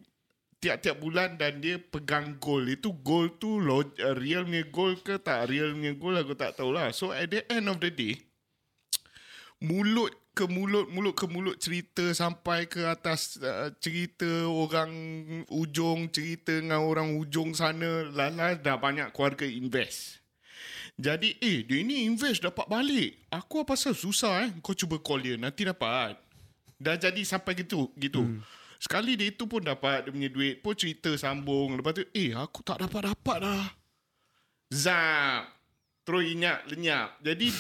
tiap-tiap 0.60 1.00
bulan 1.00 1.40
dan 1.40 1.56
dia 1.64 1.80
pegang 1.80 2.36
gold. 2.36 2.68
Itu 2.68 3.00
gold 3.00 3.40
tu 3.40 3.64
lo, 3.64 3.80
uh, 3.80 4.12
real 4.12 4.44
punya 4.44 4.64
gold 4.68 5.00
ke 5.00 5.16
tak 5.24 5.48
real 5.48 5.72
punya 5.72 5.96
gold 5.96 6.20
aku 6.20 6.36
tak 6.36 6.52
tahulah. 6.52 6.92
So 6.92 7.16
at 7.16 7.32
the 7.32 7.48
end 7.48 7.72
of 7.72 7.80
the 7.80 7.88
day, 7.88 8.20
mulut 9.64 10.25
ke 10.36 10.44
mulut, 10.44 10.92
mulut 10.92 11.16
ke 11.16 11.24
mulut 11.24 11.56
cerita 11.56 12.04
sampai 12.12 12.68
ke 12.68 12.84
atas 12.84 13.40
uh, 13.40 13.72
cerita 13.80 14.28
orang 14.44 14.92
ujung, 15.48 16.12
cerita 16.12 16.60
dengan 16.60 16.84
orang 16.84 17.16
ujung 17.16 17.56
sana, 17.56 18.04
lala 18.12 18.52
dah 18.52 18.76
banyak 18.76 19.16
keluarga 19.16 19.48
invest. 19.48 20.20
Jadi 21.00 21.40
eh 21.40 21.64
dia 21.64 21.80
ni 21.80 22.04
invest 22.04 22.44
dapat 22.44 22.68
balik. 22.68 23.16
Aku 23.32 23.64
apa 23.64 23.72
pasal 23.72 23.96
susah 23.96 24.44
eh. 24.44 24.50
Kau 24.60 24.76
cuba 24.76 25.00
call 25.00 25.24
dia 25.24 25.36
nanti 25.40 25.64
dapat. 25.64 26.20
Dah 26.76 27.00
jadi 27.00 27.20
sampai 27.24 27.56
gitu 27.56 27.88
gitu. 27.96 28.20
Hmm. 28.20 28.40
Sekali 28.76 29.16
dia 29.16 29.32
itu 29.32 29.48
pun 29.48 29.64
dapat 29.64 30.08
dia 30.08 30.12
punya 30.12 30.28
duit 30.28 30.60
pun 30.60 30.76
cerita 30.76 31.12
sambung. 31.16 31.80
Lepas 31.80 32.00
tu 32.00 32.04
eh 32.16 32.32
aku 32.36 32.60
tak 32.60 32.84
dapat-dapat 32.84 33.36
dah. 33.40 33.68
Zap. 34.72 35.52
Terus 36.04 36.24
ingat 36.32 36.64
lenyap. 36.68 37.20
Jadi 37.20 37.52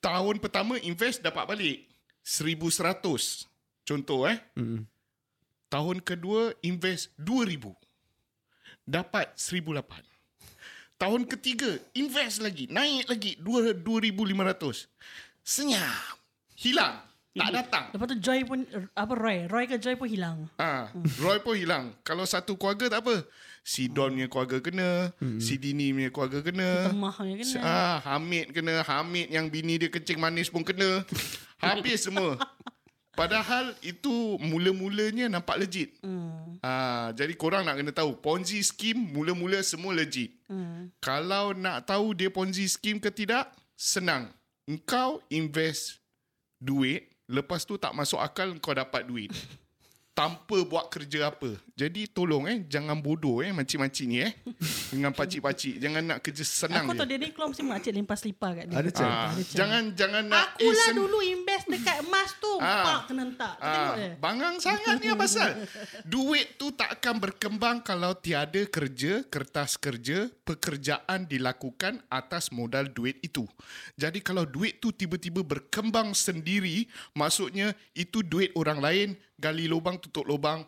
tahun 0.00 0.40
pertama 0.40 0.80
invest 0.80 1.20
dapat 1.20 1.44
balik 1.44 1.91
1100. 2.22 3.50
Contoh 3.82 4.30
eh. 4.30 4.38
Hmm. 4.54 4.86
Tahun 5.68 5.98
kedua 6.00 6.54
invest 6.62 7.10
2000. 7.18 7.74
Dapat 8.86 9.34
1008. 9.38 10.06
Tahun 11.02 11.22
ketiga 11.26 11.82
invest 11.98 12.38
lagi, 12.38 12.70
naik 12.70 13.10
lagi 13.10 13.34
2 13.42 13.82
2500. 13.82 14.86
Senyap. 15.42 16.18
Hilang. 16.54 17.11
Tak 17.32 17.48
datang. 17.48 17.84
Lepas 17.96 18.06
tu 18.12 18.16
Joy 18.20 18.44
pun 18.44 18.60
apa 18.92 19.12
Roy, 19.16 19.48
Roy 19.48 19.64
ke 19.64 19.80
Joy 19.80 19.96
pun 19.96 20.04
hilang. 20.04 20.52
Ah, 20.60 20.92
Roy 21.16 21.40
pun 21.40 21.56
hilang. 21.56 21.96
Kalau 22.04 22.28
satu 22.28 22.60
keluarga 22.60 22.92
tak 22.92 23.08
apa. 23.08 23.24
Si 23.64 23.88
Don 23.88 24.12
punya 24.12 24.26
keluarga 24.28 24.58
kena, 24.58 25.14
hmm. 25.22 25.38
si 25.38 25.54
Dini 25.56 25.94
punya 25.94 26.10
keluarga 26.12 26.38
kena. 26.44 26.92
Temah 26.92 27.14
punya 27.14 27.34
kena. 27.40 27.60
Ah, 27.62 27.96
Hamid 28.04 28.52
kena, 28.52 28.84
Hamid 28.84 29.32
yang 29.32 29.48
bini 29.48 29.80
dia 29.80 29.88
kencing 29.88 30.20
manis 30.20 30.52
pun 30.52 30.60
kena. 30.60 31.06
Habis 31.62 32.04
semua. 32.04 32.36
Padahal 33.12 33.76
itu 33.84 34.40
mula-mulanya 34.40 35.28
nampak 35.28 35.60
legit. 35.60 35.94
Hmm. 36.00 36.56
Ah, 36.60 37.12
jadi 37.12 37.32
korang 37.36 37.64
nak 37.64 37.80
kena 37.80 37.92
tahu 37.92 38.16
Ponzi 38.18 38.60
scheme 38.64 38.98
mula-mula 38.98 39.60
semua 39.64 39.92
legit. 39.92 40.36
Hmm. 40.48 40.92
Kalau 41.00 41.56
nak 41.56 41.88
tahu 41.88 42.12
dia 42.12 42.28
Ponzi 42.28 42.68
scheme 42.68 43.00
ke 43.00 43.12
tidak, 43.12 43.52
senang. 43.76 44.32
Engkau 44.64 45.20
invest 45.28 46.00
duit, 46.56 47.11
lepas 47.30 47.62
tu 47.62 47.78
tak 47.78 47.94
masuk 47.94 48.18
akal 48.18 48.54
kau 48.58 48.74
dapat 48.74 49.06
duit. 49.06 49.30
Tanpa 50.12 50.60
buat 50.62 50.92
kerja 50.92 51.32
apa. 51.32 51.56
Jadi 51.72 52.04
tolong 52.04 52.44
eh, 52.44 52.68
jangan 52.68 53.00
bodoh 53.00 53.40
eh 53.40 53.48
makcik-makcik 53.48 54.04
ni 54.04 54.20
eh. 54.20 54.32
Dengan 54.92 55.08
pakcik-pakcik. 55.10 55.80
Jangan 55.80 56.02
nak 56.04 56.18
kerja 56.20 56.44
senang 56.44 56.84
Aku 56.84 56.92
je. 56.92 56.98
tahu 57.00 57.08
dia 57.08 57.16
ni 57.16 57.28
keluar 57.32 57.48
mesti 57.48 57.64
makcik 57.64 57.92
limpas 57.96 58.18
selipar 58.20 58.52
kat 58.52 58.64
dia. 58.68 58.76
Ada 58.76 58.90
cak. 58.92 59.08
Ah, 59.08 59.32
jangan 59.56 59.82
jangan 59.96 60.22
nak 60.28 60.52
Aku 60.52 60.68
lah 60.68 60.84
sen- 60.84 60.98
dulu 61.00 61.18
invest 61.18 61.64
dekat 61.64 62.04
emas 62.04 62.28
tu. 62.36 62.52
Ah. 62.60 62.84
Pak 62.84 63.00
kena 63.08 63.24
Tengok 63.32 63.56
Ah, 63.58 63.94
dia. 63.96 64.10
bangang 64.20 64.56
sangat 64.60 65.00
ni 65.00 65.08
apa 65.08 65.24
pasal? 65.24 65.50
Duit 66.04 66.60
tu 66.60 66.68
tak 66.70 67.00
akan 67.00 67.14
berkembang 67.18 67.80
kalau 67.80 68.12
tiada 68.12 68.60
kerja, 68.62 69.24
kertas 69.24 69.80
kerja, 69.80 70.28
pekerjaan 70.44 71.24
dilakukan 71.24 72.04
atas 72.06 72.52
modal 72.52 72.84
duit 72.86 73.16
itu. 73.22 73.48
Jadi 73.96 74.20
kalau 74.20 74.44
duit 74.44 74.76
tu 74.76 74.92
tiba-tiba 74.92 75.40
berkembang 75.40 76.12
sendiri, 76.12 76.84
maksudnya 77.12 77.72
itu 77.92 78.20
duit 78.20 78.52
orang 78.52 78.78
lain, 78.78 79.08
gali 79.42 79.66
lubang 79.66 79.98
tutup 79.98 80.22
lubang. 80.22 80.62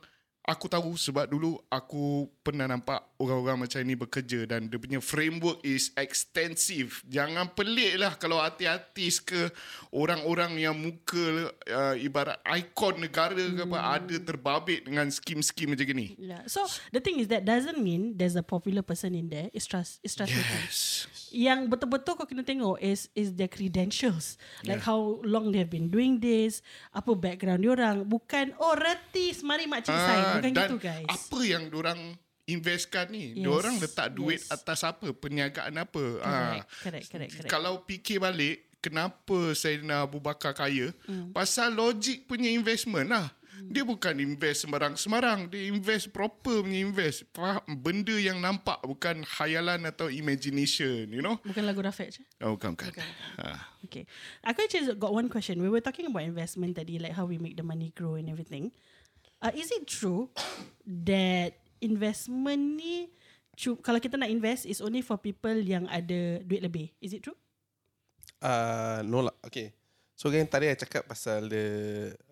Aku 0.45 0.67
tahu 0.69 0.99
sebab 0.99 1.31
dulu 1.31 1.57
aku 1.71 2.29
pernah 2.43 2.67
nampak 2.69 3.01
orang-orang 3.25 3.65
macam 3.65 3.81
ini 3.81 3.97
bekerja 3.97 4.45
dan 4.45 4.69
dia 4.69 4.77
punya 4.77 5.01
framework 5.01 5.65
is 5.65 5.89
extensive. 5.97 7.01
Jangan 7.09 7.57
pelik 7.57 7.97
lah 7.97 8.13
kalau 8.21 8.37
hati-hati 8.39 9.09
ke 9.25 9.49
orang-orang 9.91 10.61
yang 10.61 10.77
muka 10.77 11.49
uh, 11.71 11.95
ibarat 11.97 12.37
ikon 12.45 13.01
negara 13.01 13.41
ke 13.41 13.63
apa 13.65 13.79
ada 14.01 14.17
terbabit 14.21 14.85
dengan 14.85 15.09
skim-skim 15.09 15.73
macam 15.73 15.87
ni. 15.97 16.13
Yeah. 16.21 16.45
So 16.45 16.67
the 16.93 17.01
thing 17.01 17.19
is 17.19 17.33
that 17.33 17.49
doesn't 17.49 17.81
mean 17.81 18.19
there's 18.21 18.37
a 18.37 18.45
popular 18.45 18.85
person 18.85 19.17
in 19.17 19.33
there. 19.33 19.49
It's 19.57 19.65
trust. 19.65 20.05
It's 20.05 20.13
trustworthy. 20.13 20.69
Yes. 20.69 21.09
Yang 21.33 21.73
betul-betul 21.73 22.13
kau 22.15 22.27
kena 22.29 22.45
tengok 22.45 22.79
is 22.79 23.09
is 23.17 23.35
their 23.35 23.51
credentials. 23.51 24.37
Like 24.63 24.85
how 24.85 25.19
long 25.25 25.51
they 25.51 25.63
have 25.63 25.73
been 25.73 25.89
doing 25.91 26.21
this, 26.21 26.61
apa 26.95 27.15
background 27.17 27.65
diorang. 27.65 28.05
Bukan 28.07 28.55
oh 28.61 28.75
retis 28.77 29.41
mari 29.43 29.67
makcik 29.67 29.95
Ah, 29.95 30.07
sign. 30.07 30.23
Bukan 30.39 30.53
gitu 30.55 30.77
guys. 30.79 31.07
apa 31.07 31.39
yang 31.43 31.71
orang 31.75 32.19
investkan 32.45 33.09
ni? 33.09 33.33
Yes, 33.33 33.45
Diorang 33.45 33.77
letak 33.81 34.09
duit 34.13 34.41
yes. 34.41 34.53
atas 34.53 34.85
apa? 34.85 35.11
Perniagaan 35.13 35.75
apa? 35.81 36.05
Correct, 36.21 36.69
correct, 36.85 37.09
correct, 37.11 37.33
correct. 37.41 37.51
Kalau 37.51 37.81
fikir 37.85 38.21
balik, 38.21 38.81
kenapa 38.85 39.57
Sayyidina 39.57 40.05
Abu 40.05 40.21
Bakar 40.21 40.53
kaya? 40.53 40.93
Hmm. 41.09 41.33
Pasal 41.33 41.73
logik 41.73 42.29
punya 42.29 42.53
investment 42.53 43.09
lah. 43.09 43.33
Dia 43.65 43.81
bukan 43.87 44.19
invest 44.21 44.67
sembarang-sembarang. 44.67 45.49
Dia 45.49 45.73
invest 45.73 46.13
proper 46.13 46.61
punya 46.61 46.85
invest. 46.85 47.25
Faham? 47.33 47.63
Benda 47.81 48.13
yang 48.13 48.43
nampak 48.43 48.83
bukan 48.85 49.25
khayalan 49.25 49.89
atau 49.89 50.13
imagination, 50.13 51.09
you 51.09 51.25
know? 51.25 51.41
Bukan 51.41 51.65
lagu 51.65 51.81
Rafiq 51.81 52.21
je. 52.21 52.23
Oh, 52.45 52.61
bukan, 52.61 52.77
bukan. 52.77 52.93
Ha. 53.41 53.79
Okay. 53.89 54.05
Aku 54.45 54.59
actually 54.69 54.93
got 55.01 55.17
one 55.17 55.33
question. 55.33 55.63
We 55.65 55.73
were 55.73 55.81
talking 55.81 56.11
about 56.11 56.27
investment 56.27 56.77
tadi, 56.77 57.01
like 57.01 57.17
how 57.17 57.25
we 57.25 57.41
make 57.41 57.57
the 57.57 57.65
money 57.65 57.95
grow 57.97 58.21
and 58.21 58.29
everything. 58.29 58.75
Uh, 59.41 59.53
is 59.57 59.73
it 59.73 59.89
true 59.89 60.29
that 60.85 61.64
investment 61.81 62.79
ni, 62.79 63.09
cu- 63.55 63.81
kalau 63.81 63.99
kita 63.99 64.19
nak 64.19 64.31
invest, 64.31 64.67
is 64.67 64.83
only 64.83 65.01
for 65.01 65.19
people 65.19 65.55
yang 65.55 65.89
ada 65.91 66.43
duit 66.43 66.63
lebih? 66.63 66.93
Is 67.01 67.15
it 67.15 67.23
true? 67.25 67.39
Uh, 68.45 69.01
no 69.07 69.25
lah. 69.25 69.35
Okay. 69.47 69.73
So 70.15 70.31
kan 70.31 70.47
tadi 70.47 70.71
I 70.71 70.79
cakap 70.79 71.11
pasal 71.11 71.51
the 71.51 71.67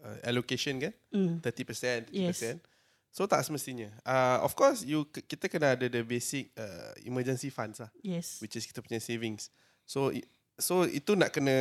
uh, 0.06 0.18
allocation 0.22 0.78
kan? 0.78 0.94
Mm. 1.10 1.42
30%, 1.42 2.12
30%. 2.12 2.14
Yes. 2.14 2.38
So 3.12 3.28
tak 3.28 3.44
semestinya. 3.44 3.92
Uh, 4.06 4.40
of 4.40 4.56
course, 4.56 4.86
you 4.86 5.04
kita 5.04 5.50
kena 5.50 5.76
ada 5.76 5.84
the 5.90 6.00
basic 6.00 6.48
uh, 6.56 6.96
emergency 7.04 7.52
funds 7.52 7.82
lah. 7.82 7.90
Yes. 8.00 8.40
Which 8.40 8.56
is 8.56 8.64
kita 8.64 8.80
punya 8.80 9.02
savings. 9.02 9.52
So 9.84 10.14
so 10.56 10.88
itu 10.88 11.12
nak 11.12 11.34
kena 11.34 11.52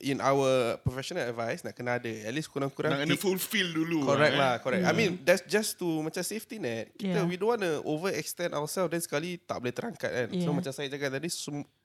in 0.00 0.16
our 0.20 0.80
professional 0.80 1.22
advice 1.22 1.60
nak 1.60 1.76
kena 1.76 2.00
ada 2.00 2.08
at 2.08 2.32
least 2.32 2.48
kurang-kurang 2.48 2.96
Nak 2.96 3.04
kena 3.04 3.20
fulfill 3.20 3.68
dulu. 3.68 4.08
Correct 4.08 4.32
eh. 4.34 4.40
lah, 4.40 4.52
correct. 4.58 4.84
I 4.88 4.92
mean 4.96 5.20
that's 5.20 5.44
just 5.44 5.76
to 5.76 5.86
macam 6.00 6.24
safety 6.24 6.56
net. 6.56 6.92
Kita 6.96 7.20
Yeah. 7.20 7.28
we 7.28 7.36
don't 7.36 7.52
want 7.52 7.62
to 7.62 7.84
overextend 7.84 8.56
ourselves 8.56 8.88
then 8.88 9.04
sekali 9.04 9.36
tak 9.36 9.60
boleh 9.60 9.76
terangkat 9.76 10.10
kan. 10.10 10.26
So 10.32 10.48
Yeah. 10.48 10.56
macam 10.56 10.72
saya 10.72 10.88
cakap 10.88 11.10
tadi 11.12 11.28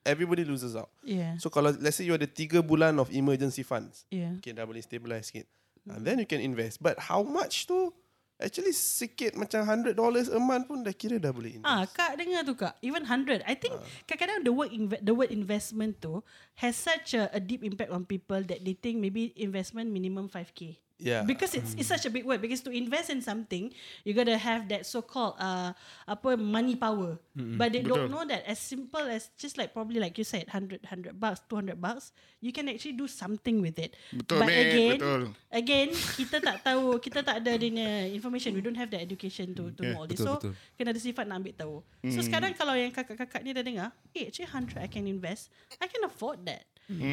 everybody 0.08 0.48
loses 0.48 0.74
out. 0.80 0.88
Yeah. 1.04 1.36
So 1.44 1.52
kalau 1.52 1.76
let's 1.76 2.00
say 2.00 2.08
you 2.08 2.16
ada 2.16 2.28
tiga 2.28 2.64
bulan 2.64 2.96
of 2.98 3.12
emergency 3.12 3.68
funds, 3.68 4.08
Yeah. 4.08 4.40
okay 4.40 4.56
dah 4.56 4.64
boleh 4.64 4.80
stabilize 4.80 5.30
sikit. 5.30 5.46
And 5.86 6.02
then 6.02 6.18
you 6.18 6.26
can 6.26 6.42
invest. 6.42 6.82
But 6.82 6.98
how 6.98 7.22
much 7.22 7.70
tu? 7.70 7.94
Actually 8.36 8.76
sikit 8.76 9.32
macam 9.40 9.64
$100 9.64 9.96
a 9.96 10.40
month 10.44 10.68
pun 10.68 10.84
dah 10.84 10.92
kira 10.92 11.16
dah 11.16 11.32
boleh 11.32 11.56
invest. 11.56 11.72
Ah, 11.72 11.88
kak 11.88 12.20
dengar 12.20 12.44
tu 12.44 12.52
kak. 12.52 12.76
Even 12.84 13.08
100. 13.08 13.48
I 13.48 13.56
think 13.56 13.80
kadang-kadang 14.04 14.44
the 14.44 14.52
word 14.52 14.72
inve- 14.76 15.00
the 15.00 15.16
word 15.16 15.32
investment 15.32 16.04
tu 16.04 16.20
has 16.60 16.76
such 16.76 17.16
a, 17.16 17.32
a 17.32 17.40
deep 17.40 17.64
impact 17.64 17.96
on 17.96 18.04
people 18.04 18.44
that 18.44 18.60
they 18.60 18.76
think 18.76 19.00
maybe 19.00 19.32
investment 19.40 19.88
minimum 19.88 20.28
5k. 20.28 20.76
Yeah. 20.96 21.28
Because 21.28 21.52
it's 21.52 21.76
it's 21.76 21.92
such 21.92 22.08
a 22.08 22.12
big 22.12 22.24
word. 22.24 22.40
Because 22.40 22.64
to 22.64 22.72
invest 22.72 23.12
in 23.12 23.20
something, 23.20 23.68
you 24.08 24.16
gotta 24.16 24.40
have 24.40 24.72
that 24.72 24.88
so-called 24.88 25.36
uh 25.36 25.76
apa 26.08 26.40
money 26.40 26.80
power. 26.80 27.20
But 27.36 27.76
they 27.76 27.84
don't 27.84 28.08
know 28.08 28.24
that 28.24 28.48
as 28.48 28.64
simple 28.64 29.04
as 29.04 29.28
just 29.36 29.60
like 29.60 29.76
probably 29.76 30.00
like 30.00 30.16
you 30.16 30.24
said, 30.24 30.48
100 30.48 30.88
100 30.88 31.20
bucks, 31.20 31.44
200 31.52 31.76
bucks, 31.76 32.16
you 32.40 32.56
can 32.56 32.72
actually 32.72 32.96
do 32.96 33.12
something 33.12 33.60
with 33.60 33.76
it. 33.76 33.92
Betul, 34.16 34.40
But 34.40 34.48
mate, 34.48 34.64
again, 34.72 34.98
betul. 35.04 35.24
again, 35.52 35.90
kita 36.20 36.40
tak 36.40 36.64
tahu, 36.64 36.96
kita 37.04 37.20
tak 37.28 37.44
ada 37.44 37.52
dia 37.60 38.08
information. 38.08 38.56
We 38.56 38.64
don't 38.64 38.80
have 38.80 38.88
the 38.88 39.00
education 39.00 39.52
to 39.60 39.76
to 39.76 39.84
Yeah, 39.84 40.00
know 40.00 40.00
all 40.00 40.08
this. 40.08 40.24
betul, 40.24 40.40
so 40.40 40.40
betul. 40.40 40.54
kena 40.80 40.96
ada 40.96 41.02
sifat 41.04 41.28
nak 41.28 41.44
ambil 41.44 41.54
tahu. 41.60 41.76
So 42.08 42.24
sekarang 42.24 42.56
kalau 42.56 42.72
yang 42.72 42.96
kakak-kakak 42.96 43.44
ni 43.44 43.52
dah 43.52 43.68
dengar, 43.68 43.92
eh 44.16 44.32
actually 44.32 44.48
100 44.48 44.80
I 44.80 44.88
can 44.88 45.04
invest. 45.12 45.52
I 45.84 45.92
can 45.92 46.08
afford 46.08 46.48
that. 46.48 46.64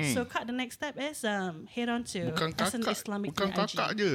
So 0.07 0.25
kak 0.25 0.45
the 0.45 0.53
next 0.53 0.77
step 0.77 0.95
is 0.97 1.23
um 1.23 1.65
head 1.67 1.89
on 1.89 2.05
to 2.07 2.29
Bukan 2.29 2.53
Hasan 2.53 2.81
kakak, 2.81 2.93
Islamic 2.95 3.29
bukan 3.31 3.49
punya 3.49 3.57
IG. 3.59 3.71
kakak 3.71 3.91
je. 3.95 4.13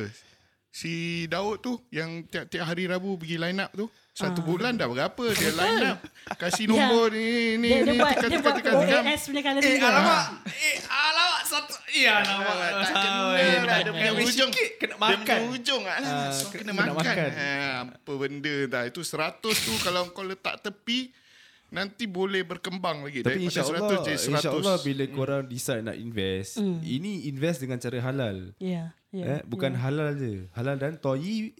Si 0.69 0.93
Daud 1.25 1.57
tu 1.59 1.73
yang 1.89 2.21
tiap-tiap 2.23 2.61
hari 2.63 2.85
Rabu 2.85 3.17
pergi 3.17 3.35
line 3.35 3.57
up 3.57 3.71
tu. 3.71 3.89
Satu 4.11 4.41
bulan 4.41 4.73
dah 4.73 4.85
berapa 4.85 5.23
dia 5.31 5.49
line 5.51 5.81
up. 5.87 5.97
Kasih 6.35 6.65
nombor 6.65 7.09
ni 7.09 7.57
ni. 7.57 7.65
Ya. 7.67 7.81
Dia, 7.81 7.83
dia 7.83 7.89
ni 7.89 7.97
buat 7.97 8.13
tekan 8.13 8.29
dia 8.29 8.37
tekan 8.37 8.43
buat 8.43 8.55
tekan 8.55 8.73
tekan. 8.75 9.03
OAS 9.03 9.21
punya 9.23 9.41
kala 9.41 9.57
Eh, 9.59 9.77
alamak. 9.79 10.23
Eh, 10.47 10.75
alamak. 10.85 11.41
Satu. 11.43 11.73
Ya, 11.89 12.13
alamak. 12.19 12.53
Tak 12.53 12.93
Ah, 12.93 13.01
kena 13.01 13.21
eh, 13.33 13.57
lah 13.59 13.77
Dia 13.79 13.91
punya 13.91 14.11
eh, 14.11 14.21
ujung 14.21 14.49
sikit 14.51 14.69
kena 14.77 14.93
Dia 14.93 15.01
makan. 15.01 15.25
punya 15.25 15.49
ujung 15.51 15.81
lah 15.81 15.97
Ah, 15.97 16.29
so, 16.29 16.43
kena 16.47 16.61
Kena 16.61 16.73
makan. 16.75 16.93
makan 16.93 17.29
ha, 17.31 17.49
Apa 17.95 18.11
benda 18.13 18.55
dah 18.67 18.83
Itu 18.85 19.01
100 19.01 19.41
tu 19.41 19.73
Kalau 19.79 20.01
kau 20.11 20.21
letak 20.21 20.61
tepi 20.61 21.09
Nanti 21.67 22.07
boleh 22.07 22.47
berkembang 22.47 23.03
lagi 23.03 23.27
Tapi 23.27 23.43
Daripada 23.43 23.47
insyaAllah 23.51 23.81
100 23.99 24.07
jadi 24.07 24.19
100 24.19 24.31
InsyaAllah 24.39 24.77
bila 24.87 25.03
korang 25.11 25.43
decide 25.47 25.83
nak 25.83 25.97
invest 25.99 26.63
Ini 26.63 27.27
invest 27.27 27.59
dengan 27.59 27.77
cara 27.77 27.97
halal 27.99 28.55
Yeah, 28.57 28.95
yeah. 29.11 29.39
eh, 29.39 29.41
Bukan 29.43 29.75
yeah. 29.75 29.81
halal 29.83 30.09
je 30.15 30.47
Halal 30.55 30.79
dan 30.79 30.95
toyi 30.95 31.51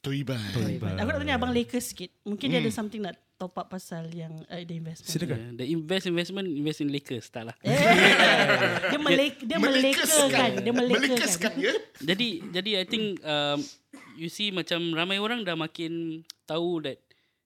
Toiban. 0.00 0.40
Aku 0.96 1.08
nak 1.12 1.20
tanya 1.20 1.36
Abang 1.36 1.52
Lakers 1.52 1.92
sikit. 1.92 2.08
Mungkin 2.24 2.48
dia 2.48 2.64
ada 2.64 2.72
something 2.72 3.04
nak 3.04 3.20
top 3.36 3.52
up 3.60 3.68
pasal 3.68 4.08
yang 4.12 4.32
uh, 4.48 4.60
the 4.64 4.80
investment. 4.80 5.12
Silakan. 5.12 5.36
Yeah, 5.36 5.52
the 5.60 5.66
invest 5.68 6.04
investment 6.08 6.48
invest 6.48 6.80
in 6.80 6.88
Lakers 6.88 7.28
tak 7.28 7.52
lah. 7.52 7.56
Eh, 7.60 7.76
dia 8.88 9.00
melek 9.08 9.44
dia 9.44 9.60
melekakan, 9.60 10.50
dia 10.64 10.72
melekakan. 10.72 11.04
Melekaskan 11.04 11.52
ya. 11.60 11.72
jadi 12.00 12.28
jadi 12.48 12.70
I 12.80 12.84
think 12.88 13.20
um, 13.20 13.60
you 14.16 14.32
see 14.32 14.48
macam 14.52 14.92
ramai 14.96 15.20
orang 15.20 15.44
dah 15.44 15.56
makin 15.56 16.24
tahu 16.48 16.80
that 16.80 16.96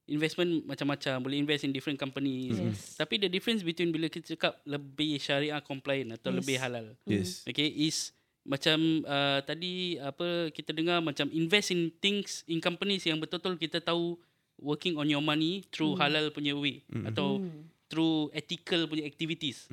investment 0.04 0.68
macam-macam 0.68 1.24
boleh 1.24 1.40
invest 1.40 1.64
in 1.64 1.72
different 1.72 1.96
companies. 1.96 2.56
Yes. 2.56 3.00
Tapi 3.00 3.16
the 3.16 3.30
difference 3.32 3.64
between 3.64 3.88
bila 3.88 4.12
kita 4.12 4.36
cakap 4.36 4.60
lebih 4.68 5.16
syariah 5.16 5.60
compliant 5.64 6.20
atau 6.20 6.28
Yes. 6.32 6.38
lebih 6.44 6.56
halal. 6.60 6.86
Yes. 7.08 7.28
Okay 7.48 7.68
is 7.68 8.12
macam 8.44 9.00
uh, 9.08 9.40
tadi 9.40 9.96
apa 9.96 10.52
kita 10.52 10.76
dengar 10.76 11.00
macam 11.00 11.32
invest 11.32 11.72
in 11.72 11.88
things 12.04 12.44
in 12.44 12.60
companies 12.60 13.08
yang 13.08 13.16
betul-betul 13.16 13.56
kita 13.56 13.80
tahu 13.80 14.20
working 14.60 15.00
on 15.00 15.08
your 15.08 15.24
money 15.24 15.64
through 15.72 15.96
halal 15.96 16.28
punya 16.28 16.52
way 16.52 16.84
atau 17.08 17.40
through 17.88 18.28
ethical 18.36 18.84
punya 18.84 19.08
activities. 19.08 19.64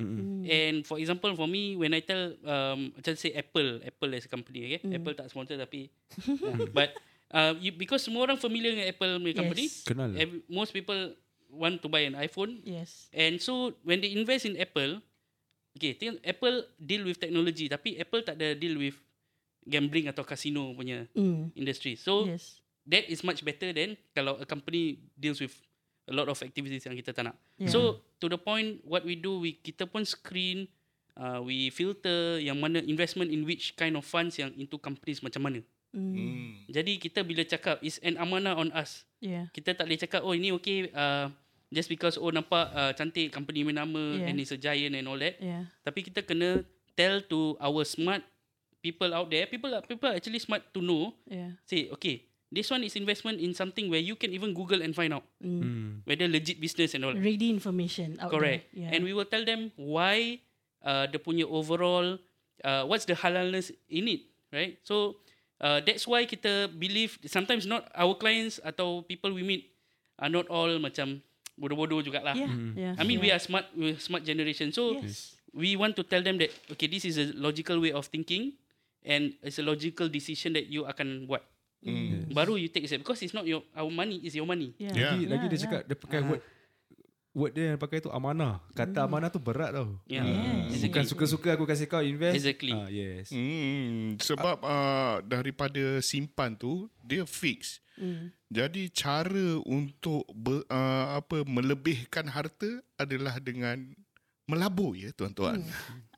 And 0.48 0.88
for 0.88 0.96
example 0.96 1.36
for 1.36 1.44
me 1.44 1.76
when 1.76 1.92
I 1.92 2.00
tell 2.00 2.32
um 2.48 2.96
macam 2.96 3.12
say 3.20 3.36
Apple, 3.36 3.84
Apple 3.84 4.10
as 4.16 4.24
a 4.24 4.30
company 4.32 4.72
okay. 4.72 4.80
Apple 4.96 5.12
tak 5.12 5.28
sponsor 5.28 5.60
tapi 5.60 5.92
yeah. 6.24 6.56
but 6.76 6.96
uh, 7.32 7.52
you, 7.58 7.72
because 7.72 8.04
semua 8.04 8.22
orang 8.22 8.38
familiar 8.38 8.76
dengan 8.76 8.86
Apple 8.86 9.18
punya 9.18 9.34
company. 9.34 9.66
Yes. 9.66 9.82
Kenal. 9.82 10.12
Every, 10.14 10.40
most 10.46 10.70
people 10.70 11.16
want 11.52 11.80
to 11.80 11.88
buy 11.88 12.08
an 12.08 12.16
iPhone 12.16 12.64
Yes. 12.64 13.12
And 13.12 13.36
so 13.36 13.76
when 13.84 14.00
they 14.00 14.16
invest 14.16 14.48
in 14.48 14.56
Apple, 14.56 15.04
okay, 15.76 15.92
tengok 15.92 16.20
Apple 16.24 16.64
deal 16.80 17.04
with 17.04 17.20
technology 17.20 17.68
tapi 17.68 18.00
Apple 18.00 18.24
tak 18.24 18.40
ada 18.40 18.56
deal 18.56 18.80
with 18.80 18.96
gambling 19.62 20.08
atau 20.08 20.24
casino 20.24 20.72
punya 20.72 21.06
Mm. 21.12 21.52
industry. 21.54 21.94
So 21.94 22.24
Yes. 22.24 22.58
that 22.88 23.04
is 23.06 23.20
much 23.22 23.44
better 23.44 23.70
than 23.70 24.00
kalau 24.16 24.40
a 24.40 24.46
company 24.48 24.96
deals 25.14 25.38
with 25.38 25.52
a 26.08 26.14
lot 26.16 26.26
of 26.26 26.40
activities 26.42 26.82
yang 26.82 26.96
kita 26.98 27.14
tak 27.14 27.30
nak. 27.30 27.36
Yeah. 27.60 27.70
So 27.70 28.02
to 28.18 28.26
the 28.26 28.40
point 28.40 28.82
what 28.82 29.06
we 29.06 29.14
do 29.14 29.38
we 29.38 29.54
kita 29.54 29.86
pun 29.86 30.02
screen 30.02 30.66
uh, 31.14 31.38
we 31.44 31.68
filter 31.70 32.40
yang 32.42 32.58
mana 32.58 32.80
investment 32.82 33.30
in 33.30 33.44
which 33.44 33.76
kind 33.76 33.94
of 33.94 34.02
funds 34.02 34.40
yang 34.40 34.50
into 34.56 34.80
companies 34.80 35.20
macam 35.20 35.46
mana. 35.46 35.60
Mm. 35.92 36.72
Jadi 36.72 36.92
kita 36.96 37.20
bila 37.20 37.44
cakap 37.44 37.76
is 37.84 38.00
an 38.00 38.16
amanah 38.16 38.56
on 38.56 38.72
us 38.72 39.04
Yeah. 39.20 39.46
kita 39.54 39.76
tak 39.76 39.86
boleh 39.86 40.00
cakap 40.00 40.20
oh 40.26 40.34
ini 40.34 40.50
okay 40.50 40.90
uh, 40.90 41.30
just 41.70 41.86
because 41.86 42.18
oh 42.18 42.32
nampak 42.32 42.66
uh, 42.74 42.90
cantik 42.96 43.30
company 43.30 43.62
nama 43.62 44.18
Yeah. 44.18 44.26
and 44.26 44.40
it's 44.40 44.50
a 44.50 44.58
giant 44.58 44.96
and 44.96 45.06
all 45.06 45.20
that 45.20 45.38
Yeah. 45.38 45.68
tapi 45.84 46.02
kita 46.02 46.24
kena 46.24 46.64
tell 46.98 47.22
to 47.30 47.54
our 47.62 47.84
smart 47.84 48.24
people 48.82 49.12
out 49.14 49.30
there 49.30 49.46
people 49.46 49.70
are, 49.70 49.84
people 49.84 50.10
are 50.10 50.16
actually 50.18 50.42
smart 50.42 50.64
to 50.74 50.80
know 50.82 51.12
Yeah. 51.28 51.54
say 51.62 51.86
okay 51.94 52.26
this 52.50 52.66
one 52.66 52.82
is 52.82 52.98
investment 52.98 53.38
in 53.38 53.54
something 53.54 53.86
where 53.86 54.02
you 54.02 54.18
can 54.18 54.34
even 54.34 54.52
google 54.52 54.82
and 54.82 54.90
find 54.92 55.14
out 55.14 55.22
Mm. 55.38 56.02
whether 56.02 56.26
legit 56.26 56.58
business 56.58 56.96
and 56.96 57.04
all 57.04 57.14
Ready 57.14 57.52
information 57.52 58.16
out 58.18 58.32
correct 58.32 58.72
there. 58.74 58.88
Yeah. 58.88 58.96
and 58.96 59.04
we 59.04 59.12
will 59.12 59.28
tell 59.28 59.44
them 59.44 59.70
why 59.78 60.40
uh, 60.82 61.06
the 61.06 61.20
punya 61.20 61.46
overall 61.46 62.16
uh, 62.64 62.82
what's 62.90 63.06
the 63.06 63.14
halalness 63.14 63.70
in 63.86 64.10
it 64.10 64.26
right 64.50 64.82
so 64.82 65.14
uh, 65.62 65.78
that's 65.80 66.04
why 66.04 66.26
kita 66.26 66.68
believe 66.74 67.16
sometimes 67.30 67.64
not 67.64 67.86
our 67.94 68.12
clients 68.18 68.58
atau 68.60 69.06
people 69.06 69.30
we 69.32 69.46
meet 69.46 69.70
are 70.18 70.28
not 70.28 70.44
all 70.50 70.68
macam 70.82 71.22
bodoh-bodoh 71.56 72.02
jugalah 72.02 72.34
yeah. 72.34 72.52
yeah. 72.74 72.94
I 72.98 73.06
mean 73.06 73.22
yeah. 73.22 73.24
we 73.24 73.28
are 73.30 73.40
smart 73.40 73.70
we 73.72 73.94
are 73.94 74.00
smart 74.02 74.26
generation 74.26 74.74
so 74.74 74.98
Yes. 74.98 75.38
we 75.54 75.78
want 75.78 75.94
to 75.96 76.02
tell 76.02 76.20
them 76.20 76.36
that 76.42 76.50
okay 76.74 76.90
this 76.90 77.06
is 77.06 77.16
a 77.16 77.30
logical 77.38 77.78
way 77.78 77.94
of 77.94 78.08
thinking 78.10 78.56
and 79.06 79.36
it's 79.44 79.60
a 79.60 79.66
logical 79.66 80.08
decision 80.10 80.52
that 80.58 80.66
you 80.66 80.84
akan 80.88 81.28
buat 81.30 81.44
baru 82.30 82.54
you 82.56 82.70
take 82.70 82.86
step 82.86 83.02
because 83.02 83.18
it's 83.26 83.34
not 83.34 83.42
your 83.42 83.66
our 83.74 83.90
money 83.90 84.22
is 84.22 84.32
your 84.34 84.46
money 84.46 84.70
Yeah. 84.78 84.94
Yeah. 84.94 85.12
Lagi, 85.18 85.22
lagi 85.28 85.44
dia 85.50 85.56
yeah. 85.58 85.62
cakap 85.66 85.80
dia 85.86 85.96
pakai 85.98 86.20
word 86.22 86.42
word 87.32 87.52
dia 87.56 87.74
yang 87.74 87.80
pakai 87.80 88.04
tu 88.04 88.12
amanah. 88.12 88.60
Kata 88.76 89.08
amanah 89.08 89.32
tu 89.32 89.40
berat 89.40 89.72
tau. 89.72 89.96
Yeah. 90.04 90.24
Ah, 90.24 90.68
Yes. 90.68 90.84
Bukan 90.88 91.04
suka-suka 91.08 91.48
aku 91.56 91.64
kasih 91.64 91.88
kau 91.88 92.04
invest. 92.04 92.36
Exactly. 92.36 92.72
Ah, 92.76 92.88
yes. 92.92 93.32
Hmm, 93.32 94.20
sebab 94.20 94.60
uh, 94.60 95.24
daripada 95.24 96.00
simpan 96.04 96.52
tu 96.52 96.88
dia 97.00 97.24
fix. 97.24 97.80
Mm. 97.96 98.32
Jadi 98.52 98.82
cara 98.92 99.60
untuk 99.64 100.24
ber, 100.32 100.64
uh, 100.68 101.20
apa 101.20 101.44
melebihkan 101.44 102.28
harta 102.28 102.80
adalah 103.00 103.36
dengan 103.40 103.80
melabur 104.48 104.96
ya 104.96 105.12
tuan-tuan. 105.16 105.64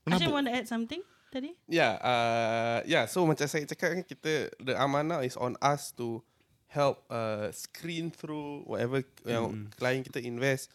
Actually, 0.06 0.30
Melabur. 0.30 0.34
want 0.34 0.46
to 0.50 0.52
add 0.54 0.66
something 0.66 1.02
tadi? 1.30 1.54
Yeah, 1.70 1.98
uh, 2.02 2.78
yeah. 2.86 3.06
So 3.06 3.26
macam 3.26 3.46
saya 3.46 3.66
cakap 3.66 3.98
kan 3.98 4.02
kita 4.06 4.54
the 4.62 4.74
amanah 4.78 5.22
is 5.22 5.38
on 5.38 5.54
us 5.62 5.90
to 5.98 6.22
help 6.70 7.06
uh, 7.06 7.54
screen 7.54 8.10
through 8.10 8.66
whatever 8.66 9.02
yang 9.22 9.70
klien 9.78 10.02
kita 10.02 10.18
invest. 10.18 10.70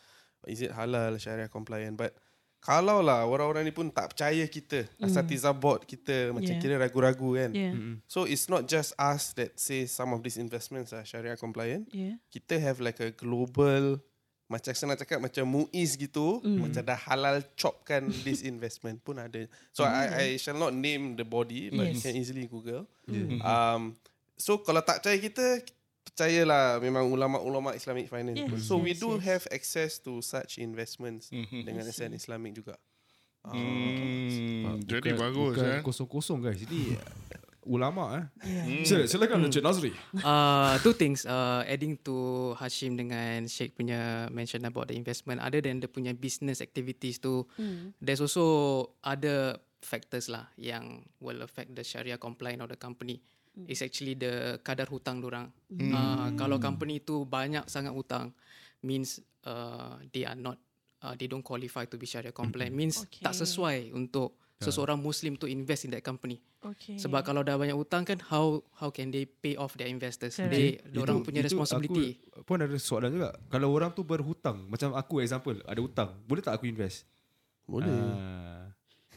Is 0.45 0.61
it 0.61 0.71
halal, 0.71 1.17
syariah 1.17 1.47
compliant? 1.47 1.95
But 1.95 2.15
kalau 2.59 2.99
lah 2.99 3.23
orang-orang 3.23 3.63
ni 3.63 3.71
pun 3.71 3.87
tak 3.87 4.11
percaya 4.11 4.43
kita, 4.43 4.83
asatiza 4.99 5.55
board 5.55 5.83
kita 5.83 6.35
macam 6.35 6.51
Yeah. 6.51 6.59
kira 6.59 6.75
ragu-ragu 6.75 7.35
kan. 7.35 7.51
Yeah. 7.51 7.71
So 8.03 8.23
it's 8.23 8.47
not 8.47 8.67
just 8.67 8.91
us 8.95 9.31
that 9.35 9.55
say 9.55 9.87
some 9.87 10.11
of 10.11 10.19
these 10.21 10.35
investments 10.35 10.91
are 10.91 11.03
syariah 11.03 11.39
compliant. 11.39 11.87
Yeah. 11.91 12.19
Kita 12.27 12.59
have 12.59 12.79
like 12.79 12.99
a 12.99 13.11
global 13.11 14.03
macam 14.49 14.73
saya 14.73 14.89
nak 14.89 14.99
cakap 14.99 15.21
macam 15.21 15.45
MUIS 15.45 15.93
gitu 15.93 16.41
Mm. 16.41 16.57
macam 16.65 16.81
dah 16.81 16.97
halal 17.05 17.37
chopkan 17.53 18.09
this 18.25 18.41
investment 18.41 18.97
pun 18.99 19.21
ada 19.21 19.45
so 19.69 19.85
I, 19.85 20.09
I 20.09 20.41
shall 20.41 20.57
not 20.57 20.73
name 20.73 21.13
the 21.13 21.21
body 21.21 21.69
but 21.69 21.85
you 21.85 21.93
Yes. 21.93 22.01
can 22.01 22.17
easily 22.17 22.49
google 22.49 22.89
um, 23.45 23.93
so 24.35 24.57
kalau 24.59 24.81
tak 24.81 25.05
percaya 25.05 25.21
kita 25.21 25.45
percayalah 26.19 26.83
memang 26.83 27.07
ulama-ulama 27.07 27.71
Islamic 27.71 28.11
finance 28.11 28.35
Yes, 28.35 28.67
so 28.67 28.75
we 28.75 28.91
yes, 28.91 28.99
do 28.99 29.15
yes. 29.15 29.23
have 29.23 29.43
access 29.49 30.03
to 30.03 30.19
such 30.19 30.59
investments 30.59 31.31
dengan 31.31 31.87
I 31.87 31.95
SN. 31.95 32.11
Islamic 32.11 32.51
juga 32.53 32.75
Hmm, 33.39 34.83
jadi 34.83 35.15
Bukan- 35.15 35.23
bagus 35.23 35.55
bukan 35.55 35.71
eh. 35.71 35.81
kosong-kosong 35.81 36.39
guys. 36.43 36.59
Ini 36.59 36.99
ulama 37.65 38.03
eh. 38.19 38.25
Yeah. 38.43 38.83
Sila, 38.83 39.03
silakan 39.07 39.47
Encik 39.47 39.63
Nazri. 39.63 39.95
Uh, 40.19 40.75
two 40.83 40.91
things. 40.91 41.23
Uh, 41.23 41.63
adding 41.63 41.95
to 42.03 42.13
Hashim 42.59 42.99
dengan 42.99 43.47
Sheikh 43.47 43.79
punya 43.79 44.27
mention 44.29 44.67
about 44.67 44.91
the 44.91 44.95
investment. 44.95 45.39
Other 45.39 45.63
than 45.63 45.79
the 45.79 45.87
punya 45.87 46.11
business 46.11 46.59
activities 46.59 47.17
tu, 47.17 47.47
Mm. 47.55 47.95
there's 47.97 48.19
also 48.19 48.43
other 48.99 49.55
factors 49.79 50.27
lah 50.27 50.51
yang 50.55 51.07
will 51.17 51.39
affect 51.39 51.71
the 51.71 51.81
Sharia 51.81 52.19
compliant 52.19 52.59
of 52.59 52.67
the 52.67 52.75
company. 52.75 53.23
It's 53.65 53.81
actually 53.81 54.15
the 54.15 54.61
kadar 54.63 54.87
hutang 54.87 55.19
orang. 55.25 55.51
Uh, 55.69 56.31
kalau 56.37 56.61
company 56.61 57.01
tu 57.03 57.25
banyak 57.25 57.65
sangat 57.67 57.91
hutang, 57.91 58.31
means 58.83 59.19
uh, 59.43 59.99
they 60.13 60.23
are 60.23 60.37
not, 60.37 60.55
uh, 61.03 61.15
they 61.17 61.27
don't 61.27 61.43
qualify 61.43 61.83
to 61.87 61.99
be 61.99 62.07
Sharia 62.07 62.31
compliant. 62.31 62.75
Means 62.75 63.01
tak 63.19 63.33
Okay. 63.33 63.43
sesuai 63.43 63.77
untuk 63.91 64.37
seseorang 64.59 64.99
Muslim 64.99 65.39
to 65.39 65.47
invest 65.47 65.87
in 65.87 65.91
that 65.95 66.03
company. 66.03 66.43
Okay. 66.59 66.99
Sebab 66.99 67.23
kalau 67.23 67.39
dah 67.39 67.55
banyak 67.55 67.75
hutang 67.75 68.03
kan 68.03 68.19
how 68.27 68.59
how 68.75 68.91
can 68.91 69.07
they 69.15 69.23
pay 69.23 69.55
off 69.55 69.79
their 69.79 69.87
investors? 69.87 70.35
Correct. 70.35 70.83
They 70.83 70.99
orang 70.99 71.23
punya 71.23 71.39
itu 71.39 71.55
responsibility. 71.55 72.19
Aku 72.35 72.43
pun 72.43 72.59
ada 72.59 72.75
soalan 72.75 73.15
juga. 73.15 73.31
Kalau 73.47 73.71
orang 73.71 73.95
tu 73.95 74.03
berhutang, 74.03 74.67
macam 74.67 74.91
aku 74.91 75.23
example, 75.23 75.55
ada 75.63 75.79
hutang, 75.79 76.19
boleh 76.27 76.43
tak 76.43 76.59
aku 76.59 76.67
invest? 76.67 77.07
boleh 77.69 77.85
Ah, 77.85 78.65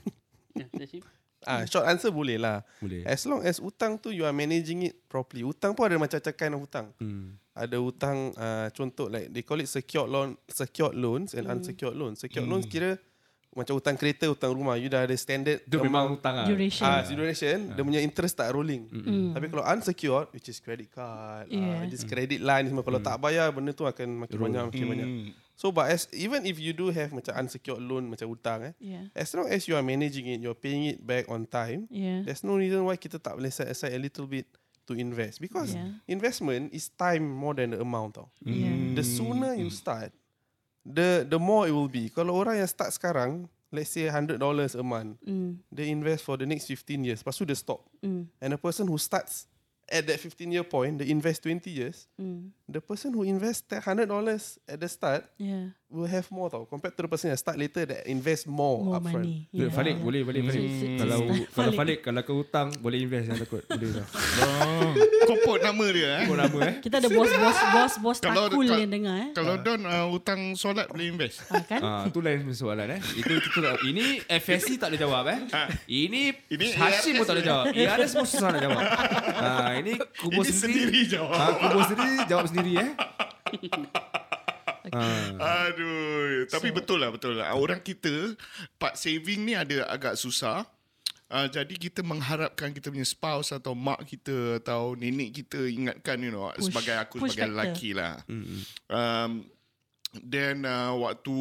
yeah, 0.61 0.69
it. 0.77 1.03
Ah 1.45 1.63
short 1.65 1.85
answer 1.85 2.11
boleh 2.11 2.37
lah. 2.37 2.63
Boleh. 2.79 3.03
as 3.05 3.23
long 3.25 3.43
as 3.43 3.59
hutang 3.59 3.97
tu 3.97 4.11
you 4.11 4.23
are 4.23 4.33
managing 4.33 4.87
it 4.87 4.95
properly. 5.07 5.43
Hutang 5.43 5.73
pun 5.73 5.87
ada 5.87 5.97
macam-macam 5.97 6.33
kind 6.33 6.53
of 6.55 6.61
hutang. 6.63 6.87
Hmm. 6.97 7.37
ada 7.53 7.77
hutang 7.77 8.33
uh, 8.33 8.73
contoh 8.73 9.13
like 9.13 9.29
they 9.29 9.45
call 9.45 9.61
it 9.61 9.69
secured 9.69 10.09
loan 10.09 10.41
secured 10.49 10.97
loans 10.97 11.37
and 11.37 11.45
unsecured 11.47 11.93
loans. 11.93 12.19
Secured 12.19 12.49
loans 12.49 12.65
kira 12.65 12.97
macam 13.53 13.77
hutang 13.77 14.01
kereta 14.01 14.25
hutang 14.25 14.57
rumah. 14.57 14.81
You 14.81 14.89
dah 14.89 15.05
ada 15.05 15.13
standard 15.13 15.61
Itu 15.69 15.85
memang 15.85 16.09
amount 16.09 16.11
hutang 16.17 16.35
lah. 16.41 16.47
Duration. 16.49 16.85
ah 16.89 17.05
duration. 17.05 17.59
Dia 17.77 17.83
punya 17.85 18.01
interest 18.01 18.41
tak 18.41 18.49
rolling. 18.57 18.89
Mm. 18.89 19.37
tapi 19.37 19.53
kalau 19.53 19.65
unsecured 19.69 20.33
which 20.33 20.49
is 20.49 20.57
credit 20.57 20.89
card 20.89 21.53
yeah. 21.53 21.61
uh, 21.61 21.85
Yeah. 21.85 21.93
just 21.93 22.09
credit 22.09 22.41
line 22.41 22.73
semua. 22.73 22.81
Kalau 22.81 23.05
tak 23.05 23.21
bayar 23.21 23.53
benda 23.53 23.77
tu 23.77 23.85
akan 23.85 24.25
makin 24.25 24.39
banyak 24.41 24.63
makin 24.73 24.85
banyak 24.89 25.09
so 25.63 25.71
but 25.71 25.87
as 25.87 26.11
even 26.11 26.43
if 26.43 26.59
you 26.59 26.75
do 26.75 26.91
have 26.91 27.15
macam 27.15 27.39
unsecured 27.39 27.79
loan 27.79 28.11
macam 28.11 28.27
hutang 28.27 28.67
eh 28.67 28.75
Yeah. 28.83 29.07
as 29.15 29.31
long 29.31 29.47
as 29.47 29.71
you 29.71 29.79
are 29.79 29.87
managing 29.87 30.27
it 30.27 30.43
you're 30.43 30.59
paying 30.59 30.91
it 30.91 30.99
back 30.99 31.31
on 31.31 31.47
time 31.47 31.87
Yeah. 31.87 32.27
There's 32.27 32.43
no 32.43 32.59
reason 32.59 32.83
why 32.83 32.99
kita 32.99 33.23
tak 33.23 33.39
boleh 33.39 33.55
set 33.55 33.71
aside 33.71 33.95
a 33.95 34.01
little 34.03 34.27
bit 34.27 34.51
to 34.91 34.99
invest 34.99 35.39
because 35.39 35.79
Yeah. 35.79 36.03
investment 36.11 36.75
is 36.75 36.91
time 36.91 37.23
more 37.23 37.55
than 37.55 37.71
the 37.71 37.79
amount 37.79 38.19
tau. 38.19 38.27
Yeah. 38.43 38.99
The 38.99 39.07
sooner 39.07 39.55
you 39.55 39.71
start, 39.71 40.11
the 40.83 41.23
the 41.23 41.39
more 41.39 41.71
it 41.71 41.75
will 41.75 41.87
be. 41.87 42.11
Kalau 42.11 42.35
orang 42.35 42.59
yang 42.59 42.67
start 42.67 42.91
sekarang, 42.91 43.47
let's 43.71 43.95
say 43.95 44.11
$100 44.11 44.43
a 44.75 44.83
month, 44.83 45.23
Mm. 45.23 45.63
they 45.71 45.87
invest 45.89 46.27
for 46.27 46.35
the 46.35 46.45
next 46.45 46.67
15 46.67 47.07
years, 47.07 47.23
lepas 47.23 47.39
tu 47.39 47.47
dia 47.47 47.55
stop. 47.55 47.87
Mm. 48.03 48.27
And 48.43 48.51
a 48.51 48.59
person 48.59 48.91
who 48.91 48.99
starts 48.99 49.47
at 49.91 50.07
that 50.07 50.21
15 50.21 50.53
year 50.53 50.65
point, 50.65 50.99
they 50.99 51.09
invest 51.11 51.43
20 51.43 51.71
years, 51.71 52.07
Mm. 52.21 52.51
the 52.69 52.81
person 52.81 53.13
who 53.13 53.23
invest 53.25 53.69
$100 53.73 54.59
at 54.69 54.81
the 54.81 54.89
start 54.89 55.25
Yeah. 55.39 55.71
Will 55.93 56.09
have 56.09 56.25
more 56.29 56.49
tau 56.49 56.65
compared 56.65 56.93
to 56.93 57.01
the 57.01 57.07
person 57.07 57.29
that 57.29 57.37
start 57.37 57.55
later 57.55 57.85
that 57.85 58.03
invest 58.07 58.45
more, 58.45 58.81
More 58.83 58.97
upfront. 58.97 59.23
money. 59.23 59.45
Yeah. 59.53 59.69
Falik 59.69 60.01
boleh 60.01 60.25
balik 60.25 60.43
Falik. 60.43 60.63
Hmm. 60.65 60.97
Kalau 60.97 61.19
kalau 61.53 61.73
Falik 61.75 61.99
kalau 62.01 62.21
kau 62.23 62.37
hutang 62.41 62.69
boleh 62.79 62.99
invest 62.99 63.29
jangan 63.29 63.41
takut. 63.41 63.63
Boleh. 63.67 64.05
Oh, 64.41 64.91
kau 65.29 65.37
put 65.45 65.61
nama 65.61 65.85
dia 65.87 66.09
eh. 66.17 66.25
Kau 66.25 66.35
nama 66.35 66.59
eh. 66.65 66.75
Kita 66.81 66.97
ada 66.97 67.09
bos-bos 67.09 67.57
bos-bos 67.71 68.17
Kalau- 68.19 68.49
takul 68.49 68.65
kalau- 68.65 68.81
yang 68.81 68.91
dengar 68.91 69.15
eh. 69.19 69.29
Kalau 69.33 69.55
Don 69.59 69.81
uh, 69.83 70.07
hutang 70.09 70.41
solat 70.55 70.89
boleh 70.89 71.07
invest. 71.07 71.45
Ha, 71.47 71.61
kan? 71.63 71.81
Ah, 71.81 72.03
tu 72.09 72.19
lain 72.19 72.49
soalan 72.51 72.89
eh. 72.89 73.01
Itu 73.13 73.33
itu 73.35 73.49
tak. 73.55 73.77
Ini 73.83 74.05
FSC 74.27 74.81
tak 74.81 74.89
boleh 74.89 75.01
jawab 75.01 75.25
eh. 75.29 75.39
Ini, 75.87 76.23
Ini 76.49 76.67
Hashim 76.73 77.21
pun 77.21 77.25
tak 77.25 77.37
boleh 77.37 77.47
jawab. 77.47 77.65
Ya 77.71 77.93
ada 77.93 78.07
semua 78.07 78.25
susah 78.25 78.49
nak 78.49 78.63
jawab. 78.63 78.81
Ah, 79.35 79.71
ini 79.77 79.93
kubur 80.17 80.41
Ini 80.41 80.49
sendiri. 80.49 80.81
sendiri 80.81 81.01
jawab. 81.07 81.35
Ah, 81.35 81.51
kubur 81.53 81.83
sendiri 81.85 82.17
jawab 82.25 82.47
sendiri 82.49 82.73
eh. 82.79 82.91
Aduh, 85.65 86.45
tapi 86.53 86.69
betul 86.69 87.01
lah 87.01 87.09
betul 87.09 87.41
lah. 87.41 87.57
Orang 87.57 87.81
kita 87.81 88.37
part 88.77 88.95
saving 89.01 89.49
ni 89.49 89.57
ada 89.57 89.89
agak 89.89 90.21
susah. 90.21 90.69
Uh, 91.33 91.49
jadi 91.49 91.73
kita 91.81 92.05
mengharapkan 92.05 92.77
kita 92.77 92.93
punya 92.93 93.09
spouse 93.09 93.57
atau 93.57 93.73
mak 93.73 94.05
kita 94.05 94.61
atau 94.61 94.93
nenek 94.93 95.33
kita 95.33 95.65
ingatkan 95.65 96.21
you 96.21 96.29
know 96.29 96.53
Push- 96.53 96.69
sebagai 96.69 96.95
aku 97.01 97.25
push 97.25 97.33
sebagai 97.33 97.49
factor. 97.49 97.57
lelaki 97.57 97.91
lah. 97.97 98.15
Um, 98.93 99.49
then 100.21 100.69
uh, 100.69 100.93
waktu 101.01 101.37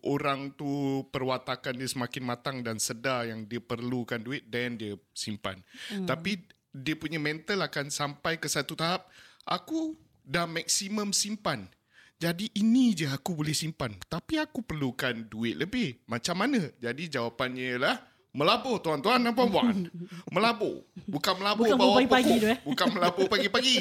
orang 0.00 0.56
tu 0.56 1.04
perwatakan 1.12 1.76
dia 1.76 1.84
semakin 1.84 2.22
matang 2.24 2.56
dan 2.64 2.80
sedar 2.80 3.28
yang 3.28 3.44
dia 3.44 3.60
perlukan 3.60 4.16
duit 4.16 4.48
then 4.48 4.80
dia 4.80 4.96
simpan. 5.12 5.60
Hmm. 5.92 6.08
Tapi 6.08 6.40
dia 6.72 6.96
punya 6.96 7.20
mental 7.20 7.68
akan 7.68 7.92
sampai 7.92 8.40
ke 8.40 8.48
satu 8.48 8.72
tahap 8.72 9.12
aku 9.44 9.92
dah 10.24 10.48
maksimum 10.48 11.12
simpan. 11.12 11.68
Jadi 12.16 12.48
ini 12.56 12.96
je 12.96 13.04
aku 13.06 13.36
boleh 13.36 13.52
simpan. 13.52 13.92
Tapi 14.08 14.40
aku 14.40 14.64
perlukan 14.64 15.12
duit 15.28 15.52
lebih. 15.52 16.00
Macam 16.08 16.40
mana? 16.40 16.72
Jadi 16.80 17.12
jawapannya 17.12 17.76
ialah 17.76 17.96
melabur 18.32 18.80
tuan-tuan 18.80 19.20
dan 19.20 19.36
puan-puan. 19.36 19.84
melabur. 20.34 20.80
Bukan 21.04 21.34
melabur 21.36 21.68
Bukan 21.68 21.76
bawah 21.76 21.96
pagi-pagi 22.00 22.32
pokok. 22.32 22.40
tu, 22.40 22.48
eh? 22.48 22.58
Bukan 22.64 22.86
melabur 22.92 23.24
pagi-pagi. 23.32 23.78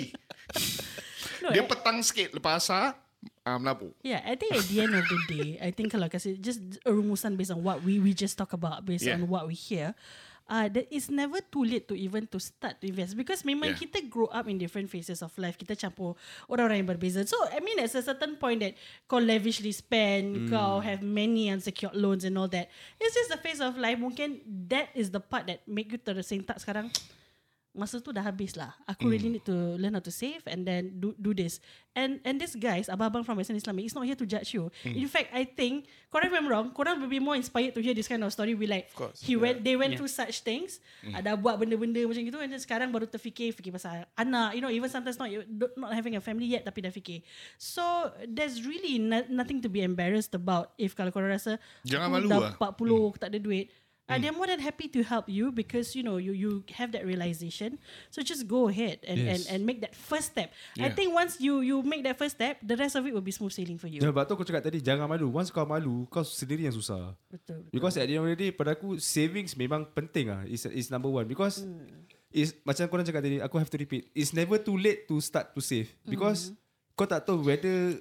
No, 1.44 1.48
Dia 1.52 1.64
eh. 1.64 1.68
petang 1.68 1.98
sikit 2.04 2.36
lepas 2.36 2.60
asar 2.60 2.96
uh, 3.44 3.56
melabur. 3.56 3.96
Yeah, 4.04 4.20
I 4.28 4.36
think 4.36 4.52
at 4.52 4.68
the 4.68 4.84
end 4.84 4.94
of 4.96 5.06
the 5.06 5.20
day, 5.28 5.48
I 5.64 5.72
think 5.72 5.96
kalau 5.96 6.12
kasi 6.12 6.36
just 6.36 6.60
a 6.84 6.92
rumusan 6.92 7.40
based 7.40 7.56
on 7.56 7.64
what 7.64 7.84
we 7.84 8.04
we 8.04 8.12
just 8.12 8.36
talk 8.36 8.52
about, 8.52 8.84
based 8.84 9.08
Yeah. 9.08 9.16
on 9.16 9.32
what 9.32 9.48
we 9.48 9.56
hear, 9.56 9.96
uh, 10.48 10.70
that 10.70 10.86
it's 10.90 11.10
never 11.10 11.42
too 11.42 11.66
late 11.66 11.88
to 11.90 11.96
even 11.98 12.26
to 12.30 12.38
start 12.38 12.78
to 12.82 12.86
invest 12.86 13.18
because 13.18 13.42
memang 13.42 13.74
Yeah. 13.74 13.82
kita 13.82 14.06
grow 14.06 14.30
up 14.30 14.46
in 14.46 14.58
different 14.58 14.90
phases 14.90 15.22
of 15.26 15.34
life. 15.38 15.58
Kita 15.58 15.74
campur 15.74 16.14
orang-orang 16.46 16.86
yang 16.86 16.90
berbeza. 16.90 17.26
So 17.26 17.38
I 17.50 17.60
mean, 17.62 17.82
at 17.82 17.94
a 17.94 18.02
certain 18.02 18.38
point 18.38 18.62
that 18.62 18.74
kau 19.10 19.18
lavishly 19.18 19.74
spend, 19.74 20.50
kau 20.54 20.80
have 20.82 21.02
many 21.02 21.50
unsecured 21.50 21.98
loans 21.98 22.24
and 22.24 22.38
all 22.38 22.50
that. 22.54 22.70
It's 23.02 23.14
just 23.14 23.34
the 23.34 23.42
phase 23.42 23.62
of 23.62 23.78
life. 23.78 23.98
Mungkin 23.98 24.42
that 24.70 24.94
is 24.94 25.10
the 25.10 25.22
part 25.22 25.50
that 25.50 25.66
make 25.66 25.90
you 25.90 25.98
tersentak 25.98 26.56
tak 26.56 26.58
sekarang. 26.62 26.88
Masa 27.76 28.00
tu 28.00 28.10
dah 28.10 28.24
habis 28.24 28.56
lah. 28.56 28.72
Aku 28.88 29.12
really 29.12 29.28
need 29.30 29.44
to 29.44 29.76
learn 29.76 29.94
how 29.94 30.02
to 30.02 30.10
save 30.10 30.42
and 30.48 30.64
then 30.64 30.96
do 30.98 31.12
do 31.16 31.36
this. 31.36 31.60
And 31.96 32.20
and 32.24 32.36
this 32.36 32.56
guys, 32.56 32.92
abang-abang 32.92 33.24
from 33.24 33.40
Western 33.40 33.56
Islamic, 33.56 33.88
is 33.88 33.96
not 33.96 34.04
here 34.04 34.20
to 34.20 34.28
judge 34.28 34.52
you. 34.52 34.68
In 34.84 35.08
fact, 35.08 35.32
I 35.32 35.48
think, 35.48 35.88
correct 36.12 36.28
me 36.28 36.36
if 36.36 36.44
I'm 36.44 36.48
wrong, 36.48 36.76
korang 36.76 37.00
will 37.00 37.08
be 37.08 37.24
more 37.24 37.40
inspired 37.40 37.72
to 37.72 37.80
hear 37.80 37.96
this 37.96 38.08
kind 38.08 38.20
of 38.20 38.32
story. 38.32 38.52
We 38.52 38.68
like, 38.68 38.92
course, 38.92 39.24
he 39.24 39.40
went, 39.40 39.64
they 39.64 39.80
went 39.80 39.96
Yeah. 39.96 40.04
through 40.04 40.12
such 40.12 40.44
things, 40.44 40.84
ada 41.08 41.40
buat 41.40 41.56
benda-benda 41.56 42.04
macam 42.04 42.20
gitu, 42.20 42.36
and 42.44 42.52
then 42.52 42.60
sekarang 42.60 42.92
baru 42.92 43.08
terfikir, 43.08 43.56
fikir 43.56 43.72
pasal 43.72 44.04
anak, 44.16 44.56
you 44.56 44.62
know, 44.64 44.68
even 44.68 44.92
sometimes 44.92 45.16
not 45.16 45.32
not 45.80 45.96
having 45.96 46.16
a 46.16 46.24
family 46.24 46.52
yet, 46.52 46.68
tapi 46.68 46.84
dah 46.84 46.92
fikir. 46.92 47.24
So, 47.56 48.12
there's 48.28 48.60
really 48.68 49.00
no, 49.00 49.24
nothing 49.32 49.64
to 49.64 49.72
be 49.72 49.80
embarrassed 49.80 50.36
about 50.36 50.76
if 50.76 51.00
kalau 51.00 51.16
korang 51.16 51.32
rasa, 51.32 51.60
Jangan 51.88 52.12
malu 52.12 52.28
dah 52.28 52.52
lah. 52.52 52.54
40, 52.60 53.08
aku 53.08 53.18
tak 53.20 53.32
ada 53.32 53.40
duit. 53.40 53.72
Uh, 54.06 54.22
they're 54.22 54.38
more 54.38 54.46
than 54.46 54.62
happy 54.62 54.86
to 54.86 55.02
help 55.02 55.26
you 55.26 55.50
because 55.50 55.98
you 55.98 56.06
know 56.06 56.22
you 56.22 56.30
you 56.30 56.62
have 56.78 56.94
that 56.94 57.02
realization. 57.02 57.82
So 58.14 58.22
just 58.22 58.46
go 58.46 58.70
ahead 58.70 59.02
and 59.02 59.18
and, 59.18 59.42
Yes. 59.42 59.50
and 59.50 59.66
make 59.66 59.82
that 59.82 59.98
first 59.98 60.38
step. 60.38 60.54
I 60.78 60.88
Yeah. 60.88 60.94
think 60.94 61.10
once 61.10 61.42
you 61.42 61.66
you 61.66 61.82
make 61.82 62.06
that 62.06 62.14
first 62.14 62.38
step, 62.38 62.62
the 62.62 62.78
rest 62.78 62.94
of 62.94 63.02
it 63.10 63.18
will 63.18 63.26
be 63.26 63.34
smooth 63.34 63.50
sailing 63.50 63.82
for 63.82 63.90
you. 63.90 63.98
Jangan 63.98 64.14
sebab 64.14 64.24
tu 64.30 64.34
aku 64.38 64.46
cakap 64.46 64.62
tadi 64.62 64.78
Jangan 64.78 65.10
malu 65.10 65.34
Once 65.34 65.50
kau 65.50 65.66
malu 65.66 66.06
Kau 66.14 66.22
sendiri 66.22 66.70
yang 66.70 66.76
susah 66.78 67.18
Betul. 67.34 67.66
betul. 67.66 67.74
Because 67.74 67.98
at 67.98 68.06
the 68.06 68.14
end 68.14 68.24
of 68.24 68.30
the 68.30 68.38
day 68.38 68.52
Pada 68.54 68.78
aku 68.78 69.02
Savings 69.02 69.58
memang 69.58 69.90
penting 69.90 70.30
lah 70.30 70.46
Is 70.46 70.70
is 70.70 70.94
number 70.94 71.10
one 71.10 71.26
Because 71.26 71.66
is 72.30 72.54
Macam 72.62 72.86
korang 72.86 73.10
cakap 73.10 73.26
tadi 73.26 73.42
Aku 73.42 73.58
have 73.58 73.74
to 73.74 73.80
repeat 73.82 74.06
It's 74.14 74.38
never 74.38 74.62
too 74.62 74.78
late 74.78 75.10
To 75.10 75.18
start 75.18 75.50
to 75.58 75.62
save 75.66 75.90
Because 76.06 76.54
Kau 76.94 77.10
tak 77.10 77.26
tahu 77.26 77.42
whether 77.42 77.98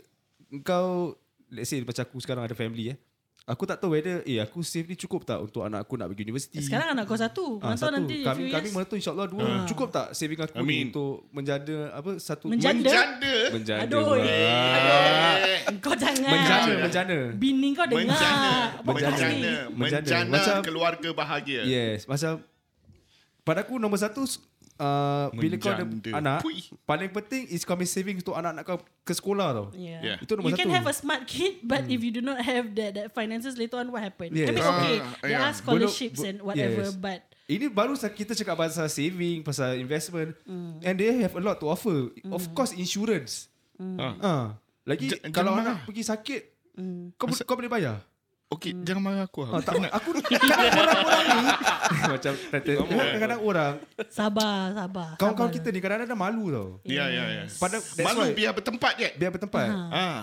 Kau 0.60 1.16
Let's 1.48 1.72
say 1.72 1.80
macam 1.80 2.04
aku 2.04 2.20
sekarang 2.20 2.44
ada 2.44 2.52
family 2.52 2.92
eh 2.92 2.98
Aku 3.44 3.68
tak 3.68 3.76
tahu 3.76 3.92
whether 3.92 4.24
Eh 4.24 4.40
aku 4.40 4.64
save 4.64 4.88
ni 4.88 4.96
cukup 4.96 5.20
tak 5.22 5.36
Untuk 5.36 5.60
anak 5.60 5.84
aku 5.84 6.00
nak 6.00 6.08
pergi 6.08 6.24
universiti 6.24 6.64
Sekarang 6.64 6.96
anak 6.96 7.04
kau 7.04 7.12
satu. 7.12 7.60
Ah, 7.60 7.76
Mantau 7.76 7.92
satu. 7.92 7.96
nanti 8.00 8.24
kami 8.24 8.48
kami 8.48 8.68
tu 8.88 8.96
insyaallah 8.96 9.28
dua 9.28 9.68
cukup 9.68 9.88
tak 9.90 10.16
saving 10.16 10.40
aku 10.40 10.56
Amin. 10.56 10.64
ni 10.64 10.88
untuk 10.88 11.28
menjada 11.28 11.76
apa 11.92 12.16
satu 12.16 12.48
Menjanda? 12.48 12.88
Menjanda. 12.88 13.34
menjada 13.52 13.82
Aduh. 13.84 14.16
Eh, 14.16 15.60
Kau 15.76 15.92
jangan. 15.92 16.30
menjana 16.30 16.72
menjana 16.80 17.18
Bini 17.36 17.68
kau 17.72 17.84
dengar. 17.84 18.16
Menjana. 18.16 18.52
podcast 18.80 19.12
Menjana. 19.12 19.28
ni. 19.28 19.52
Menjana. 19.76 20.00
Menjana 20.00 20.32
Macam- 20.32 20.62
keluarga 20.64 21.08
bahagia. 21.12 21.60
Yes, 21.64 22.08
macam 22.08 22.40
pada 23.44 23.60
aku 23.60 23.76
nombor 23.76 24.00
satu 24.00 24.24
uh, 24.76 25.26
bila 25.32 25.54
kau 25.56 25.70
ada 25.70 25.84
anak, 26.12 26.40
Pui. 26.40 26.58
paling 26.82 27.10
penting 27.10 27.46
is 27.48 27.62
kau 27.62 27.78
saving 27.80 28.18
untuk 28.18 28.32
anak-anak 28.32 28.64
kau 28.64 28.78
ke 29.02 29.12
sekolah 29.12 29.48
tau. 29.52 29.66
Yeah. 29.72 30.00
Yeah. 30.02 30.16
Itu 30.18 30.34
nombor 30.34 30.50
you 30.50 30.56
satu. 30.56 30.62
can 30.62 30.72
have 30.72 30.86
a 30.86 30.94
smart 30.94 31.22
kid, 31.24 31.62
but 31.62 31.86
if 31.86 32.00
you 32.00 32.10
do 32.10 32.20
not 32.20 32.38
have 32.38 32.72
that, 32.74 32.90
that 32.94 33.06
finances 33.10 33.54
later 33.54 33.78
on, 33.78 33.88
what 33.88 34.00
happen? 34.00 34.30
I 34.30 34.36
Yes. 34.36 34.48
mean, 34.48 34.58
Ah, 34.58 34.70
okay, 34.72 34.96
there 35.20 35.30
yeah. 35.30 35.44
are 35.44 35.54
scholarships 35.54 36.18
Belum- 36.18 36.28
and 36.30 36.36
whatever, 36.42 36.84
yes. 36.86 36.96
but 36.96 37.20
Ini 37.44 37.68
baru 37.68 37.92
kita 37.92 38.32
cakap 38.32 38.56
pasal 38.56 38.88
saving, 38.88 39.44
pasal 39.44 39.76
investment 39.76 40.32
and 40.80 40.94
they 40.96 41.12
have 41.20 41.36
a 41.36 41.42
lot 41.44 41.60
to 41.60 41.68
offer. 41.68 42.08
Of 42.24 42.48
course 42.52 42.72
insurance. 42.72 43.52
Ah. 44.00 44.14
Ah. 44.16 44.44
Lagi 44.84 45.12
J- 45.12 45.20
kalau 45.28 45.52
jangan 45.52 45.60
anak 45.60 45.76
marah. 45.76 45.84
pergi 45.84 46.02
sakit, 46.04 46.42
kau, 47.16 47.28
bo- 47.28 47.44
kau 47.44 47.56
boleh 47.56 47.68
bayar. 47.68 48.00
Okey, 48.54 48.72
jangan 48.80 49.02
marah 49.02 49.24
aku. 49.24 49.40
Ah, 49.44 49.58
tak, 49.58 49.74
aku 49.90 50.08
kadang 50.14 50.70
orang-orang 50.70 51.24
ni 51.26 51.42
macam 52.04 52.32
kadang-kadang 52.46 53.40
orang 53.40 53.72
sabar, 54.08 54.70
sabar. 54.72 55.10
kawan-kawan 55.16 55.50
kita 55.50 55.68
ni 55.68 55.78
kadang-kadang 55.78 56.14
malu 56.14 56.44
tau. 56.48 56.68
Ya, 56.82 57.06
ya, 57.06 57.24
ya. 57.32 57.44
Pada 57.52 57.76
that's 57.76 57.98
Malu 58.00 58.20
why- 58.22 58.32
biar 58.32 58.52
bertempat 58.52 58.92
je. 58.94 59.08
biar 59.14 59.30
bertempat. 59.30 59.66
Ah. 59.90 60.22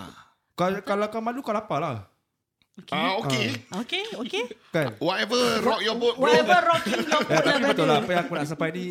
Kalau 0.52 0.80
kalau 0.80 1.06
kau 1.06 1.20
malu 1.20 1.40
kau 1.40 1.50
lapar 1.50 1.78
lah. 1.78 1.96
Ah, 2.88 3.20
okey. 3.20 3.52
Okay, 3.84 4.04
okay. 4.16 4.44
Kan? 4.70 4.96
Whatever 4.96 5.36
rock 5.60 5.80
your 5.80 5.92
boat, 5.94 6.16
bro. 6.16 6.24
Whatever 6.24 6.58
rocking 6.64 7.04
your 7.04 7.20
boat 7.20 7.28
lah, 7.28 7.40
tapi 7.44 7.62
betul 7.68 7.84
lah 7.84 7.96
apa 8.00 8.10
yang 8.10 8.22
aku 8.24 8.32
nak 8.32 8.46
sampai 8.48 8.68
ni 8.70 8.84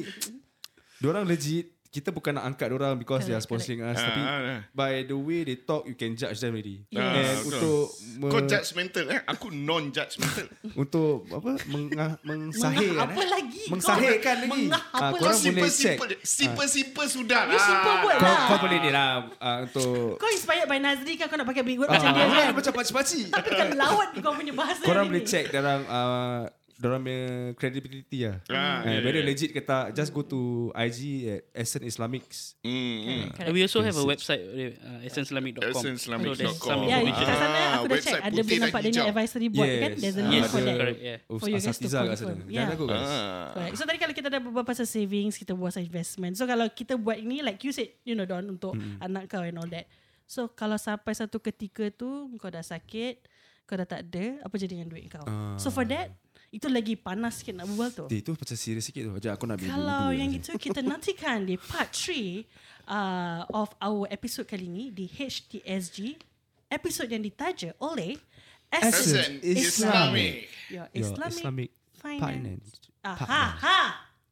Diorang 0.98 1.26
legit 1.26 1.80
Kita 1.92 2.08
bukan 2.10 2.32
nak 2.34 2.48
angkat 2.48 2.72
orang 2.72 2.96
Because 2.96 3.24
they 3.24 3.32
are 3.32 3.38
Correct, 3.38 3.68
sponsoring 3.68 3.84
us 3.84 3.94
Ah, 3.94 4.06
Tapi 4.06 4.22
ah. 4.22 4.60
By 4.72 5.04
the 5.04 5.14
way 5.14 5.44
they 5.44 5.60
talk 5.60 5.84
You 5.84 5.94
can 5.94 6.16
judge 6.16 6.39
them 6.39 6.52
already 6.52 6.88
Yes. 6.88 7.04
And 7.44 7.52
untuk 7.52 7.84
me- 8.16 8.32
Kau 8.32 8.39
judgmental 8.42 9.06
eh? 9.10 9.20
Aku 9.26 9.48
non-judgmental. 9.50 10.48
Untuk 10.82 11.28
apa 11.28 11.52
Mengah, 11.66 12.16
Mengsahihkan 12.22 12.96
Mengah 12.96 13.06
apa 13.06 13.20
eh. 13.20 13.28
lagi? 13.30 13.64
Mengsahihkan 13.68 14.20
Kau- 14.24 14.42
lagi 14.42 14.62
mengah 14.64 14.84
apa 14.89 15.04
Kau 15.12 15.20
boleh 15.20 15.36
check 15.36 15.44
simple-simple. 15.44 16.08
Simple-simple 16.24 17.06
sudah 17.06 17.42
You 17.44 17.54
lah. 17.54 17.66
simple 17.66 17.96
kau, 18.00 18.10
lah. 18.24 18.39
kau 18.48 18.58
boleh 18.62 18.78
ni 18.80 18.89
lah 18.89 19.10
uh, 19.36 19.58
Untuk 19.62 20.16
Kau 20.16 20.30
inspired 20.30 20.66
by 20.66 20.80
Nazri 20.80 21.14
kan 21.14 21.28
kau 21.28 21.36
nak 21.36 21.46
pakai 21.46 21.62
big 21.62 21.76
word 21.76 21.88
Ah, 21.88 22.00
macam 22.00 22.12
dia 22.14 22.26
kan? 22.26 22.48
Macam 22.54 22.72
pakcik-pakcik 22.74 23.26
Tapi 23.30 23.50
kan 23.52 23.68
lawan 23.76 24.08
kau 24.16 24.32
punya 24.32 24.54
bahasa 24.54 24.80
Korang 24.82 25.06
ni. 25.06 25.10
boleh 25.12 25.24
check 25.24 25.52
dalam 25.52 25.84
uh, 25.86 26.48
Diorang 26.82 26.97
punya 26.99 27.21
credibility 27.53 28.25
lah 28.25 28.41
Ah, 28.49 28.82
Eh, 28.82 28.89
yeah, 28.89 28.99
Whether 28.99 29.21
yeah. 29.21 29.29
legit 29.29 29.53
ke 29.53 29.61
tak 29.61 29.93
Just 29.93 30.09
go 30.09 30.25
to 30.25 30.39
IG 30.73 30.99
At 31.29 31.41
Essence 31.55 31.86
Islamics 31.88 32.57
Hmm, 32.59 32.73
hmm. 32.99 33.23
Correct. 33.32 33.53
We 33.53 33.61
also 33.61 33.79
have 33.79 33.93
a 33.93 34.01
Yes. 34.01 34.09
website 34.09 34.41
uh, 34.41 34.99
essenceislamik.com. 35.03 35.69
Essenceislamik.com. 35.69 36.34
So 36.34 36.41
there's 36.41 36.57
some 36.57 36.82
Ya, 36.84 36.97
Ah, 36.97 37.13
kat 37.13 37.25
sana 37.29 37.59
aku 37.77 37.86
dah 37.86 37.97
check 37.97 38.13
website 38.17 38.23
ada 38.23 38.41
boleh 38.41 38.59
nampak 38.59 38.82
dia 38.82 39.01
advisory 39.05 39.47
board 39.47 39.67
Yes. 39.67 39.77
kan. 39.77 39.91
There's 39.95 40.17
a 40.17 40.19
Ah, 40.19 40.27
link 40.27 40.41
ada. 40.41 40.49
for 40.49 40.59
that. 40.59 40.75
Correct, 40.75 40.99
yeah. 40.99 41.17
For 41.29 41.47
you 41.47 41.55
guys 41.55 41.63
to 41.63 41.69
Asatiza 41.71 41.97
kat 42.01 42.17
sana 42.17 42.34
confirm. 42.34 42.38
Jangan 42.41 42.49
Yeah. 42.51 42.67
takut 42.67 42.88
guys 42.88 43.05
Ah. 43.05 43.45
Correct. 43.53 43.73
So 43.73 43.84
tadi 43.86 43.97
kalau 43.99 44.15
kita 44.15 44.27
dah 44.27 44.39
berbual 44.39 44.65
pasal 44.65 44.86
savings, 44.86 45.36
kita 45.36 45.53
buat 45.53 45.69
pasal 45.69 45.84
investment. 45.84 46.34
So 46.34 46.43
kalau 46.43 46.65
kita 46.67 46.97
buat 46.97 47.15
ini 47.15 47.39
like 47.39 47.61
you 47.61 47.69
said, 47.69 47.93
you 48.01 48.11
know 48.11 48.25
Don 48.25 48.49
untuk 48.49 48.73
anak 48.97 49.29
kau 49.29 49.39
and 49.39 49.55
all 49.55 49.69
that. 49.69 49.86
So 50.25 50.49
kalau 50.49 50.75
sampai 50.75 51.11
satu 51.11 51.38
ketika 51.38 51.88
tu 51.89 52.07
kau 52.36 52.47
dah 52.47 52.63
sakit, 52.63 53.21
kau 53.63 53.75
dah 53.75 53.86
tak 53.86 54.03
ada, 54.05 54.39
apa 54.41 54.55
jadi 54.55 54.73
dengan 54.73 54.89
duit 54.89 55.05
kau? 55.07 55.23
Ah. 55.23 55.55
So 55.55 55.67
for 55.67 55.84
that, 55.86 56.11
itu 56.52 56.68
lagi 56.68 56.93
panas 56.93 57.39
sikit 57.39 57.56
nak 57.56 57.66
berbual 57.66 57.89
tu. 57.89 58.06
Eh, 58.12 58.20
Itu 58.20 58.36
macam 58.36 58.56
serius 58.56 58.84
sikit 58.84 59.08
tu 59.08 59.12
Sekejap 59.16 59.39
aku 59.39 59.47
nak 59.47 59.56
ambil 59.56 59.72
Kalau 59.72 60.06
yang 60.12 60.30
itu 60.30 60.52
kita 60.54 60.84
nantikan 60.84 61.47
di 61.47 61.56
part 61.56 61.88
3 61.89 62.43
uh, 62.86 63.47
of 63.56 63.72
our 63.80 64.04
episode 64.12 64.43
kali 64.45 64.68
ini 64.68 64.91
di 64.91 65.08
HTSG 65.08 66.20
episode 66.68 67.08
yang 67.08 67.24
ditaja 67.24 67.72
oleh 67.80 68.20
Essence 68.68 69.39
Islamic. 69.39 69.43
Islamic. 69.43 70.34
Your 70.68 70.88
Your 70.91 71.08
Islamic, 71.12 71.39
Islamic 71.39 71.70
Finance. 71.93 72.20
Finance 72.20 72.68
Aha, 73.02 73.43
ha. 73.58 73.80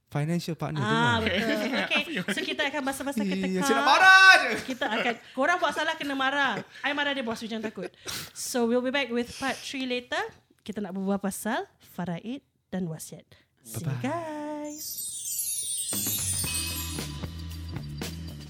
financial 0.08 0.56
partner. 0.56 0.80
Ah 0.80 1.20
dengar. 1.20 1.20
betul. 1.24 1.58
Okay. 1.90 2.04
So 2.32 2.40
kita 2.42 2.62
akan 2.66 2.82
basa-basa 2.84 3.22
Eh, 3.22 3.28
ketekak. 3.28 3.64
Saya 3.64 3.76
nak 3.78 3.88
marah 3.88 4.32
je. 4.40 4.52
Kita 4.66 4.86
akan 4.88 5.14
Korang 5.32 5.58
buat 5.58 5.72
salah 5.72 5.96
Kena 5.96 6.14
marah 6.14 6.60
I 6.82 6.92
marah 6.92 7.12
dia 7.12 7.24
bos 7.24 7.40
Jangan 7.40 7.66
takut 7.66 7.90
So 8.32 8.68
we'll 8.68 8.84
be 8.84 8.92
back 8.92 9.08
with 9.08 9.32
part 9.36 9.56
3 9.56 9.86
later 9.86 10.20
Kita 10.70 10.86
nak 10.86 10.94
berbual 10.94 11.18
pasal 11.18 11.66
Faraid 11.82 12.46
dan 12.70 12.86
wasiat 12.86 13.26
See 13.66 13.82
you 13.82 13.90
guys 14.06 14.86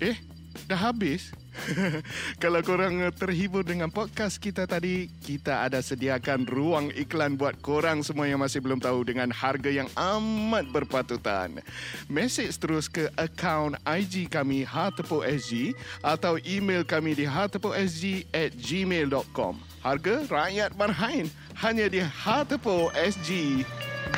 Eh, 0.03 0.19
dah 0.67 0.91
habis? 0.91 1.31
Kalau 2.43 2.59
korang 2.59 2.99
eh, 2.99 3.15
terhibur 3.15 3.63
dengan 3.63 3.87
podcast 3.87 4.35
kita 4.35 4.67
tadi, 4.67 5.07
kita 5.23 5.63
ada 5.63 5.79
sediakan 5.79 6.43
ruang 6.43 6.91
iklan 6.91 7.39
buat 7.39 7.55
korang 7.63 8.03
semua 8.03 8.27
yang 8.27 8.43
masih 8.43 8.59
belum 8.63 8.83
tahu 8.83 9.07
dengan 9.07 9.31
harga 9.31 9.71
yang 9.71 9.87
amat 9.95 10.67
berpatutan. 10.75 11.63
Mesej 12.11 12.51
terus 12.59 12.91
ke 12.91 13.07
akaun 13.15 13.79
IG 13.87 14.27
kami 14.27 14.67
HTPOSG 14.67 15.71
atau 16.03 16.35
email 16.43 16.83
kami 16.83 17.15
di 17.15 17.23
htposg 17.23 18.27
at 18.35 18.51
gmail.com. 18.59 19.68
Harga 19.79 20.27
rakyat 20.27 20.75
marhain 20.75 21.31
hanya 21.63 21.87
di 21.87 22.03
HTPOSG. 22.03 23.63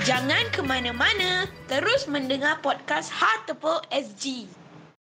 Jangan 0.01 0.49
ke 0.49 0.65
mana-mana, 0.65 1.45
terus 1.69 2.09
mendengar 2.09 2.57
podcast 2.65 3.13
Heart 3.13 3.53
Tepuk 3.53 3.85
SG. 3.93 4.49